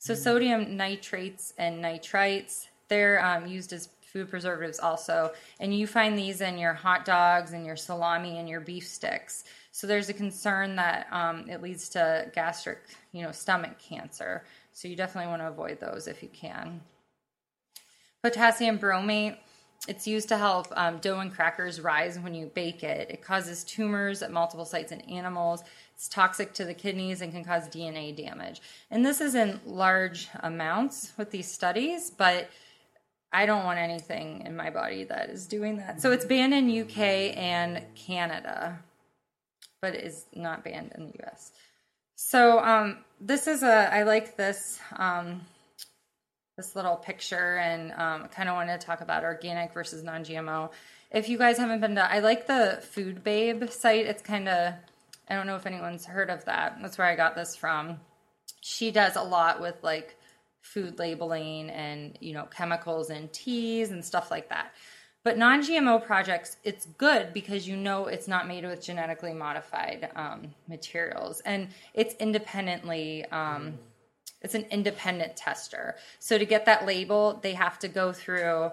So 0.00 0.14
mm-hmm. 0.14 0.22
sodium 0.22 0.76
nitrates 0.76 1.54
and 1.58 1.84
nitrites, 1.84 2.66
they're 2.88 3.24
um, 3.24 3.46
used 3.46 3.72
as 3.72 3.88
food 4.10 4.28
preservatives 4.28 4.78
also. 4.78 5.32
And 5.60 5.74
you 5.74 5.86
find 5.86 6.18
these 6.18 6.40
in 6.40 6.58
your 6.58 6.74
hot 6.74 7.04
dogs 7.04 7.52
and 7.52 7.64
your 7.64 7.76
salami 7.76 8.38
and 8.38 8.48
your 8.48 8.60
beef 8.60 8.86
sticks. 8.86 9.44
So 9.72 9.86
there's 9.86 10.08
a 10.08 10.14
concern 10.14 10.76
that 10.76 11.06
um, 11.12 11.48
it 11.48 11.62
leads 11.62 11.88
to 11.90 12.30
gastric, 12.34 12.78
you 13.12 13.22
know, 13.22 13.32
stomach 13.32 13.78
cancer. 13.78 14.44
So 14.72 14.88
you 14.88 14.96
definitely 14.96 15.30
want 15.30 15.42
to 15.42 15.48
avoid 15.48 15.80
those 15.80 16.08
if 16.08 16.22
you 16.22 16.28
can. 16.28 16.80
Potassium 18.22 18.78
bromate. 18.78 19.36
it's 19.88 20.06
used 20.06 20.28
to 20.28 20.36
help 20.36 20.66
um, 20.72 20.98
dough 20.98 21.20
and 21.20 21.32
crackers 21.32 21.80
rise 21.80 22.18
when 22.18 22.34
you 22.34 22.46
bake 22.46 22.82
it. 22.82 23.10
It 23.10 23.22
causes 23.22 23.64
tumors 23.64 24.22
at 24.22 24.30
multiple 24.30 24.66
sites 24.66 24.92
in 24.92 25.00
animals. 25.02 25.62
It's 25.94 26.08
toxic 26.08 26.52
to 26.54 26.64
the 26.64 26.74
kidneys 26.74 27.22
and 27.22 27.32
can 27.32 27.44
cause 27.44 27.68
DNA 27.68 28.14
damage. 28.14 28.60
And 28.90 29.06
this 29.06 29.20
is 29.20 29.34
in 29.34 29.60
large 29.64 30.28
amounts 30.40 31.12
with 31.16 31.30
these 31.30 31.50
studies, 31.50 32.10
but 32.10 32.50
I 33.32 33.46
don't 33.46 33.64
want 33.64 33.78
anything 33.78 34.42
in 34.44 34.56
my 34.56 34.70
body 34.70 35.04
that 35.04 35.30
is 35.30 35.46
doing 35.46 35.76
that. 35.76 36.02
So 36.02 36.10
it's 36.12 36.24
banned 36.24 36.52
in 36.52 36.82
UK 36.82 37.36
and 37.36 37.82
Canada, 37.94 38.78
but 39.80 39.94
is 39.94 40.26
not 40.34 40.64
banned 40.64 40.92
in 40.96 41.06
the 41.06 41.24
US. 41.24 41.52
So 42.16 42.58
um, 42.58 42.98
this 43.20 43.46
is 43.46 43.62
a 43.62 43.92
I 43.92 44.02
like 44.02 44.36
this 44.36 44.78
um, 44.96 45.42
this 46.56 46.74
little 46.76 46.96
picture 46.96 47.56
and 47.56 47.92
um, 47.92 48.28
kind 48.28 48.48
of 48.48 48.56
wanted 48.56 48.80
to 48.80 48.86
talk 48.86 49.00
about 49.00 49.24
organic 49.24 49.72
versus 49.72 50.02
non-GMO. 50.02 50.70
If 51.10 51.28
you 51.28 51.38
guys 51.38 51.56
haven't 51.56 51.80
been 51.80 51.94
to, 51.94 52.12
I 52.12 52.18
like 52.18 52.46
the 52.46 52.82
Food 52.82 53.24
Babe 53.24 53.70
site. 53.70 54.06
It's 54.06 54.22
kind 54.22 54.48
of 54.48 54.74
I 55.28 55.34
don't 55.34 55.46
know 55.46 55.56
if 55.56 55.66
anyone's 55.66 56.04
heard 56.04 56.30
of 56.30 56.44
that. 56.46 56.78
That's 56.82 56.98
where 56.98 57.06
I 57.06 57.14
got 57.14 57.36
this 57.36 57.54
from. 57.54 58.00
She 58.60 58.90
does 58.90 59.14
a 59.14 59.22
lot 59.22 59.60
with 59.60 59.76
like 59.82 60.16
food 60.62 60.98
labeling 60.98 61.70
and 61.70 62.16
you 62.20 62.32
know 62.32 62.44
chemicals 62.44 63.10
and 63.10 63.32
teas 63.32 63.90
and 63.90 64.04
stuff 64.04 64.30
like 64.30 64.48
that. 64.48 64.72
But 65.22 65.36
non-GMO 65.36 66.06
projects, 66.06 66.56
it's 66.64 66.86
good 66.96 67.34
because 67.34 67.68
you 67.68 67.76
know 67.76 68.06
it's 68.06 68.26
not 68.26 68.48
made 68.48 68.64
with 68.64 68.82
genetically 68.82 69.34
modified 69.34 70.08
um, 70.16 70.54
materials, 70.66 71.40
and 71.40 71.68
it's 71.92 72.14
independently. 72.14 73.26
Um, 73.26 73.78
it's 74.42 74.54
an 74.54 74.64
independent 74.70 75.36
tester. 75.36 75.96
So 76.18 76.38
to 76.38 76.46
get 76.46 76.64
that 76.64 76.86
label, 76.86 77.38
they 77.42 77.52
have 77.52 77.78
to 77.80 77.88
go 77.88 78.12
through, 78.12 78.70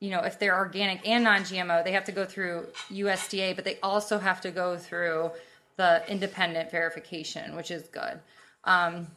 you 0.00 0.08
know, 0.10 0.20
if 0.20 0.38
they're 0.38 0.56
organic 0.56 1.06
and 1.06 1.24
non-GMO, 1.24 1.84
they 1.84 1.92
have 1.92 2.04
to 2.04 2.12
go 2.12 2.24
through 2.24 2.68
USDA, 2.90 3.54
but 3.54 3.66
they 3.66 3.78
also 3.82 4.18
have 4.18 4.40
to 4.40 4.50
go 4.50 4.78
through 4.78 5.30
the 5.76 6.02
independent 6.10 6.70
verification, 6.70 7.56
which 7.56 7.70
is 7.70 7.82
good. 7.88 8.20
Um, 8.64 9.08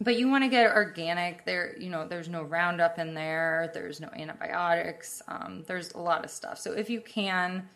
but 0.00 0.18
you 0.18 0.28
want 0.28 0.44
to 0.44 0.48
get 0.48 0.72
organic. 0.72 1.44
There, 1.44 1.76
you 1.78 1.90
know, 1.90 2.06
there's 2.06 2.28
no 2.28 2.42
Roundup 2.42 2.98
in 2.98 3.14
there. 3.14 3.70
There's 3.74 4.00
no 4.00 4.08
antibiotics. 4.08 5.22
Um, 5.28 5.64
there's 5.66 5.92
a 5.92 5.98
lot 5.98 6.24
of 6.24 6.30
stuff. 6.30 6.58
So 6.58 6.72
if 6.72 6.88
you 6.88 7.00
can, 7.00 7.68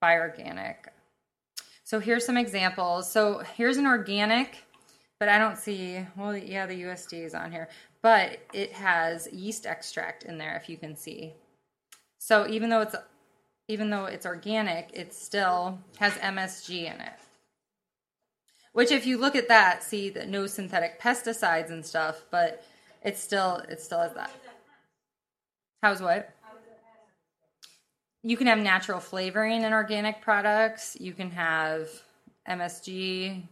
buy 0.00 0.16
organic. 0.16 0.92
So 1.84 2.00
here's 2.00 2.26
some 2.26 2.36
examples. 2.36 3.10
So 3.10 3.42
here's 3.56 3.76
an 3.76 3.86
organic, 3.86 4.64
but 5.20 5.28
I 5.28 5.38
don't 5.38 5.56
see. 5.56 6.04
Well, 6.16 6.36
yeah, 6.36 6.66
the 6.66 6.82
USD 6.82 7.24
is 7.24 7.34
on 7.34 7.52
here, 7.52 7.68
but 8.02 8.38
it 8.52 8.72
has 8.72 9.28
yeast 9.32 9.66
extract 9.66 10.24
in 10.24 10.38
there. 10.38 10.56
If 10.56 10.68
you 10.68 10.76
can 10.76 10.96
see. 10.96 11.34
So 12.18 12.48
even 12.48 12.70
though 12.70 12.80
it's 12.80 12.96
even 13.68 13.90
though 13.90 14.06
it's 14.06 14.26
organic, 14.26 14.90
it 14.92 15.14
still 15.14 15.78
has 15.98 16.12
MSG 16.14 16.92
in 16.92 17.00
it. 17.00 17.12
Which, 18.72 18.90
if 18.90 19.06
you 19.06 19.18
look 19.18 19.36
at 19.36 19.48
that, 19.48 19.82
see 19.82 20.08
that 20.10 20.28
no 20.28 20.46
synthetic 20.46 21.00
pesticides 21.00 21.70
and 21.70 21.84
stuff, 21.84 22.24
but 22.30 22.64
it's 23.02 23.20
still 23.20 23.56
it 23.68 23.80
still 23.80 24.00
has 24.00 24.14
that. 24.14 24.30
How's 25.82 26.00
what? 26.00 26.32
You 28.22 28.36
can 28.36 28.46
have 28.46 28.58
natural 28.58 29.00
flavoring 29.00 29.62
in 29.62 29.72
organic 29.72 30.22
products. 30.22 30.96
You 31.00 31.12
can 31.12 31.30
have 31.32 31.88
MSG. 32.48 33.42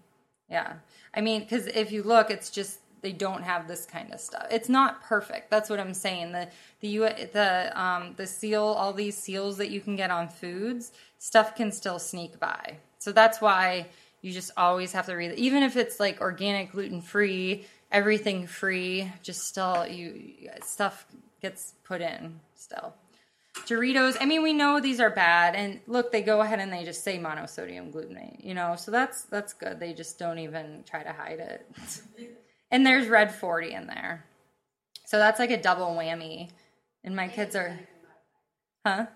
Yeah, 0.49 0.75
I 1.14 1.21
mean, 1.21 1.41
because 1.41 1.66
if 1.66 1.93
you 1.93 2.03
look, 2.03 2.31
it's 2.31 2.51
just 2.51 2.79
they 3.03 3.12
don't 3.12 3.43
have 3.43 3.66
this 3.66 3.87
kind 3.87 4.12
of 4.12 4.21
stuff. 4.21 4.47
It's 4.51 4.68
not 4.68 5.03
perfect. 5.03 5.51
That's 5.51 5.68
what 5.68 5.81
I'm 5.81 5.95
saying. 5.95 6.33
The 6.33 6.49
the 6.81 6.89
U 6.89 7.09
the 7.33 7.73
um 7.81 8.14
the 8.16 8.27
seal, 8.27 8.62
all 8.62 8.93
these 8.93 9.16
seals 9.16 9.57
that 9.59 9.71
you 9.71 9.81
can 9.81 9.97
get 9.97 10.11
on 10.11 10.29
foods, 10.29 10.93
stuff 11.18 11.55
can 11.55 11.73
still 11.73 11.99
sneak 11.99 12.39
by. 12.39 12.77
So 12.99 13.12
that's 13.12 13.41
why 13.41 13.87
you 14.23 14.33
just 14.33 14.51
always 14.57 14.93
have 14.93 15.07
to 15.07 15.14
read 15.14 15.33
it. 15.33 15.39
Even 15.39 15.62
if 15.62 15.77
it's 15.77 15.99
like 16.01 16.21
organic, 16.21 16.73
gluten 16.73 17.01
free, 17.01 17.66
everything 17.91 18.47
free, 18.47 19.11
just 19.23 19.47
still 19.47 19.87
you 19.87 20.51
stuff 20.62 21.07
gets 21.41 21.75
put 21.85 22.01
in 22.01 22.41
still. 22.55 22.95
Doritos, 23.66 24.16
I 24.21 24.27
mean 24.27 24.43
we 24.43 24.53
know 24.53 24.81
these 24.81 25.01
are 25.01 25.11
bad 25.11 25.55
and 25.55 25.81
look 25.87 26.12
they 26.12 26.23
go 26.23 26.41
ahead 26.41 26.61
and 26.61 26.73
they 26.73 26.85
just 26.85 27.03
say 27.03 27.18
monosodium 27.18 27.93
glutamate, 27.93 28.45
you 28.45 28.55
know. 28.55 28.77
So 28.77 28.91
that's 28.91 29.23
that's 29.25 29.53
good. 29.53 29.81
They 29.81 29.93
just 29.93 30.18
don't 30.18 30.39
even 30.39 30.85
try 30.89 31.03
to 31.03 31.12
hide 31.12 31.41
it. 31.41 31.66
and 32.71 32.87
there's 32.87 33.09
red 33.09 33.35
40 33.35 33.73
in 33.73 33.87
there. 33.87 34.25
So 35.07 35.18
that's 35.18 35.41
like 35.41 35.51
a 35.51 35.61
double 35.61 35.89
whammy. 35.89 36.51
And 37.03 37.16
my 37.16 37.29
kids 37.29 37.57
are 37.57 37.79
Huh? 38.87 39.07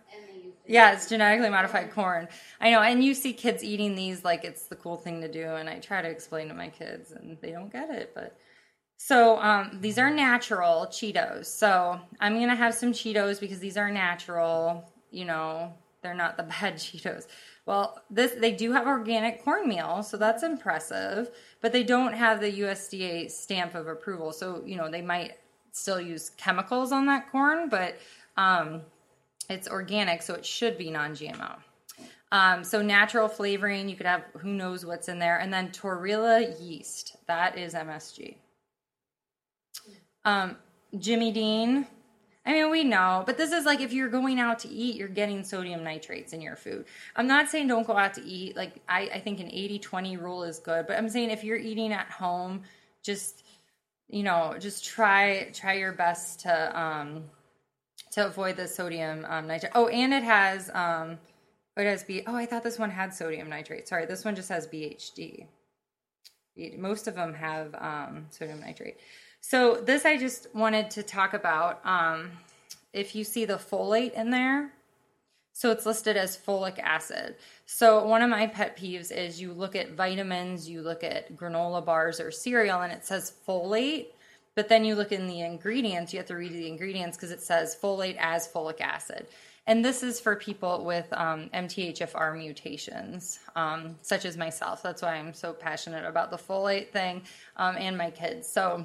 Yeah, 0.67 0.93
it's 0.95 1.09
genetically 1.09 1.51
modified 1.51 1.91
corn. 1.93 2.27
I 2.61 2.71
know, 2.71 2.81
and 2.81 3.05
you 3.05 3.15
see 3.15 3.35
kids 3.35 3.63
eating 3.63 3.95
these 3.95 4.25
like 4.25 4.45
it's 4.45 4.67
the 4.67 4.77
cool 4.77 4.97
thing 4.97 5.21
to 5.21 5.29
do, 5.29 5.47
and 5.57 5.69
I 5.69 5.79
try 5.79 6.01
to 6.01 6.09
explain 6.09 6.49
to 6.49 6.55
my 6.55 6.69
kids, 6.71 7.13
and 7.13 7.37
they 7.43 7.51
don't 7.53 7.71
get 7.71 7.91
it. 7.91 8.13
But 8.15 8.39
so 8.97 9.39
um, 9.41 9.79
these 9.81 9.99
are 9.99 10.11
natural 10.11 10.87
Cheetos. 10.91 11.47
So 11.47 12.01
I'm 12.21 12.41
gonna 12.41 12.57
have 12.57 12.75
some 12.75 12.93
Cheetos 12.93 13.41
because 13.41 13.59
these 13.61 13.77
are 13.77 13.91
natural. 13.91 14.91
You 15.11 15.27
know, 15.27 15.75
they're 16.03 16.15
not 16.15 16.37
the 16.39 16.43
bad 16.61 16.77
Cheetos. 16.77 17.27
Well, 17.67 18.03
this 18.11 18.33
they 18.33 18.53
do 18.53 18.73
have 18.73 18.87
organic 18.87 19.45
cornmeal, 19.45 20.03
so 20.03 20.17
that's 20.17 20.43
impressive. 20.43 21.31
But 21.61 21.73
they 21.73 21.85
don't 21.85 22.15
have 22.15 22.41
the 22.41 22.61
USDA 22.61 23.31
stamp 23.31 23.75
of 23.75 23.87
approval, 23.87 24.33
so 24.33 24.63
you 24.65 24.77
know 24.77 24.91
they 24.91 25.03
might 25.03 25.33
still 25.73 26.01
use 26.01 26.31
chemicals 26.31 26.91
on 26.93 27.05
that 27.07 27.31
corn, 27.31 27.69
but 27.69 27.97
um, 28.39 28.83
it's 29.49 29.69
organic, 29.69 30.23
so 30.23 30.35
it 30.35 30.45
should 30.45 30.79
be 30.79 30.91
non 30.91 31.13
GMO. 31.13 31.57
Um, 32.33 32.65
so 32.65 32.83
natural 32.83 33.29
flavoring, 33.29 33.89
you 33.89 33.97
could 33.97 34.07
have 34.07 34.25
who 34.39 34.53
knows 34.53 34.85
what's 34.85 35.09
in 35.09 35.19
there, 35.19 35.39
and 35.39 35.53
then 35.53 35.71
Torula 35.71 36.61
yeast, 36.61 37.17
that 37.27 37.57
is 37.57 37.75
MSG. 37.75 38.37
Um, 40.25 40.57
Jimmy 40.99 41.31
Dean, 41.31 41.87
I 42.47 42.53
mean 42.53 42.71
we 42.71 42.83
know, 42.83 43.23
but 43.27 43.37
this 43.37 43.53
is 43.53 43.65
like 43.65 43.81
if 43.81 43.93
you're 43.93 44.09
going 44.09 44.41
out 44.41 44.59
to 44.61 44.69
eat, 44.69 44.97
you're 44.97 45.09
getting 45.09 45.45
sodium 45.45 45.85
nitrates 45.85 46.33
in 46.33 46.41
your 46.41 46.57
food. 46.57 46.87
I'm 47.15 47.27
not 47.27 47.51
saying 47.51 47.69
don't 47.69 47.87
go 47.87 47.97
out 47.97 48.15
to 48.15 48.25
eat. 48.25 48.57
Like 48.57 48.81
I, 48.89 49.03
I 49.15 49.21
think 49.21 49.41
an 49.41 49.47
80-20 49.47 50.21
rule 50.21 50.43
is 50.43 50.59
good, 50.59 50.87
but 50.87 50.99
I'm 50.99 51.09
saying 51.09 51.31
if 51.31 51.45
you're 51.45 51.57
eating 51.57 51.93
at 51.93 52.11
home, 52.11 52.63
just 53.03 53.45
you 54.09 54.23
know, 54.23 54.57
just 54.59 54.85
try 54.85 55.51
try 55.53 55.75
your 55.75 55.93
best 55.93 56.41
to 56.41 56.81
um, 56.81 57.25
to 58.15 58.27
avoid 58.27 58.57
the 58.57 58.69
sodium 58.69 59.27
um, 59.29 59.49
nitrate. 59.49 59.73
Oh, 59.75 59.89
and 59.89 60.15
it 60.15 60.23
has 60.23 60.71
um, 60.73 61.19
it 61.77 61.85
has 61.85 62.05
B. 62.05 62.23
Oh, 62.27 62.37
I 62.37 62.47
thought 62.47 62.63
this 62.63 62.79
one 62.79 62.91
had 62.91 63.13
sodium 63.13 63.49
nitrate. 63.49 63.89
Sorry, 63.89 64.07
this 64.07 64.25
one 64.25 64.37
just 64.37 64.49
has 64.49 64.69
BHT. 64.69 65.47
Most 66.79 67.09
of 67.09 67.17
them 67.17 67.35
have 67.35 67.75
um, 67.75 68.27
sodium 68.31 68.61
nitrate. 68.61 68.99
So 69.41 69.75
this 69.75 70.05
I 70.05 70.17
just 70.17 70.47
wanted 70.55 70.91
to 70.93 71.03
talk 71.03 71.35
about. 71.35 71.85
Um, 71.85 72.31
if 72.93 73.17
you 73.17 73.25
see 73.25 73.45
the 73.45 73.55
folate 73.55 74.13
in 74.13 74.31
there, 74.31 74.71
so 75.53 75.73
it's 75.73 75.85
listed 75.85 76.17
as 76.17 76.37
folic 76.37 76.79
acid. 76.79 77.35
So 77.67 78.07
one 78.07 78.23
of 78.23 78.31
my 78.31 78.47
pet 78.47 78.77
peeves 78.77 79.11
is 79.11 79.41
you 79.41 79.53
look 79.53 79.75
at 79.75 79.91
vitamins, 79.93 80.69
you 80.69 80.83
look 80.83 81.03
at 81.03 81.37
granola 81.37 81.85
bars 81.85 82.21
or 82.21 82.31
cereal, 82.31 82.83
and 82.83 82.93
it 82.93 83.05
says 83.05 83.33
folate 83.47 84.07
but 84.55 84.69
then 84.69 84.85
you 84.85 84.95
look 84.95 85.13
in 85.13 85.27
the 85.27 85.41
ingredients, 85.41 86.13
you 86.13 86.19
have 86.19 86.27
to 86.27 86.37
read 86.37 86.53
the 86.53 86.69
ingredients 86.69 87.17
because 87.17 87.31
it 87.31 87.41
says 87.41 87.77
folate 87.81 88.17
as 88.19 88.49
folic 88.49 88.81
acid. 88.81 89.27
And 89.67 89.83
this 89.85 90.03
is 90.03 90.21
for 90.21 90.37
people 90.37 90.85
with 90.85 91.07
um, 91.13 91.49
MTHFR 91.55 92.37
mutations, 92.37 93.39
um, 93.57 93.97
such 94.03 94.27
as 94.27 94.37
myself. 94.37 94.83
That's 94.83 95.01
why 95.01 95.15
I'm 95.15 95.33
so 95.33 95.55
passionate 95.55 96.05
about 96.05 96.31
the 96.31 96.37
folate 96.37 96.91
thing 96.91 97.23
um, 97.57 97.77
and 97.79 97.97
my 97.97 98.11
kids. 98.11 98.47
So, 98.47 98.85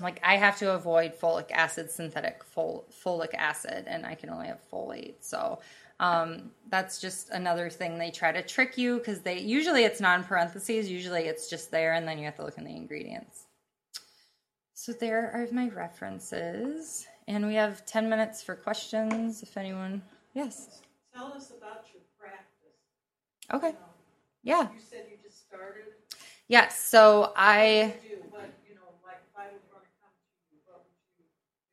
like, 0.00 0.20
I 0.22 0.36
have 0.36 0.58
to 0.58 0.74
avoid 0.74 1.18
folic 1.18 1.50
acid, 1.50 1.90
synthetic 1.90 2.44
fol- 2.44 2.86
folic 3.04 3.34
acid, 3.34 3.84
and 3.88 4.06
I 4.06 4.14
can 4.14 4.30
only 4.30 4.46
have 4.46 4.60
folate. 4.72 5.16
So, 5.20 5.58
um, 5.98 6.52
that's 6.68 7.00
just 7.00 7.30
another 7.30 7.68
thing 7.68 7.98
they 7.98 8.10
try 8.10 8.32
to 8.32 8.42
trick 8.42 8.78
you 8.78 8.98
because 8.98 9.20
they 9.20 9.40
usually 9.40 9.84
it's 9.84 10.00
non 10.00 10.22
parentheses, 10.22 10.88
usually 10.88 11.22
it's 11.22 11.50
just 11.50 11.72
there, 11.72 11.94
and 11.94 12.06
then 12.06 12.18
you 12.18 12.24
have 12.26 12.36
to 12.36 12.44
look 12.44 12.58
in 12.58 12.64
the 12.64 12.74
ingredients. 12.74 13.41
So 14.84 14.90
there 14.90 15.30
are 15.32 15.46
my 15.52 15.68
references. 15.68 17.06
And 17.28 17.46
we 17.46 17.54
have 17.54 17.86
10 17.86 18.08
minutes 18.08 18.42
for 18.42 18.56
questions 18.56 19.40
if 19.40 19.56
anyone. 19.56 20.02
Yes. 20.34 20.80
Tell 21.14 21.26
us 21.26 21.52
about 21.56 21.84
your 21.94 22.02
practice. 22.18 22.74
Okay. 23.54 23.68
Um, 23.68 23.74
yeah. 24.42 24.62
You 24.62 24.80
said 24.80 25.04
you 25.08 25.18
just 25.22 25.46
started. 25.46 25.84
Yes. 26.48 26.80
So 26.80 27.32
I. 27.36 27.94
Do 28.02 28.16
what, 28.30 28.50
you 28.68 28.74
know, 28.74 28.80
like 29.04 29.22
if 29.30 29.38
I 29.38 29.52
would 29.52 29.62
want 29.70 29.84
to 29.84 29.90
come 30.02 30.10
to 30.18 30.50
you, 30.50 30.58
what 30.66 30.82
would 30.82 31.16
you 31.16 31.26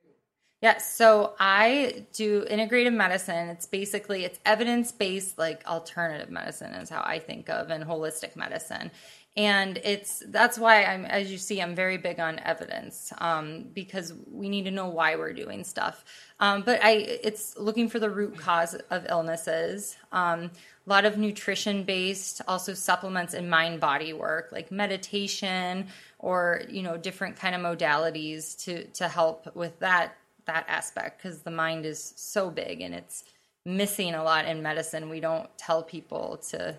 do? 0.04 0.16
Yes, 0.62 0.96
so 0.96 1.34
I 1.40 2.06
do 2.14 2.46
integrative 2.46 2.94
medicine. 2.94 3.50
It's 3.50 3.66
basically 3.66 4.24
it's 4.24 4.38
evidence-based 4.46 5.40
like 5.40 5.66
alternative 5.66 6.30
medicine 6.30 6.76
is 6.76 6.92
how 6.92 7.02
I 7.02 7.18
think 7.18 7.50
of 7.50 7.72
and 7.72 7.84
holistic 7.84 8.36
medicine. 8.36 8.92
And 9.40 9.80
it's 9.86 10.22
that's 10.28 10.60
why 10.60 10.84
I'm 10.84 11.06
as 11.06 11.32
you 11.32 11.38
see 11.38 11.62
I'm 11.62 11.74
very 11.74 11.96
big 11.96 12.20
on 12.20 12.40
evidence 12.40 13.14
um, 13.20 13.68
because 13.74 14.14
we 14.30 14.50
need 14.50 14.66
to 14.66 14.72
know 14.72 14.90
why 14.90 15.16
we're 15.16 15.32
doing 15.32 15.64
stuff. 15.64 16.04
Um, 16.42 16.62
but 16.64 16.84
I 16.84 16.92
it's 17.24 17.58
looking 17.58 17.88
for 17.88 18.00
the 18.00 18.10
root 18.10 18.38
cause 18.38 18.76
of 18.90 19.06
illnesses. 19.08 19.96
Um, 20.12 20.52
a 20.86 20.90
lot 20.90 21.06
of 21.06 21.18
nutrition 21.18 21.84
based, 21.84 22.42
also 22.50 22.74
supplements 22.74 23.34
and 23.34 23.50
mind 23.50 23.80
body 23.80 24.12
work 24.12 24.50
like 24.52 24.74
meditation 24.74 25.88
or 26.18 26.64
you 26.68 26.84
know 26.84 26.98
different 26.98 27.38
kind 27.38 27.56
of 27.56 27.62
modalities 27.62 28.62
to 28.66 28.84
to 28.88 29.08
help 29.08 29.56
with 29.56 29.80
that 29.80 30.18
that 30.48 30.66
aspect 30.68 31.24
because 31.24 31.44
the 31.44 31.52
mind 31.52 31.86
is 31.86 32.14
so 32.18 32.50
big 32.50 32.82
and 32.82 32.94
it's 32.94 33.24
missing 33.64 34.16
a 34.16 34.24
lot 34.24 34.46
in 34.46 34.62
medicine. 34.62 35.08
We 35.08 35.22
don't 35.22 35.50
tell 35.58 35.82
people 35.82 36.42
to 36.50 36.76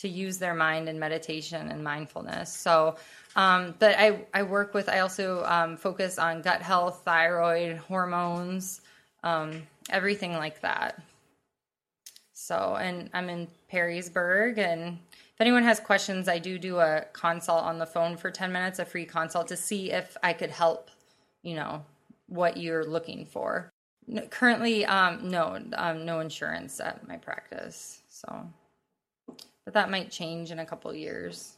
to 0.00 0.08
use 0.08 0.38
their 0.38 0.54
mind 0.54 0.88
in 0.88 0.98
meditation 0.98 1.70
and 1.70 1.84
mindfulness. 1.84 2.52
So, 2.52 2.96
um, 3.36 3.74
but 3.78 3.96
I, 3.98 4.24
I 4.32 4.42
work 4.42 4.72
with, 4.72 4.88
I 4.88 5.00
also 5.00 5.44
um, 5.44 5.76
focus 5.76 6.18
on 6.18 6.42
gut 6.42 6.62
health, 6.62 7.02
thyroid, 7.04 7.76
hormones, 7.76 8.80
um, 9.22 9.62
everything 9.90 10.32
like 10.32 10.60
that. 10.62 11.02
So, 12.32 12.76
and 12.80 13.10
I'm 13.12 13.28
in 13.28 13.48
Perrysburg. 13.70 14.56
And 14.56 14.98
if 15.12 15.40
anyone 15.40 15.62
has 15.64 15.78
questions, 15.78 16.28
I 16.28 16.38
do 16.38 16.58
do 16.58 16.78
a 16.78 17.04
consult 17.12 17.64
on 17.64 17.78
the 17.78 17.86
phone 17.86 18.16
for 18.16 18.30
10 18.30 18.50
minutes, 18.50 18.78
a 18.78 18.86
free 18.86 19.04
consult 19.04 19.48
to 19.48 19.56
see 19.56 19.92
if 19.92 20.16
I 20.22 20.32
could 20.32 20.50
help, 20.50 20.90
you 21.42 21.54
know, 21.54 21.84
what 22.26 22.56
you're 22.56 22.84
looking 22.84 23.26
for. 23.26 23.70
Currently, 24.30 24.86
um, 24.86 25.28
no, 25.28 25.60
um, 25.74 26.06
no 26.06 26.20
insurance 26.20 26.80
at 26.80 27.06
my 27.06 27.18
practice. 27.18 28.02
So, 28.08 28.50
but 29.70 29.74
that 29.74 29.88
might 29.88 30.10
change 30.10 30.50
in 30.50 30.58
a 30.58 30.66
couple 30.66 30.92
years. 30.92 31.56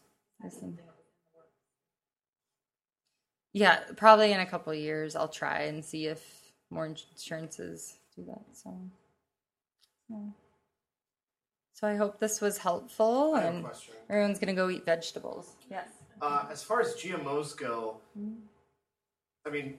Yeah, 3.54 3.80
probably 3.96 4.32
in 4.32 4.40
a 4.40 4.44
couple 4.44 4.74
years, 4.74 5.16
I'll 5.16 5.28
try 5.28 5.60
and 5.60 5.82
see 5.82 6.08
if 6.08 6.52
more 6.68 6.84
insurances 6.84 7.96
do 8.14 8.26
that. 8.26 8.42
So, 8.52 8.78
yeah. 10.10 10.28
so 11.72 11.88
I 11.88 11.96
hope 11.96 12.20
this 12.20 12.42
was 12.42 12.58
helpful, 12.58 13.32
I 13.34 13.40
have 13.40 13.54
a 13.54 13.56
and 13.56 13.64
question. 13.64 13.94
everyone's 14.10 14.38
gonna 14.38 14.52
go 14.52 14.68
eat 14.68 14.84
vegetables. 14.84 15.52
Yes. 15.70 15.88
Uh, 16.20 16.44
as 16.50 16.62
far 16.62 16.82
as 16.82 16.88
GMOs 16.94 17.56
go, 17.56 17.96
I 19.46 19.50
mean, 19.50 19.78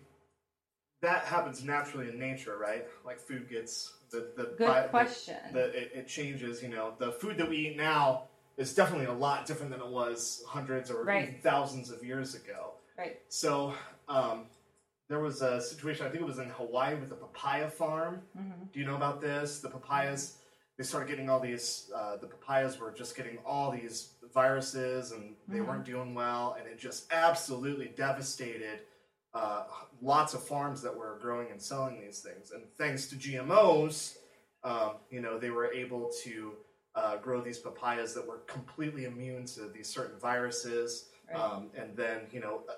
that 1.04 1.24
happens 1.26 1.64
naturally 1.64 2.10
in 2.10 2.18
nature, 2.18 2.58
right? 2.58 2.86
Like 3.06 3.20
food 3.20 3.48
gets 3.50 3.94
the 4.10 4.32
the 4.36 4.56
Good 4.58 4.68
bi- 4.68 4.82
the- 4.82 4.88
question. 4.90 5.38
The, 5.54 5.66
it, 5.80 5.92
it 5.94 6.08
changes. 6.08 6.64
You 6.64 6.70
know, 6.70 6.94
the 6.98 7.12
food 7.12 7.38
that 7.38 7.48
we 7.48 7.58
eat 7.58 7.78
now 7.78 8.24
is 8.58 8.74
definitely 8.74 9.06
a 9.08 9.14
lot 9.14 9.46
different 9.46 9.72
than 9.72 9.82
it 9.82 9.88
was 9.88 10.44
hundreds 10.48 10.90
or 10.92 11.04
Right. 11.04 11.24
even 11.30 11.42
thousands 11.42 11.90
of 11.92 12.04
years 12.04 12.36
ago. 12.36 12.74
Right. 12.98 13.20
So 13.30 13.74
um, 14.08 14.46
there 15.10 15.20
was 15.20 15.42
a 15.42 15.60
situation. 15.62 16.06
I 16.06 16.10
think 16.10 16.22
it 16.22 16.28
was 16.28 16.40
in 16.40 16.50
Hawaii 16.50 16.96
with 16.96 17.12
a 17.12 17.16
papaya 17.16 17.70
farm. 17.70 18.22
Mm-hmm. 18.38 18.64
Do 18.72 18.80
you 18.80 18.86
know 18.86 18.96
about 18.96 19.22
this? 19.22 19.60
The 19.60 19.70
papayas. 19.70 20.38
They 20.78 20.84
started 20.84 21.08
getting 21.10 21.30
all 21.30 21.40
these. 21.40 21.92
Uh, 21.96 22.18
the 22.18 22.26
papayas 22.28 22.80
were 22.80 22.92
just 22.92 23.16
getting 23.16 23.38
all 23.46 23.70
these 23.72 24.14
viruses, 24.34 25.12
and 25.12 25.36
they 25.48 25.58
Mm-hmm. 25.58 25.68
weren't 25.68 25.86
doing 25.86 26.16
well, 26.16 26.56
and 26.58 26.68
it 26.68 26.80
just 26.80 27.12
absolutely 27.12 27.92
devastated 27.96 28.80
uh, 29.34 29.64
lots 30.02 30.34
of 30.34 30.44
farms 30.44 30.82
that 30.82 30.96
were 30.96 31.18
growing 31.22 31.50
and 31.52 31.62
selling 31.62 32.00
these 32.02 32.20
things. 32.20 32.52
And 32.52 32.64
thanks 32.78 33.08
to 33.08 33.16
GMOs, 33.16 34.18
um, 34.64 34.92
you 35.10 35.22
know, 35.22 35.38
they 35.40 35.50
were 35.50 35.72
able 35.74 36.12
to 36.24 36.54
uh, 36.96 37.18
grow 37.18 37.42
these 37.42 37.58
papayas 37.58 38.14
that 38.14 38.28
were 38.28 38.40
completely 38.48 39.06
immune 39.06 39.46
to 39.46 39.68
these 39.74 39.88
certain 39.90 40.20
viruses. 40.20 41.10
Right. 41.34 41.40
Um, 41.42 41.70
and 41.78 41.96
then, 41.98 42.22
you 42.32 42.40
know, 42.42 42.62
uh, 42.70 42.74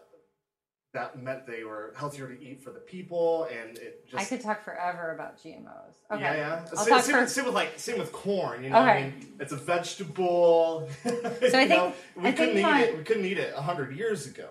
that 0.93 1.21
meant 1.21 1.45
they 1.45 1.65
were 1.65 1.93
healthier 1.97 2.25
to 2.33 2.41
eat 2.41 2.63
for 2.63 2.69
the 2.71 2.79
people, 2.79 3.49
and 3.51 3.77
it 3.79 4.07
just 4.09 4.15
I 4.21 4.23
could 4.23 4.39
talk 4.41 4.63
forever 4.63 5.11
about 5.13 5.37
GMOs. 5.37 5.95
Okay. 6.09 6.21
yeah, 6.21 6.35
yeah. 6.35 6.65
I'll 6.71 6.77
Same, 6.85 6.87
talk 6.87 7.03
same, 7.03 7.15
for- 7.15 7.21
with, 7.21 7.29
same 7.31 7.45
with 7.45 7.53
like 7.53 7.73
same 7.77 7.99
with 7.99 8.13
corn. 8.13 8.63
You 8.63 8.69
know, 8.69 8.77
I 8.77 9.01
mean, 9.01 9.33
it's 9.41 9.51
a 9.51 9.57
vegetable. 9.57 10.87
So 11.03 11.09
I 11.11 11.67
think- 11.67 11.95
we 12.15 12.29
I 12.29 12.31
couldn't 12.31 12.55
think 12.55 12.59
eat 12.59 12.61
my- 12.61 12.81
it. 12.83 12.97
We 12.97 13.03
couldn't 13.03 13.25
eat 13.25 13.37
it 13.37 13.53
a 13.57 13.61
hundred 13.61 13.93
years 13.97 14.25
ago. 14.25 14.47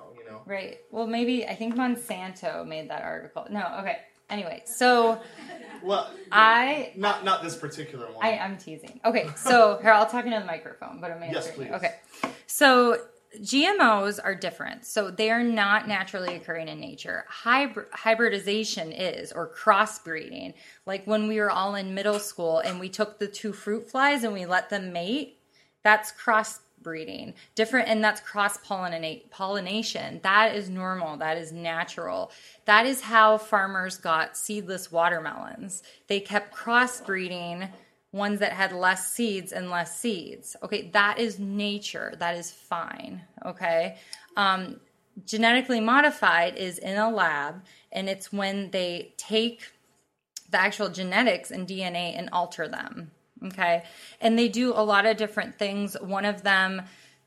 Right. 0.46 0.78
Well, 0.90 1.06
maybe 1.06 1.46
I 1.46 1.54
think 1.54 1.74
Monsanto 1.74 2.66
made 2.66 2.90
that 2.90 3.02
article. 3.02 3.46
No. 3.50 3.76
Okay. 3.80 3.98
Anyway, 4.30 4.62
so 4.64 5.20
Well, 5.82 6.10
I 6.32 6.92
not 6.96 7.24
not 7.24 7.42
this 7.42 7.56
particular 7.56 8.06
one. 8.06 8.24
I, 8.24 8.38
I'm 8.38 8.56
teasing. 8.56 8.98
Okay, 9.04 9.28
so 9.36 9.78
here 9.82 9.90
I'll 9.90 10.06
talk 10.06 10.24
into 10.24 10.38
the 10.40 10.46
microphone, 10.46 10.98
but 11.00 11.10
I'm 11.10 11.22
answering. 11.22 11.34
Yes, 11.34 11.54
please. 11.54 11.70
Okay, 11.72 11.94
so 12.46 12.98
GMOs 13.40 14.18
are 14.22 14.34
different. 14.34 14.86
So 14.86 15.10
they 15.10 15.30
are 15.30 15.42
not 15.42 15.88
naturally 15.88 16.36
occurring 16.36 16.68
in 16.68 16.80
nature. 16.80 17.24
Hybrid, 17.28 17.88
hybridization 17.92 18.92
is, 18.92 19.32
or 19.32 19.50
crossbreeding. 19.54 20.54
Like 20.86 21.06
when 21.06 21.28
we 21.28 21.38
were 21.38 21.50
all 21.50 21.74
in 21.74 21.94
middle 21.94 22.18
school 22.18 22.60
and 22.60 22.80
we 22.80 22.88
took 22.88 23.18
the 23.18 23.26
two 23.26 23.52
fruit 23.52 23.90
flies 23.90 24.24
and 24.24 24.32
we 24.32 24.46
let 24.46 24.70
them 24.70 24.92
mate, 24.92 25.38
that's 25.82 26.12
crossbreeding. 26.84 27.34
Different, 27.54 27.88
and 27.88 28.02
that's 28.02 28.20
cross 28.20 28.58
pollination. 28.58 30.20
That 30.22 30.54
is 30.54 30.68
normal. 30.68 31.16
That 31.16 31.36
is 31.36 31.52
natural. 31.52 32.30
That 32.64 32.86
is 32.86 33.00
how 33.00 33.38
farmers 33.38 33.96
got 33.96 34.36
seedless 34.36 34.92
watermelons. 34.92 35.82
They 36.06 36.20
kept 36.20 36.54
crossbreeding 36.54 37.70
ones 38.12 38.40
that 38.40 38.52
had 38.52 38.72
less 38.72 39.12
seeds 39.12 39.52
and 39.52 39.70
less 39.70 39.98
seeds. 39.98 40.56
Okay, 40.62 40.90
that 40.92 41.18
is 41.18 41.38
nature. 41.38 42.14
That 42.18 42.36
is 42.36 42.50
fine. 42.50 43.22
Okay. 43.44 43.98
Um, 44.36 44.80
genetically 45.26 45.80
modified 45.80 46.56
is 46.56 46.78
in 46.78 46.96
a 46.96 47.10
lab, 47.10 47.62
and 47.92 48.08
it's 48.08 48.32
when 48.32 48.70
they 48.70 49.14
take 49.16 49.72
the 50.50 50.60
actual 50.60 50.88
genetics 50.88 51.50
and 51.50 51.66
DNA 51.66 52.16
and 52.16 52.28
alter 52.32 52.68
them. 52.68 53.10
Okay. 53.46 53.84
And 54.20 54.38
they 54.38 54.48
do 54.48 54.72
a 54.72 54.82
lot 54.82 55.06
of 55.06 55.16
different 55.16 55.58
things. 55.58 55.96
One 56.00 56.24
of 56.24 56.42
them, 56.42 56.82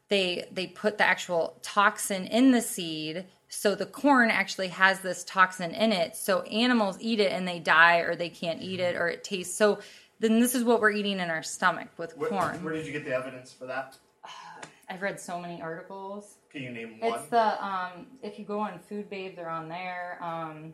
they 0.10 0.48
they 0.52 0.68
put 0.68 0.98
the 0.98 1.04
actual 1.06 1.58
toxin 1.62 2.26
in 2.28 2.52
the 2.52 2.62
seed 2.62 3.26
so 3.50 3.76
the 3.76 3.86
corn 3.86 4.30
actually 4.30 4.68
has 4.68 5.00
this 5.02 5.24
toxin 5.24 5.72
in 5.72 5.92
it 5.92 6.16
so 6.16 6.42
animals 6.44 6.98
eat 7.00 7.20
it 7.20 7.32
and 7.32 7.48
they 7.48 7.60
die 7.60 7.98
or 8.00 8.16
they 8.16 8.30
can't 8.30 8.62
eat 8.62 8.80
it 8.80 8.96
or 8.96 9.08
it 9.08 9.24
tastes 9.24 9.56
so 9.56 9.80
then 10.20 10.40
this 10.40 10.56
is 10.56 10.64
what 10.64 10.82
we're 10.82 10.92
eating 10.92 11.20
in 11.20 11.30
our 11.30 11.44
stomach 11.44 11.90
with 11.98 12.16
Where, 12.18 12.30
corn 12.30 12.64
where 12.64 12.74
did 12.74 12.86
you 12.86 12.92
get 12.92 13.06
the 13.06 13.14
evidence 13.14 13.54
for 13.54 13.66
that? 13.66 13.98
i've 14.90 15.02
read 15.02 15.20
so 15.20 15.40
many 15.40 15.62
articles 15.62 16.36
Can 16.52 16.64
you 16.64 16.72
name 16.72 17.00
one? 17.00 17.14
it's 17.14 17.26
the 17.30 17.66
um 17.66 18.08
if 18.22 18.40
you 18.40 18.46
go 18.46 18.60
on 18.60 18.80
food 18.80 19.10
babe 19.10 19.36
they're 19.36 19.50
on 19.50 19.70
there 19.70 20.18
um 20.22 20.74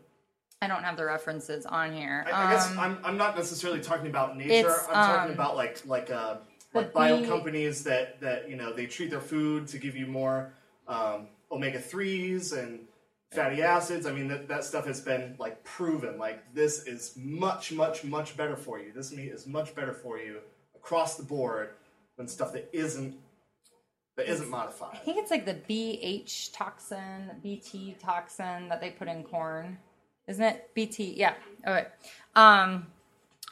i 0.64 0.68
don't 0.68 0.82
have 0.82 0.96
the 0.96 1.04
references 1.04 1.66
on 1.66 1.92
here 1.92 2.24
I, 2.26 2.48
I 2.48 2.50
guess 2.52 2.70
Um, 2.70 2.78
I'm, 2.78 2.98
I'm 3.04 3.16
not 3.16 3.36
necessarily 3.36 3.80
talking 3.80 4.06
about 4.06 4.36
nature. 4.36 4.74
I'm 4.88 4.94
talking 4.94 5.30
um, 5.32 5.34
about 5.34 5.56
like 5.56 5.84
like 5.86 6.10
uh 6.10 6.36
like 6.72 6.92
bio 6.92 7.24
companies 7.26 7.84
that 7.84 8.20
that 8.20 8.48
you 8.50 8.56
know 8.56 8.72
they 8.72 8.86
treat 8.86 9.10
their 9.10 9.20
food 9.20 9.68
to 9.68 9.78
give 9.78 9.96
you 9.96 10.06
more 10.06 10.52
um, 10.88 11.28
omega 11.50 11.78
threes 11.78 12.52
and 12.52 12.80
fatty 13.30 13.62
acids. 13.62 14.06
I 14.06 14.12
mean 14.12 14.28
that 14.28 14.48
that 14.48 14.64
stuff 14.64 14.86
has 14.86 15.00
been 15.00 15.36
like 15.38 15.62
proven. 15.64 16.18
Like 16.18 16.54
this 16.54 16.86
is 16.86 17.14
much 17.16 17.72
much 17.72 18.04
much 18.04 18.36
better 18.36 18.56
for 18.56 18.78
you. 18.80 18.92
This 18.92 19.12
meat 19.12 19.30
is 19.30 19.46
much 19.46 19.74
better 19.74 19.92
for 19.92 20.18
you 20.18 20.38
across 20.74 21.16
the 21.16 21.22
board 21.22 21.70
than 22.16 22.28
stuff 22.28 22.52
that 22.52 22.68
isn't 22.72 23.14
that 24.16 24.28
isn't 24.28 24.48
modified. 24.48 24.94
I 24.94 24.98
think 24.98 25.18
it's 25.18 25.30
like 25.30 25.44
the 25.44 25.54
BH 25.68 26.52
toxin, 26.52 27.30
BT 27.42 27.96
toxin 28.00 28.68
that 28.68 28.80
they 28.80 28.90
put 28.90 29.08
in 29.08 29.24
corn. 29.24 29.78
Isn't 30.26 30.44
it 30.44 30.70
BT? 30.74 31.14
Yeah. 31.16 31.34
Okay. 31.66 31.86
Um 32.34 32.86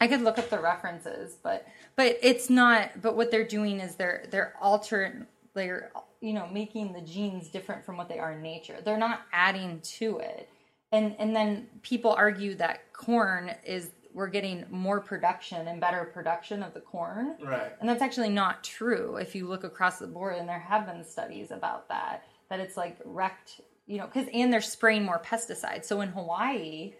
I 0.01 0.09
could 0.09 0.23
look 0.23 0.39
up 0.39 0.51
the 0.51 0.59
references, 0.59 1.37
but 1.43 1.67
but 1.97 2.19
it's 2.23 2.51
not 2.51 3.01
but 3.01 3.17
what 3.17 3.31
they're 3.31 3.47
doing 3.47 3.81
is 3.81 3.95
they're 3.95 4.27
they're 4.31 4.55
altering 4.61 5.27
they're 5.55 5.93
you 6.21 6.33
know 6.33 6.47
making 6.49 6.93
the 6.93 7.01
genes 7.01 7.49
different 7.49 7.85
from 7.85 7.97
what 7.97 8.09
they 8.09 8.19
are 8.19 8.33
in 8.33 8.43
nature. 8.43 8.79
They're 8.85 8.99
not 8.99 9.23
adding 9.33 9.81
to 9.99 10.19
it. 10.19 10.49
And 10.93 11.15
and 11.19 11.35
then 11.35 11.69
people 11.83 12.13
argue 12.13 12.55
that 12.57 12.93
corn 12.93 13.55
is 13.65 13.91
we're 14.15 14.29
getting 14.29 14.65
more 14.71 15.01
production 15.01 15.69
and 15.69 15.81
better 15.81 16.05
production 16.13 16.63
of 16.63 16.75
the 16.75 16.81
corn. 16.81 17.37
Right. 17.43 17.73
And 17.81 17.89
that's 17.89 18.03
actually 18.03 18.29
not 18.29 18.63
true 18.63 19.17
if 19.17 19.35
you 19.35 19.47
look 19.47 19.65
across 19.65 19.99
the 19.99 20.07
board, 20.07 20.37
and 20.37 20.49
there 20.49 20.59
have 20.59 20.87
been 20.87 21.05
studies 21.05 21.51
about 21.51 21.89
that, 21.89 22.25
that 22.51 22.61
it's 22.61 22.77
like 22.77 22.99
wrecked, 23.05 23.61
you 23.93 23.99
know, 23.99 24.07
because, 24.07 24.27
and 24.33 24.51
they're 24.51 24.63
spraying 24.63 25.05
more 25.05 25.21
pesticides. 25.23 25.85
So 25.85 26.01
in 26.01 26.09
Hawaii, 26.09 26.95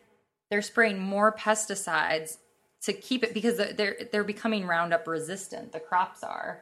they're 0.51 0.61
spraying 0.61 0.99
more 0.99 1.35
pesticides 1.35 2.37
to 2.83 2.93
keep 2.93 3.25
it 3.25 3.33
because 3.33 3.57
they're 3.57 3.97
they're 4.13 4.25
becoming 4.25 4.67
Roundup 4.67 5.07
resistant. 5.07 5.73
The 5.73 5.81
crops 5.81 6.23
are 6.23 6.61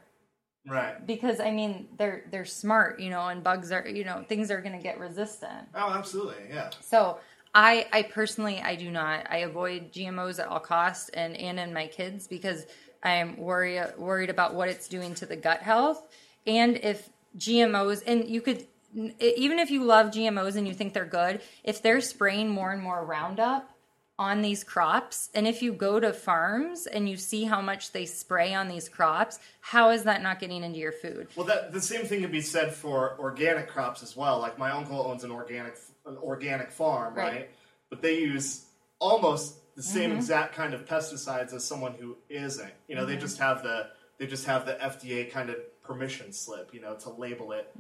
Right. 0.65 1.05
because 1.05 1.41
I 1.41 1.51
mean 1.51 1.89
they're 1.99 2.23
they're 2.31 2.45
smart, 2.45 3.01
you 3.01 3.11
know, 3.11 3.27
and 3.27 3.43
bugs 3.43 3.73
are 3.73 3.89
you 3.89 4.05
know 4.05 4.25
things 4.29 4.53
are 4.53 4.61
going 4.61 4.77
to 4.77 4.83
get 4.83 5.01
resistant. 5.01 5.67
Oh, 5.75 5.91
absolutely. 5.91 6.45
Yeah. 6.49 6.71
So 6.81 7.19
I 7.53 7.89
I 7.93 8.03
personally 8.03 8.61
I 8.61 8.77
do 8.77 8.89
not. 8.89 9.27
I 9.29 9.39
avoid 9.39 9.91
GMOs 9.93 10.39
at 10.39 10.47
all 10.47 10.61
costs 10.61 11.09
and 11.09 11.37
and 11.37 11.59
in 11.59 11.75
my 11.75 11.89
kids 11.89 12.29
because 12.29 12.67
I'm 13.03 13.37
worry 13.37 13.81
worried 13.99 14.31
about 14.31 14.55
what 14.55 14.69
it's 14.69 14.87
doing 14.87 15.13
to 15.17 15.27
the 15.27 15.37
gut 15.37 15.61
health 15.61 16.07
and 16.47 16.77
if 16.77 17.09
GMOs, 17.37 18.03
and 18.07 18.29
you 18.29 18.41
could 18.41 18.67
even 18.95 19.59
if 19.59 19.71
you 19.71 19.85
love 19.85 20.09
GMOs 20.09 20.57
and 20.57 20.67
you 20.67 20.75
think 20.75 20.95
they're 20.95 21.05
good, 21.05 21.41
if 21.65 21.83
they're 21.83 22.01
spraying 22.01 22.49
more 22.49 22.73
and 22.73 22.83
more 22.83 23.05
Roundup 23.05 23.71
on 24.19 24.43
these 24.43 24.65
crops, 24.65 25.31
and 25.35 25.47
if 25.47 25.63
you 25.63 25.73
go 25.73 26.01
to 26.01 26.13
farms 26.13 26.87
and 26.87 27.09
you 27.09 27.17
see 27.17 27.45
how 27.45 27.61
much 27.61 27.93
they 27.93 28.05
spray 28.05 28.53
on 28.53 28.69
these 28.69 28.89
crops, 28.89 29.39
how 29.61 29.91
is 29.91 30.05
that 30.05 30.23
not 30.23 30.41
getting 30.41 30.63
into 30.63 30.79
your 30.79 30.93
food? 30.93 31.29
Well, 31.37 31.47
that 31.47 31.73
the 31.73 31.81
same 31.81 32.05
thing 32.05 32.23
can 32.23 32.31
be 32.31 32.41
said 32.41 32.75
for 32.75 33.17
organic 33.19 33.69
crops 33.69 34.03
as 34.03 34.17
well. 34.17 34.39
Like 34.39 34.59
my 34.59 34.71
uncle 34.71 35.01
owns 35.07 35.25
an 35.25 35.31
organic 35.31 35.77
an 36.07 36.17
organic 36.19 36.71
farm, 36.71 37.15
Right. 37.15 37.33
right? 37.33 37.51
But 37.89 38.03
they 38.03 38.19
use 38.19 38.67
almost 38.99 39.75
the 39.77 39.83
same 39.83 40.11
mm-hmm. 40.11 40.19
exact 40.19 40.55
kind 40.55 40.75
of 40.75 40.85
pesticides 40.85 41.55
as 41.55 41.65
someone 41.65 41.95
who 41.95 42.17
isn't. 42.29 42.73
You 42.89 42.97
know, 42.97 43.07
they 43.07 43.13
mm-hmm. 43.13 43.23
just 43.23 43.39
have 43.39 43.63
the 43.63 43.89
they 44.19 44.27
just 44.27 44.45
have 44.45 44.67
the 44.67 44.75
FDA 44.75 45.31
kind 45.31 45.49
of 45.49 45.57
permission 45.91 46.33
slip, 46.33 46.73
you 46.73 46.81
know, 46.81 46.95
to 46.95 47.11
label 47.11 47.51
it 47.53 47.73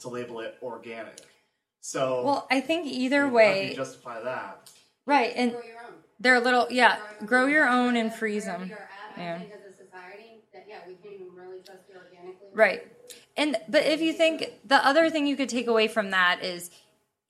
to 0.00 0.08
label 0.08 0.40
it 0.40 0.56
organic. 0.62 1.18
So 1.80 2.22
Well, 2.24 2.46
I 2.50 2.60
think 2.60 2.86
either 2.86 3.22
how 3.22 3.28
do 3.28 3.34
way, 3.34 3.70
you 3.70 3.76
justify 3.76 4.20
that? 4.22 4.70
right, 5.06 5.32
and 5.34 5.52
Grow 5.52 5.62
your 5.62 5.78
own. 5.86 5.94
they're 6.20 6.34
a 6.34 6.40
little 6.40 6.66
yeah, 6.70 6.98
grow 7.24 7.46
your 7.46 7.66
own 7.68 7.96
and 7.96 8.12
freeze 8.12 8.44
them. 8.44 8.70
Yeah. 9.16 9.36
I 9.36 9.38
think 9.38 9.52
as 9.52 9.72
a 9.72 9.76
society, 9.84 10.42
that 10.52 10.66
yeah, 10.68 10.78
we 10.86 10.94
can't 10.94 11.20
really 11.34 11.60
trust 11.64 11.86
the 11.88 11.94
organically. 11.96 12.48
Right. 12.52 12.82
And 13.36 13.56
but 13.68 13.84
if 13.86 14.00
you 14.00 14.12
think 14.12 14.50
the 14.66 14.84
other 14.86 15.08
thing 15.08 15.26
you 15.26 15.36
could 15.36 15.48
take 15.48 15.66
away 15.66 15.88
from 15.88 16.10
that 16.10 16.44
is 16.44 16.70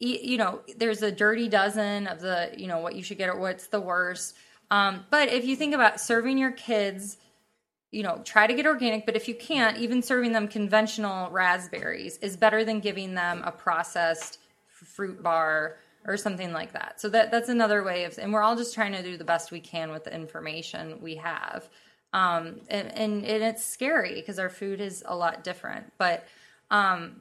you 0.00 0.36
know, 0.36 0.60
there's 0.76 1.02
a 1.02 1.10
dirty 1.12 1.48
dozen 1.48 2.08
of 2.08 2.20
the, 2.20 2.50
you 2.58 2.66
know, 2.66 2.78
what 2.78 2.94
you 2.96 3.02
should 3.02 3.16
get 3.16 3.28
or 3.30 3.38
what's 3.38 3.68
the 3.68 3.80
worst. 3.80 4.34
Um, 4.70 5.06
but 5.08 5.28
if 5.30 5.44
you 5.46 5.56
think 5.56 5.72
about 5.72 5.98
serving 6.00 6.36
your 6.36 6.50
kids, 6.50 7.16
you 7.94 8.02
know, 8.02 8.20
try 8.24 8.46
to 8.46 8.54
get 8.54 8.66
organic, 8.66 9.06
but 9.06 9.14
if 9.14 9.28
you 9.28 9.34
can't, 9.34 9.78
even 9.78 10.02
serving 10.02 10.32
them 10.32 10.48
conventional 10.48 11.30
raspberries 11.30 12.18
is 12.18 12.36
better 12.36 12.64
than 12.64 12.80
giving 12.80 13.14
them 13.14 13.40
a 13.44 13.52
processed 13.52 14.40
fruit 14.66 15.22
bar 15.22 15.76
or 16.04 16.16
something 16.16 16.52
like 16.52 16.72
that. 16.72 17.00
So 17.00 17.08
that 17.10 17.30
that's 17.30 17.48
another 17.48 17.84
way 17.84 18.04
of 18.04 18.18
and 18.18 18.32
we're 18.32 18.42
all 18.42 18.56
just 18.56 18.74
trying 18.74 18.92
to 18.92 19.02
do 19.02 19.16
the 19.16 19.24
best 19.24 19.52
we 19.52 19.60
can 19.60 19.92
with 19.92 20.04
the 20.04 20.14
information 20.14 21.00
we 21.00 21.14
have. 21.16 21.68
Um, 22.12 22.60
and, 22.68 22.92
and, 22.96 23.24
and 23.24 23.42
it's 23.42 23.64
scary 23.64 24.14
because 24.14 24.38
our 24.38 24.50
food 24.50 24.80
is 24.80 25.02
a 25.06 25.16
lot 25.16 25.42
different. 25.44 25.92
But 25.96 26.26
um, 26.70 27.20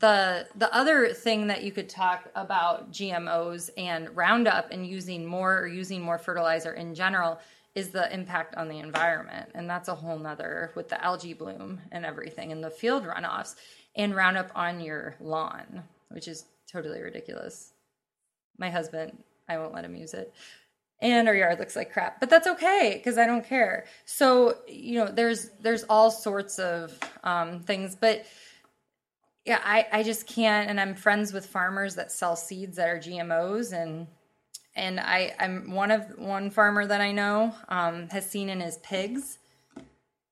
the 0.00 0.46
the 0.56 0.72
other 0.74 1.12
thing 1.14 1.46
that 1.46 1.62
you 1.62 1.70
could 1.70 1.88
talk 1.88 2.28
about 2.34 2.92
GMOs 2.92 3.70
and 3.78 4.14
Roundup 4.16 4.70
and 4.72 4.86
using 4.86 5.24
more 5.24 5.60
or 5.60 5.66
using 5.68 6.02
more 6.02 6.18
fertilizer 6.18 6.72
in 6.72 6.94
general 6.94 7.38
is 7.74 7.90
the 7.90 8.12
impact 8.12 8.56
on 8.56 8.68
the 8.68 8.78
environment, 8.78 9.50
and 9.54 9.68
that's 9.68 9.88
a 9.88 9.94
whole 9.94 10.18
nother 10.18 10.72
with 10.74 10.88
the 10.88 11.02
algae 11.04 11.34
bloom 11.34 11.80
and 11.92 12.04
everything 12.04 12.52
and 12.52 12.62
the 12.62 12.70
field 12.70 13.04
runoffs 13.04 13.54
and 13.96 14.14
Roundup 14.14 14.50
on 14.54 14.80
your 14.80 15.16
lawn, 15.20 15.82
which 16.10 16.28
is 16.28 16.44
totally 16.70 17.00
ridiculous. 17.02 17.72
My 18.58 18.70
husband, 18.70 19.22
I 19.48 19.58
won't 19.58 19.74
let 19.74 19.84
him 19.84 19.96
use 19.96 20.14
it. 20.14 20.32
And 21.00 21.28
our 21.28 21.34
yard 21.34 21.60
looks 21.60 21.76
like 21.76 21.92
crap 21.92 22.18
but 22.18 22.28
that's 22.28 22.48
okay 22.48 22.94
because 22.96 23.18
i 23.18 23.26
don't 23.26 23.44
care. 23.46 23.84
So 24.04 24.58
you 24.66 24.98
know 24.98 25.06
there's 25.06 25.50
there's 25.60 25.84
all 25.84 26.10
sorts 26.10 26.58
of 26.58 26.98
um, 27.22 27.60
things 27.60 27.96
but 28.00 28.26
yeah 29.48 29.60
I, 29.64 29.86
I 29.92 30.02
just 30.02 30.26
can't 30.26 30.68
and 30.68 30.80
i'm 30.80 30.94
friends 30.94 31.32
with 31.32 31.46
farmers 31.46 31.94
that 31.94 32.12
sell 32.12 32.36
seeds 32.36 32.76
that 32.76 32.88
are 32.88 32.98
gmos 32.98 33.72
and 33.72 34.06
and 34.76 35.00
i 35.00 35.34
i'm 35.38 35.70
one 35.70 35.90
of 35.90 36.04
one 36.18 36.50
farmer 36.50 36.86
that 36.86 37.00
i 37.00 37.12
know 37.12 37.54
um, 37.68 38.08
has 38.08 38.28
seen 38.28 38.48
in 38.48 38.60
his 38.60 38.78
pigs 38.78 39.38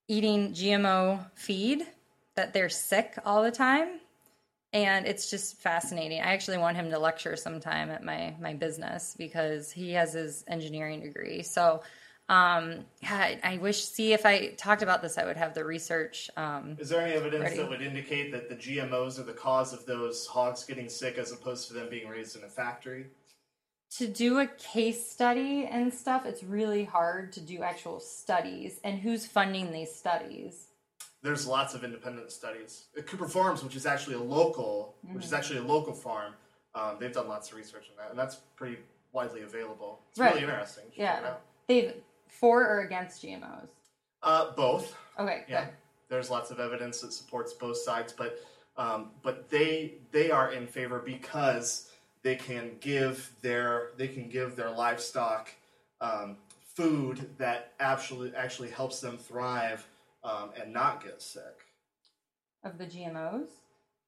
eating 0.09 0.53
gmo 0.53 1.25
feed 1.35 1.87
that 2.35 2.53
they're 2.53 2.69
sick 2.69 3.15
all 3.25 3.43
the 3.43 3.51
time 3.51 4.01
and 4.77 5.07
it's 5.07 5.31
just 5.31 5.57
fascinating. 5.57 6.21
I 6.21 6.35
actually 6.35 6.59
want 6.59 6.77
him 6.77 6.91
to 6.91 6.99
lecture 6.99 7.35
sometime 7.35 7.91
at 7.91 8.05
my 8.05 8.35
my 8.39 8.53
business 8.53 9.15
because 9.17 9.73
he 9.73 9.93
has 9.93 10.13
his 10.13 10.45
engineering 10.49 11.01
degree. 11.01 11.43
So, 11.43 11.83
um, 12.29 12.85
yeah, 13.03 13.15
I, 13.15 13.41
I 13.43 13.57
wish 13.57 13.85
see 13.85 14.13
if 14.13 14.27
I 14.27 14.49
talked 14.51 14.83
about 14.83 15.01
this, 15.01 15.17
I 15.17 15.25
would 15.25 15.39
have 15.39 15.55
the 15.55 15.65
research. 15.65 16.29
Um, 16.37 16.77
Is 16.79 16.91
there 16.91 17.01
any 17.01 17.15
evidence 17.15 17.43
Ready. 17.43 17.57
that 17.57 17.71
would 17.71 17.81
indicate 17.81 18.33
that 18.33 18.51
the 18.51 18.57
GMOs 18.57 19.19
are 19.19 19.23
the 19.23 19.33
cause 19.33 19.73
of 19.73 19.87
those 19.87 20.27
hogs 20.27 20.65
getting 20.65 20.91
sick 20.91 21.17
as 21.17 21.33
opposed 21.33 21.69
to 21.69 21.75
them 21.75 21.89
being 21.89 22.09
raised 22.09 22.37
in 22.37 22.45
a 22.45 22.49
factory? 22.49 23.07
To 23.99 24.07
do 24.07 24.39
a 24.41 24.47
case 24.47 25.09
study 25.11 25.67
and 25.71 25.93
stuff, 25.93 26.27
it's 26.27 26.43
really 26.43 26.85
hard 26.85 27.33
to 27.33 27.41
do 27.41 27.63
actual 27.63 28.01
studies. 28.01 28.81
And 28.85 28.99
who's 28.99 29.27
funding 29.27 29.73
these 29.73 29.95
studies? 29.95 30.69
there's 31.23 31.45
lots 31.47 31.75
of 31.75 31.83
independent 31.83 32.31
studies. 32.31 32.85
At 32.97 33.09
Cooper 33.09 33.27
Farms, 33.27 33.65
which 33.65 33.75
is 33.75 33.85
actually 33.85 34.15
a 34.15 34.21
local, 34.21 34.95
which 35.13 35.25
is 35.25 35.33
actually 35.33 35.59
a 35.59 35.63
local 35.63 35.93
farm, 35.93 36.35
um, 36.77 36.99
they've 37.01 37.13
done 37.13 37.27
lots 37.27 37.51
of 37.51 37.57
research 37.57 37.87
on 37.91 37.97
that, 37.97 38.11
and 38.11 38.19
that's 38.19 38.37
pretty 38.55 38.77
widely 39.13 39.43
available. 39.43 39.99
It's 40.11 40.21
Right. 40.21 40.35
really 40.35 40.45
interesting. 40.45 40.85
You 40.85 40.91
should 40.93 40.99
check 40.99 41.19
it 41.19 41.25
Yeah, 41.25 41.35
they've 41.67 41.95
for 42.29 42.65
or 42.65 42.81
against 42.83 43.23
GMOs. 43.23 43.71
Uh, 44.23 44.53
both. 44.53 44.95
Okay, 45.19 45.45
Yeah. 45.49 45.65
good. 45.65 45.75
There's 46.09 46.31
lots 46.31 46.53
of 46.53 46.61
evidence 46.61 47.01
that 47.01 47.13
supports 47.13 47.53
both 47.55 47.79
sides, 47.79 48.13
but 48.13 48.39
um, 48.77 49.11
but 49.23 49.49
they 49.49 49.95
they 50.13 50.31
are 50.31 50.53
in 50.53 50.69
favor 50.69 51.01
because 51.01 51.91
they 52.27 52.35
can 52.35 52.73
give 52.81 53.31
their 53.41 53.91
they 53.97 54.09
can 54.09 54.29
give 54.29 54.57
their 54.57 54.71
livestock 54.71 55.49
um, 56.01 56.37
food 56.75 57.31
that 57.39 57.73
actually 57.79 58.35
actually 58.35 58.69
helps 58.69 58.99
them 58.99 59.17
thrive 59.17 59.87
um, 60.25 60.51
and 60.61 60.73
not 60.73 61.05
get 61.05 61.23
sick. 61.23 61.67
Of 62.65 62.79
the 62.79 62.85
GMOs, 62.85 63.47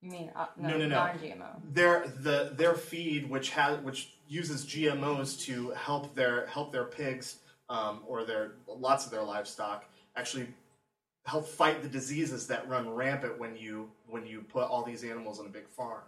you 0.03 0.11
mean 0.11 0.33
uh, 0.35 0.47
no, 0.57 0.71
No, 0.71 0.79
no, 0.79 0.89
no. 0.89 0.97
non-GMO? 0.97 1.61
their 1.73 2.09
the 2.09 2.53
their 2.57 2.75
feed 2.75 3.31
which 3.31 3.51
has 3.51 3.79
which 3.85 4.15
uses 4.27 4.67
GMOs 4.67 5.41
to 5.43 5.71
help 5.71 6.17
their 6.17 6.47
help 6.49 6.73
their 6.73 6.87
pigs 6.87 7.37
um, 7.69 8.01
or 8.05 8.25
their 8.25 8.55
lots 8.67 9.05
of 9.05 9.13
their 9.13 9.23
livestock 9.23 9.85
actually 10.17 10.49
help 11.25 11.47
fight 11.47 11.83
the 11.83 11.89
diseases 11.89 12.49
that 12.49 12.69
run 12.69 12.91
rampant 12.91 13.39
when 13.39 13.57
you 13.57 13.89
when 14.09 14.27
you 14.27 14.41
put 14.41 14.65
all 14.65 14.83
these 14.83 15.05
animals 15.05 15.39
on 15.39 15.47
a 15.47 15.51
big 15.51 15.69
farm. 15.69 16.03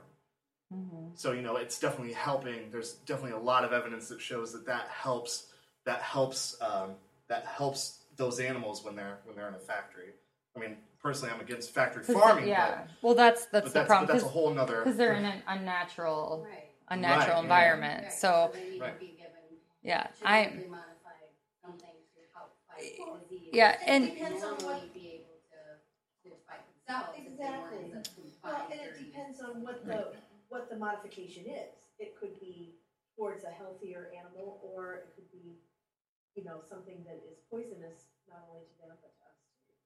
So 1.14 1.32
you 1.32 1.42
know 1.42 1.56
it's 1.56 1.78
definitely 1.78 2.12
helping. 2.14 2.70
There's 2.70 2.92
definitely 3.06 3.32
a 3.32 3.42
lot 3.42 3.64
of 3.64 3.72
evidence 3.72 4.08
that 4.08 4.20
shows 4.20 4.52
that 4.52 4.66
that 4.66 4.88
helps 4.88 5.46
that 5.84 6.00
helps 6.00 6.56
um, 6.62 6.90
that 7.28 7.44
helps 7.46 7.98
those 8.16 8.40
animals 8.40 8.84
when 8.84 8.94
they're 8.94 9.18
when 9.24 9.36
they're 9.36 9.48
in 9.48 9.54
a 9.54 9.58
factory. 9.58 10.10
I 10.56 10.60
mean, 10.60 10.76
personally, 11.02 11.34
I'm 11.34 11.40
against 11.40 11.72
factory 11.72 12.04
farming, 12.04 12.48
yeah. 12.48 12.82
well, 13.02 13.14
that's 13.14 13.46
that's 13.46 13.64
but 13.66 13.72
the 13.72 13.78
that's 13.80 13.86
problem 13.88 14.06
but 14.06 14.12
that's 14.14 14.24
a 14.24 14.28
whole 14.28 14.54
whole 14.54 14.66
because 14.66 14.96
they're 14.96 15.14
in 15.14 15.24
an 15.24 15.42
unnatural 15.46 16.46
Right. 16.48 16.64
unnatural 16.88 17.36
Right, 17.36 17.42
environment. 17.42 18.02
Right, 18.04 18.12
So 18.12 18.50
they 18.54 18.70
need 18.70 18.80
Right. 18.80 18.94
to 18.94 19.00
be 19.00 19.06
given 19.18 19.30
yeah, 19.82 20.06
I 20.24 20.44
modified 20.68 21.30
something 21.62 21.80
to 22.14 22.20
help 22.34 22.56
fight 22.68 23.28
disease. 23.28 23.48
yeah, 23.52 23.72
It 23.72 23.78
and 23.86 24.04
depends 24.06 24.42
on 24.42 24.50
normally 24.58 24.64
what- 24.80 24.94
be 24.94 25.08
able 25.08 25.40
to, 25.50 26.28
to 26.30 26.36
fight 26.46 26.60
themselves 26.86 27.18
if 27.18 27.24
they 27.38 27.44
weren't 27.44 27.74
Exactly. 27.74 27.90
in 27.92 28.04
such 28.04 28.14
food 28.14 28.32
Well, 28.44 28.68
and 28.70 28.80
it 28.80 28.98
depends 28.98 29.40
on 29.40 29.62
what 29.62 29.84
the, 29.86 30.14
what 30.50 30.68
the 30.68 30.76
modification 30.76 31.46
is. 31.46 31.72
It 31.98 32.14
could 32.18 32.38
be 32.38 32.74
towards 33.16 33.44
a 33.44 33.50
healthier 33.50 34.10
animal, 34.12 34.60
or 34.62 34.94
it 34.94 35.08
could 35.14 35.30
be, 35.32 35.56
you 36.34 36.44
know, 36.44 36.60
something 36.68 37.02
that 37.06 37.22
is 37.30 37.38
poisonous, 37.50 38.10
not 38.28 38.44
only 38.52 38.66
to 38.66 38.74
them, 38.82 38.96
but 39.00 39.14
to 39.14 39.22
us 39.30 39.38
too. 39.64 39.78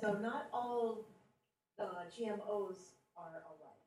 So 0.00 0.20
not 0.20 0.46
all, 0.52 1.08
uh, 1.80 2.06
GMOs 2.12 2.94
are 3.16 3.42
alike. 3.48 3.82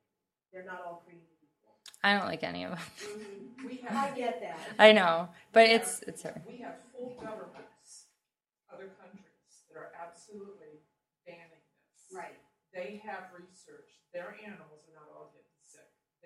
They're 0.52 0.66
not 0.66 0.82
all 0.84 1.02
created 1.06 1.30
equal. 1.42 1.78
I 2.02 2.18
don't 2.18 2.26
like 2.26 2.42
any 2.42 2.64
of 2.64 2.72
them. 2.72 2.80
Mm-hmm. 2.80 3.66
We 3.66 3.84
I 3.90 4.10
get 4.10 4.40
that. 4.40 4.58
I 4.78 4.92
know, 4.92 5.28
but 5.52 5.68
it's 5.68 6.02
it's 6.06 6.22
her. 6.22 6.42
we 6.48 6.58
have 6.58 6.76
full 6.92 7.14
governments, 7.20 8.10
other 8.72 8.90
countries 8.98 9.68
that 9.68 9.78
are 9.78 9.92
absolutely 9.94 10.82
banning 11.26 11.62
this. 11.92 12.10
Right. 12.10 12.38
They 12.74 13.02
have 13.06 13.30
research, 13.34 13.90
their 14.14 14.34
animals 14.42 14.86
are 14.86 14.94
not 14.94 15.10
all 15.10 15.30
getting 15.30 15.39
sick. 15.39 15.39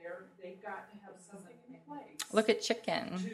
They're, 0.04 0.26
they've 0.42 0.62
got 0.62 0.86
to 0.92 0.96
have 1.08 1.16
something 1.30 1.56
in 1.68 1.76
place. 1.88 2.14
Look 2.32 2.48
at 2.48 2.60
chicken, 2.62 3.08
to. 3.08 3.30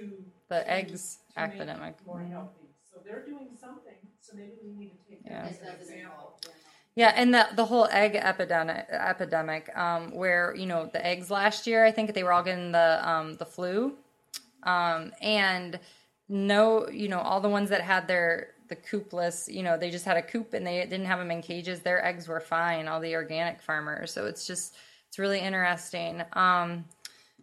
the 0.48 0.60
to- 0.60 0.70
eggs 0.70 1.18
to 1.34 1.40
make 1.40 1.50
epidemic. 1.50 1.96
More 2.06 2.26
healthy. 2.32 2.68
So 2.94 3.00
they're 3.04 3.24
doing 3.26 3.50
something, 3.60 3.98
so 4.20 4.36
maybe 4.36 4.54
we 4.64 4.72
need 4.74 4.92
to 4.92 5.10
take 5.10 5.22
Yeah. 5.26 5.42
that 5.42 5.50
It 5.52 5.56
as 5.82 5.88
an 5.88 5.94
example. 5.94 6.34
Yeah, 6.96 7.12
and 7.16 7.32
the 7.34 7.48
the 7.54 7.64
whole 7.66 7.88
egg 7.90 8.16
epidemic 8.16 8.86
epidemic, 8.90 9.76
um, 9.76 10.10
where 10.12 10.54
you 10.56 10.66
know 10.66 10.86
the 10.92 11.04
eggs 11.06 11.30
last 11.30 11.66
year, 11.66 11.84
I 11.84 11.92
think 11.92 12.14
they 12.14 12.22
were 12.24 12.32
all 12.32 12.42
getting 12.42 12.72
the 12.72 13.00
um, 13.08 13.36
the 13.36 13.46
flu, 13.46 13.96
um, 14.64 15.12
and 15.20 15.78
no, 16.28 16.88
you 16.90 17.08
know, 17.08 17.20
all 17.20 17.40
the 17.40 17.48
ones 17.48 17.70
that 17.70 17.80
had 17.80 18.06
their 18.08 18.48
the 18.68 18.76
coopless, 18.76 19.52
you 19.52 19.62
know, 19.64 19.76
they 19.76 19.90
just 19.90 20.04
had 20.04 20.16
a 20.16 20.22
coop 20.22 20.54
and 20.54 20.66
they 20.66 20.78
didn't 20.84 21.06
have 21.06 21.18
them 21.18 21.30
in 21.30 21.42
cages. 21.42 21.80
Their 21.80 22.04
eggs 22.04 22.28
were 22.28 22.40
fine. 22.40 22.86
All 22.86 23.00
the 23.00 23.14
organic 23.16 23.60
farmers, 23.60 24.12
so 24.12 24.26
it's 24.26 24.46
just 24.46 24.76
it's 25.10 25.18
really 25.18 25.40
interesting. 25.40 26.22
Um, 26.34 26.84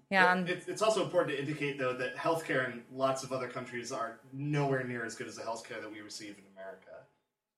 yeah, 0.10 0.38
It- 0.38 0.50
It's, 0.50 0.68
it's 0.70 0.82
also 0.82 1.04
important 1.04 1.36
to 1.36 1.42
indicate, 1.42 1.78
though, 1.78 1.92
that 1.98 2.16
healthcare 2.16 2.66
in 2.72 2.82
lots 2.94 3.24
of 3.24 3.34
other 3.34 3.50
countries 3.50 3.92
are 3.92 4.20
nowhere 4.32 4.86
near 4.86 5.04
as 5.04 5.16
good 5.16 5.28
as 5.28 5.36
the 5.36 5.42
healthcare 5.44 5.82
that 5.82 5.92
we 5.92 6.00
receive 6.00 6.38
in 6.38 6.46
America. 6.54 7.04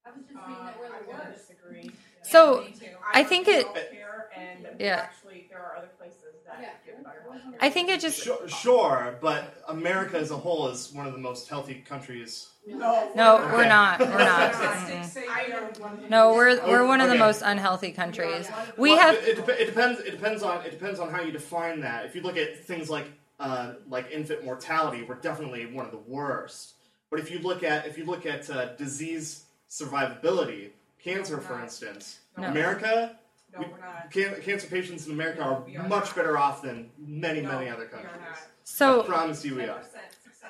I 0.03 0.09
was 0.09 0.21
just 0.21 0.31
reading 0.33 0.65
that 0.65 0.79
we're 0.79 0.85
I'm 0.87 1.05
the 1.05 1.11
worst. 1.11 1.47
disagree. 1.47 1.91
So, 2.23 2.61
Me 2.61 2.71
too. 2.71 2.87
I 3.13 3.23
think 3.23 3.47
it- 3.47 3.67
healthcare, 3.67 4.35
and 4.35 4.79
Yeah. 4.81 4.95
actually 4.95 5.45
there 5.51 5.59
are 5.63 5.75
other 5.77 5.89
places 5.99 6.23
that 6.47 6.57
Yeah. 6.59 6.69
give 6.83 7.03
better 7.03 7.23
healthcare. 7.29 7.57
I 7.61 7.69
think 7.69 7.89
it 7.89 7.99
just 8.01 8.23
Sure, 8.23 8.47
sure, 8.47 9.15
but 9.21 9.63
America 9.67 10.17
as 10.17 10.31
a 10.31 10.37
whole 10.37 10.69
is 10.69 10.91
one 10.91 11.05
of 11.05 11.13
the 11.13 11.19
most 11.19 11.49
healthy 11.49 11.81
countries. 11.81 12.49
No, 12.77 13.11
no, 13.15 13.37
we're 13.53 13.67
not. 13.67 13.99
We're 13.99 14.07
not. 14.17 14.53
The- 14.53 16.05
No, 16.09 16.33
we're 16.33 16.59
we're 16.67 16.85
one 16.85 17.01
of 17.01 17.09
the 17.09 17.17
most 17.17 17.41
unhealthy 17.43 17.91
countries. 17.91 18.47
We 18.77 18.91
have 18.97 19.15
It, 19.15 19.39
it, 19.39 19.49
it 19.49 19.65
depends. 19.65 19.99
It 20.01 20.11
depends 20.11 20.43
on. 20.43 20.63
It 20.65 20.71
depends 20.71 20.99
on 20.99 21.09
how 21.09 21.21
you 21.21 21.31
define 21.31 21.81
that. 21.81 22.05
If 22.05 22.15
you 22.15 22.21
look 22.21 22.37
at 22.37 22.63
things 22.65 22.89
like 22.89 23.07
uh, 23.39 23.73
like 23.89 24.11
infant 24.11 24.43
mortality, 24.45 25.03
we're 25.03 25.15
definitely 25.15 25.65
one 25.65 25.85
of 25.85 25.91
the 25.91 25.97
worst. 25.97 26.73
But 27.09 27.19
if 27.19 27.31
you 27.31 27.39
look 27.39 27.63
at 27.63 27.87
if 27.87 27.97
you 27.97 28.05
look 28.05 28.25
at 28.25 28.49
uh, 28.49 28.75
disease 28.75 29.43
survivability, 29.69 30.69
cancer, 31.03 31.39
for 31.39 31.59
instance, 31.59 32.19
No. 32.37 32.47
America, 32.47 33.17
No, 33.53 33.59
we're 33.61 33.77
not. 33.79 34.11
can, 34.11 34.41
cancer 34.41 34.67
patients 34.67 35.07
in 35.07 35.13
America 35.13 35.41
are 35.41 35.63
are 35.63 35.87
much 35.87 36.05
not. 36.07 36.15
better 36.15 36.37
off 36.37 36.61
than 36.61 36.89
many 36.99 37.41
No, 37.41 37.51
many 37.53 37.69
other 37.69 37.85
countries. 37.85 38.11
not. 38.19 38.37
I 38.37 38.39
so 38.63 39.03
promise 39.03 39.43
you 39.43 39.55
we 39.55 39.63
are. 39.63 39.81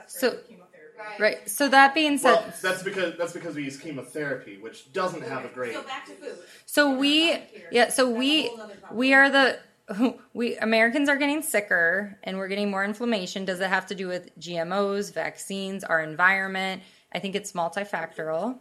So- 0.07 0.27
rate 0.29 0.35
with 0.37 0.47
chemotherapy. 0.47 0.58
Right. 0.99 1.19
right. 1.19 1.49
So 1.49 1.69
that 1.69 1.93
being 1.93 2.17
said, 2.17 2.33
Well, 2.33 2.53
that's 2.61 2.83
because 2.83 3.17
that's 3.17 3.31
because 3.31 3.55
we 3.55 3.63
use 3.63 3.77
chemotherapy, 3.77 4.57
which 4.57 4.91
doesn't 4.91 5.23
have 5.23 5.45
a 5.45 5.47
great. 5.47 5.73
So 5.73 5.83
back 5.83 6.05
to 6.07 6.11
food. 6.13 6.37
so 6.65 6.93
we 6.97 7.37
yeah. 7.71 7.89
So 7.89 8.09
we 8.09 8.51
we 8.91 9.13
are 9.13 9.29
the 9.29 9.59
we 10.33 10.57
Americans 10.57 11.07
are 11.07 11.17
getting 11.17 11.41
sicker 11.41 12.17
and 12.23 12.37
we're 12.37 12.49
getting 12.49 12.69
more 12.69 12.83
inflammation. 12.83 13.45
Does 13.45 13.61
it 13.61 13.69
have 13.69 13.87
to 13.87 13.95
do 13.95 14.07
with 14.07 14.37
GMOs, 14.39 15.13
vaccines, 15.13 15.83
our 15.83 16.01
environment? 16.01 16.83
I 17.13 17.19
think 17.19 17.35
it's 17.35 17.53
multifactorial. 17.53 18.59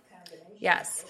Yes. 0.58 1.04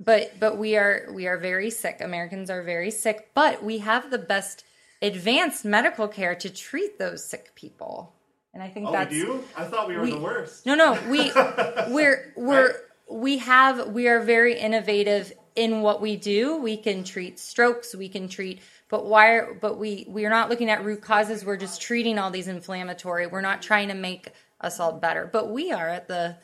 But 0.00 0.38
but 0.38 0.58
we 0.58 0.76
are 0.76 1.08
we 1.12 1.26
are 1.26 1.38
very 1.38 1.70
sick. 1.70 2.00
Americans 2.00 2.50
are 2.50 2.62
very 2.62 2.92
sick, 2.92 3.30
but 3.34 3.64
we 3.64 3.78
have 3.78 4.10
the 4.10 4.18
best 4.18 4.64
advanced 5.02 5.64
medical 5.64 6.08
care 6.08 6.34
to 6.36 6.50
treat 6.50 6.98
those 6.98 7.24
sick 7.24 7.54
people. 7.54 8.14
And 8.58 8.66
I 8.68 8.70
think 8.70 8.88
Oh, 8.88 8.92
that's 8.92 9.12
we 9.12 9.20
do? 9.20 9.44
I 9.56 9.64
thought 9.66 9.86
we 9.86 9.94
were 9.94 10.02
we- 10.02 10.10
the 10.10 10.18
worst. 10.18 10.66
No, 10.66 10.74
no, 10.74 10.98
we 11.08 11.30
we're 11.90 12.32
we're 12.36 12.74
we 13.08 13.38
have 13.38 13.92
we 13.92 14.08
are 14.08 14.18
very 14.20 14.58
innovative 14.58 15.32
in 15.54 15.80
what 15.80 16.00
we 16.00 16.16
do. 16.16 16.56
We 16.56 16.76
can 16.76 17.04
treat 17.04 17.38
strokes, 17.38 17.94
we 17.94 18.08
can 18.08 18.28
treat 18.28 18.60
but 18.88 19.06
why 19.06 19.28
are, 19.34 19.54
but 19.54 19.78
we 19.78 20.06
we're 20.08 20.30
not 20.30 20.48
looking 20.48 20.70
at 20.70 20.84
root 20.84 21.02
causes. 21.02 21.44
We're 21.44 21.56
just 21.56 21.80
treating 21.80 22.18
all 22.18 22.32
these 22.32 22.48
inflammatory. 22.48 23.28
We're 23.28 23.42
not 23.42 23.62
trying 23.62 23.88
to 23.88 23.94
make 23.94 24.32
us 24.60 24.80
all 24.80 24.92
better. 24.92 25.28
But 25.32 25.50
we 25.50 25.70
are 25.70 25.88
at 25.88 26.08
the 26.08 26.36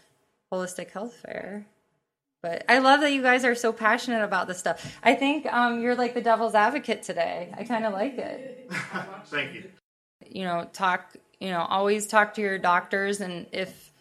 holistic 0.52 0.90
health 0.92 1.14
fair. 1.14 1.66
But 2.44 2.64
I 2.68 2.78
love 2.78 3.00
that 3.00 3.12
you 3.12 3.22
guys 3.22 3.44
are 3.44 3.56
so 3.56 3.72
passionate 3.72 4.22
about 4.22 4.46
this 4.46 4.58
stuff. 4.58 4.98
I 5.02 5.14
think 5.16 5.52
um, 5.52 5.80
you're 5.80 5.96
like 5.96 6.14
the 6.14 6.20
devil's 6.20 6.54
advocate 6.54 7.02
today. 7.02 7.52
I 7.56 7.64
kind 7.64 7.84
of 7.84 7.92
like 7.92 8.18
it 8.18 8.70
Thank 9.24 9.54
you. 9.54 9.64
you 10.24 10.44
know 10.44 10.68
talk 10.72 11.16
you 11.40 11.50
know 11.50 11.60
always 11.60 12.06
talk 12.06 12.34
to 12.34 12.40
your 12.40 12.58
doctors. 12.58 13.20
And 13.20 13.46
if 13.52 13.92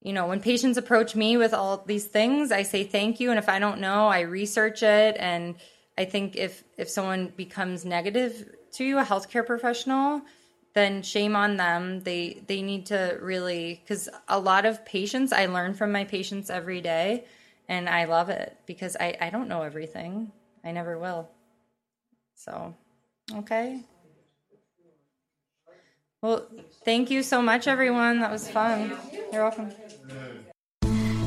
you 0.00 0.12
know 0.12 0.26
when 0.26 0.40
patients 0.40 0.78
approach 0.78 1.14
me 1.14 1.36
with 1.36 1.54
all 1.54 1.84
these 1.86 2.06
things 2.06 2.50
i 2.52 2.62
say 2.62 2.84
thank 2.84 3.20
you. 3.20 3.30
And 3.30 3.38
if 3.38 3.48
i 3.48 3.58
don't 3.58 3.80
know 3.80 4.08
i 4.08 4.20
research 4.20 4.82
it. 4.82 5.16
And 5.18 5.56
i 5.96 6.04
think 6.04 6.36
if 6.36 6.62
if 6.76 6.88
someone 6.88 7.32
becomes 7.36 7.84
negative 7.84 8.54
to 8.72 8.84
you 8.84 8.98
a 8.98 9.04
healthcare 9.04 9.46
professional 9.46 10.22
then 10.74 11.02
shame 11.02 11.36
on 11.36 11.56
them. 11.56 12.00
They 12.00 12.42
they 12.46 12.62
need 12.62 12.86
to 12.86 13.18
really 13.20 13.80
because 13.82 14.08
a 14.28 14.38
lot 14.38 14.64
of 14.64 14.84
patients 14.84 15.32
i 15.32 15.46
learn 15.46 15.74
from 15.74 15.92
my 15.92 16.04
patients 16.04 16.50
every 16.50 16.80
day. 16.80 17.24
And 17.68 17.88
i 17.88 18.04
love 18.04 18.28
it 18.28 18.56
because 18.66 18.96
i 18.98 19.16
i 19.20 19.30
don't 19.30 19.48
know 19.48 19.62
everything. 19.62 20.32
I 20.64 20.72
never 20.72 20.98
will. 20.98 21.28
So 22.34 22.74
okay 23.34 23.82
well, 26.22 26.46
thank 26.84 27.10
you 27.10 27.22
so 27.22 27.40
much, 27.42 27.66
everyone. 27.66 28.20
That 28.20 28.30
was 28.30 28.48
fun. 28.48 28.96
You're 29.32 29.42
welcome. 29.42 29.72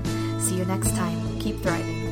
See 0.45 0.57
you 0.57 0.65
next 0.65 0.95
time. 0.95 1.39
Keep 1.39 1.63
thriving. 1.63 2.04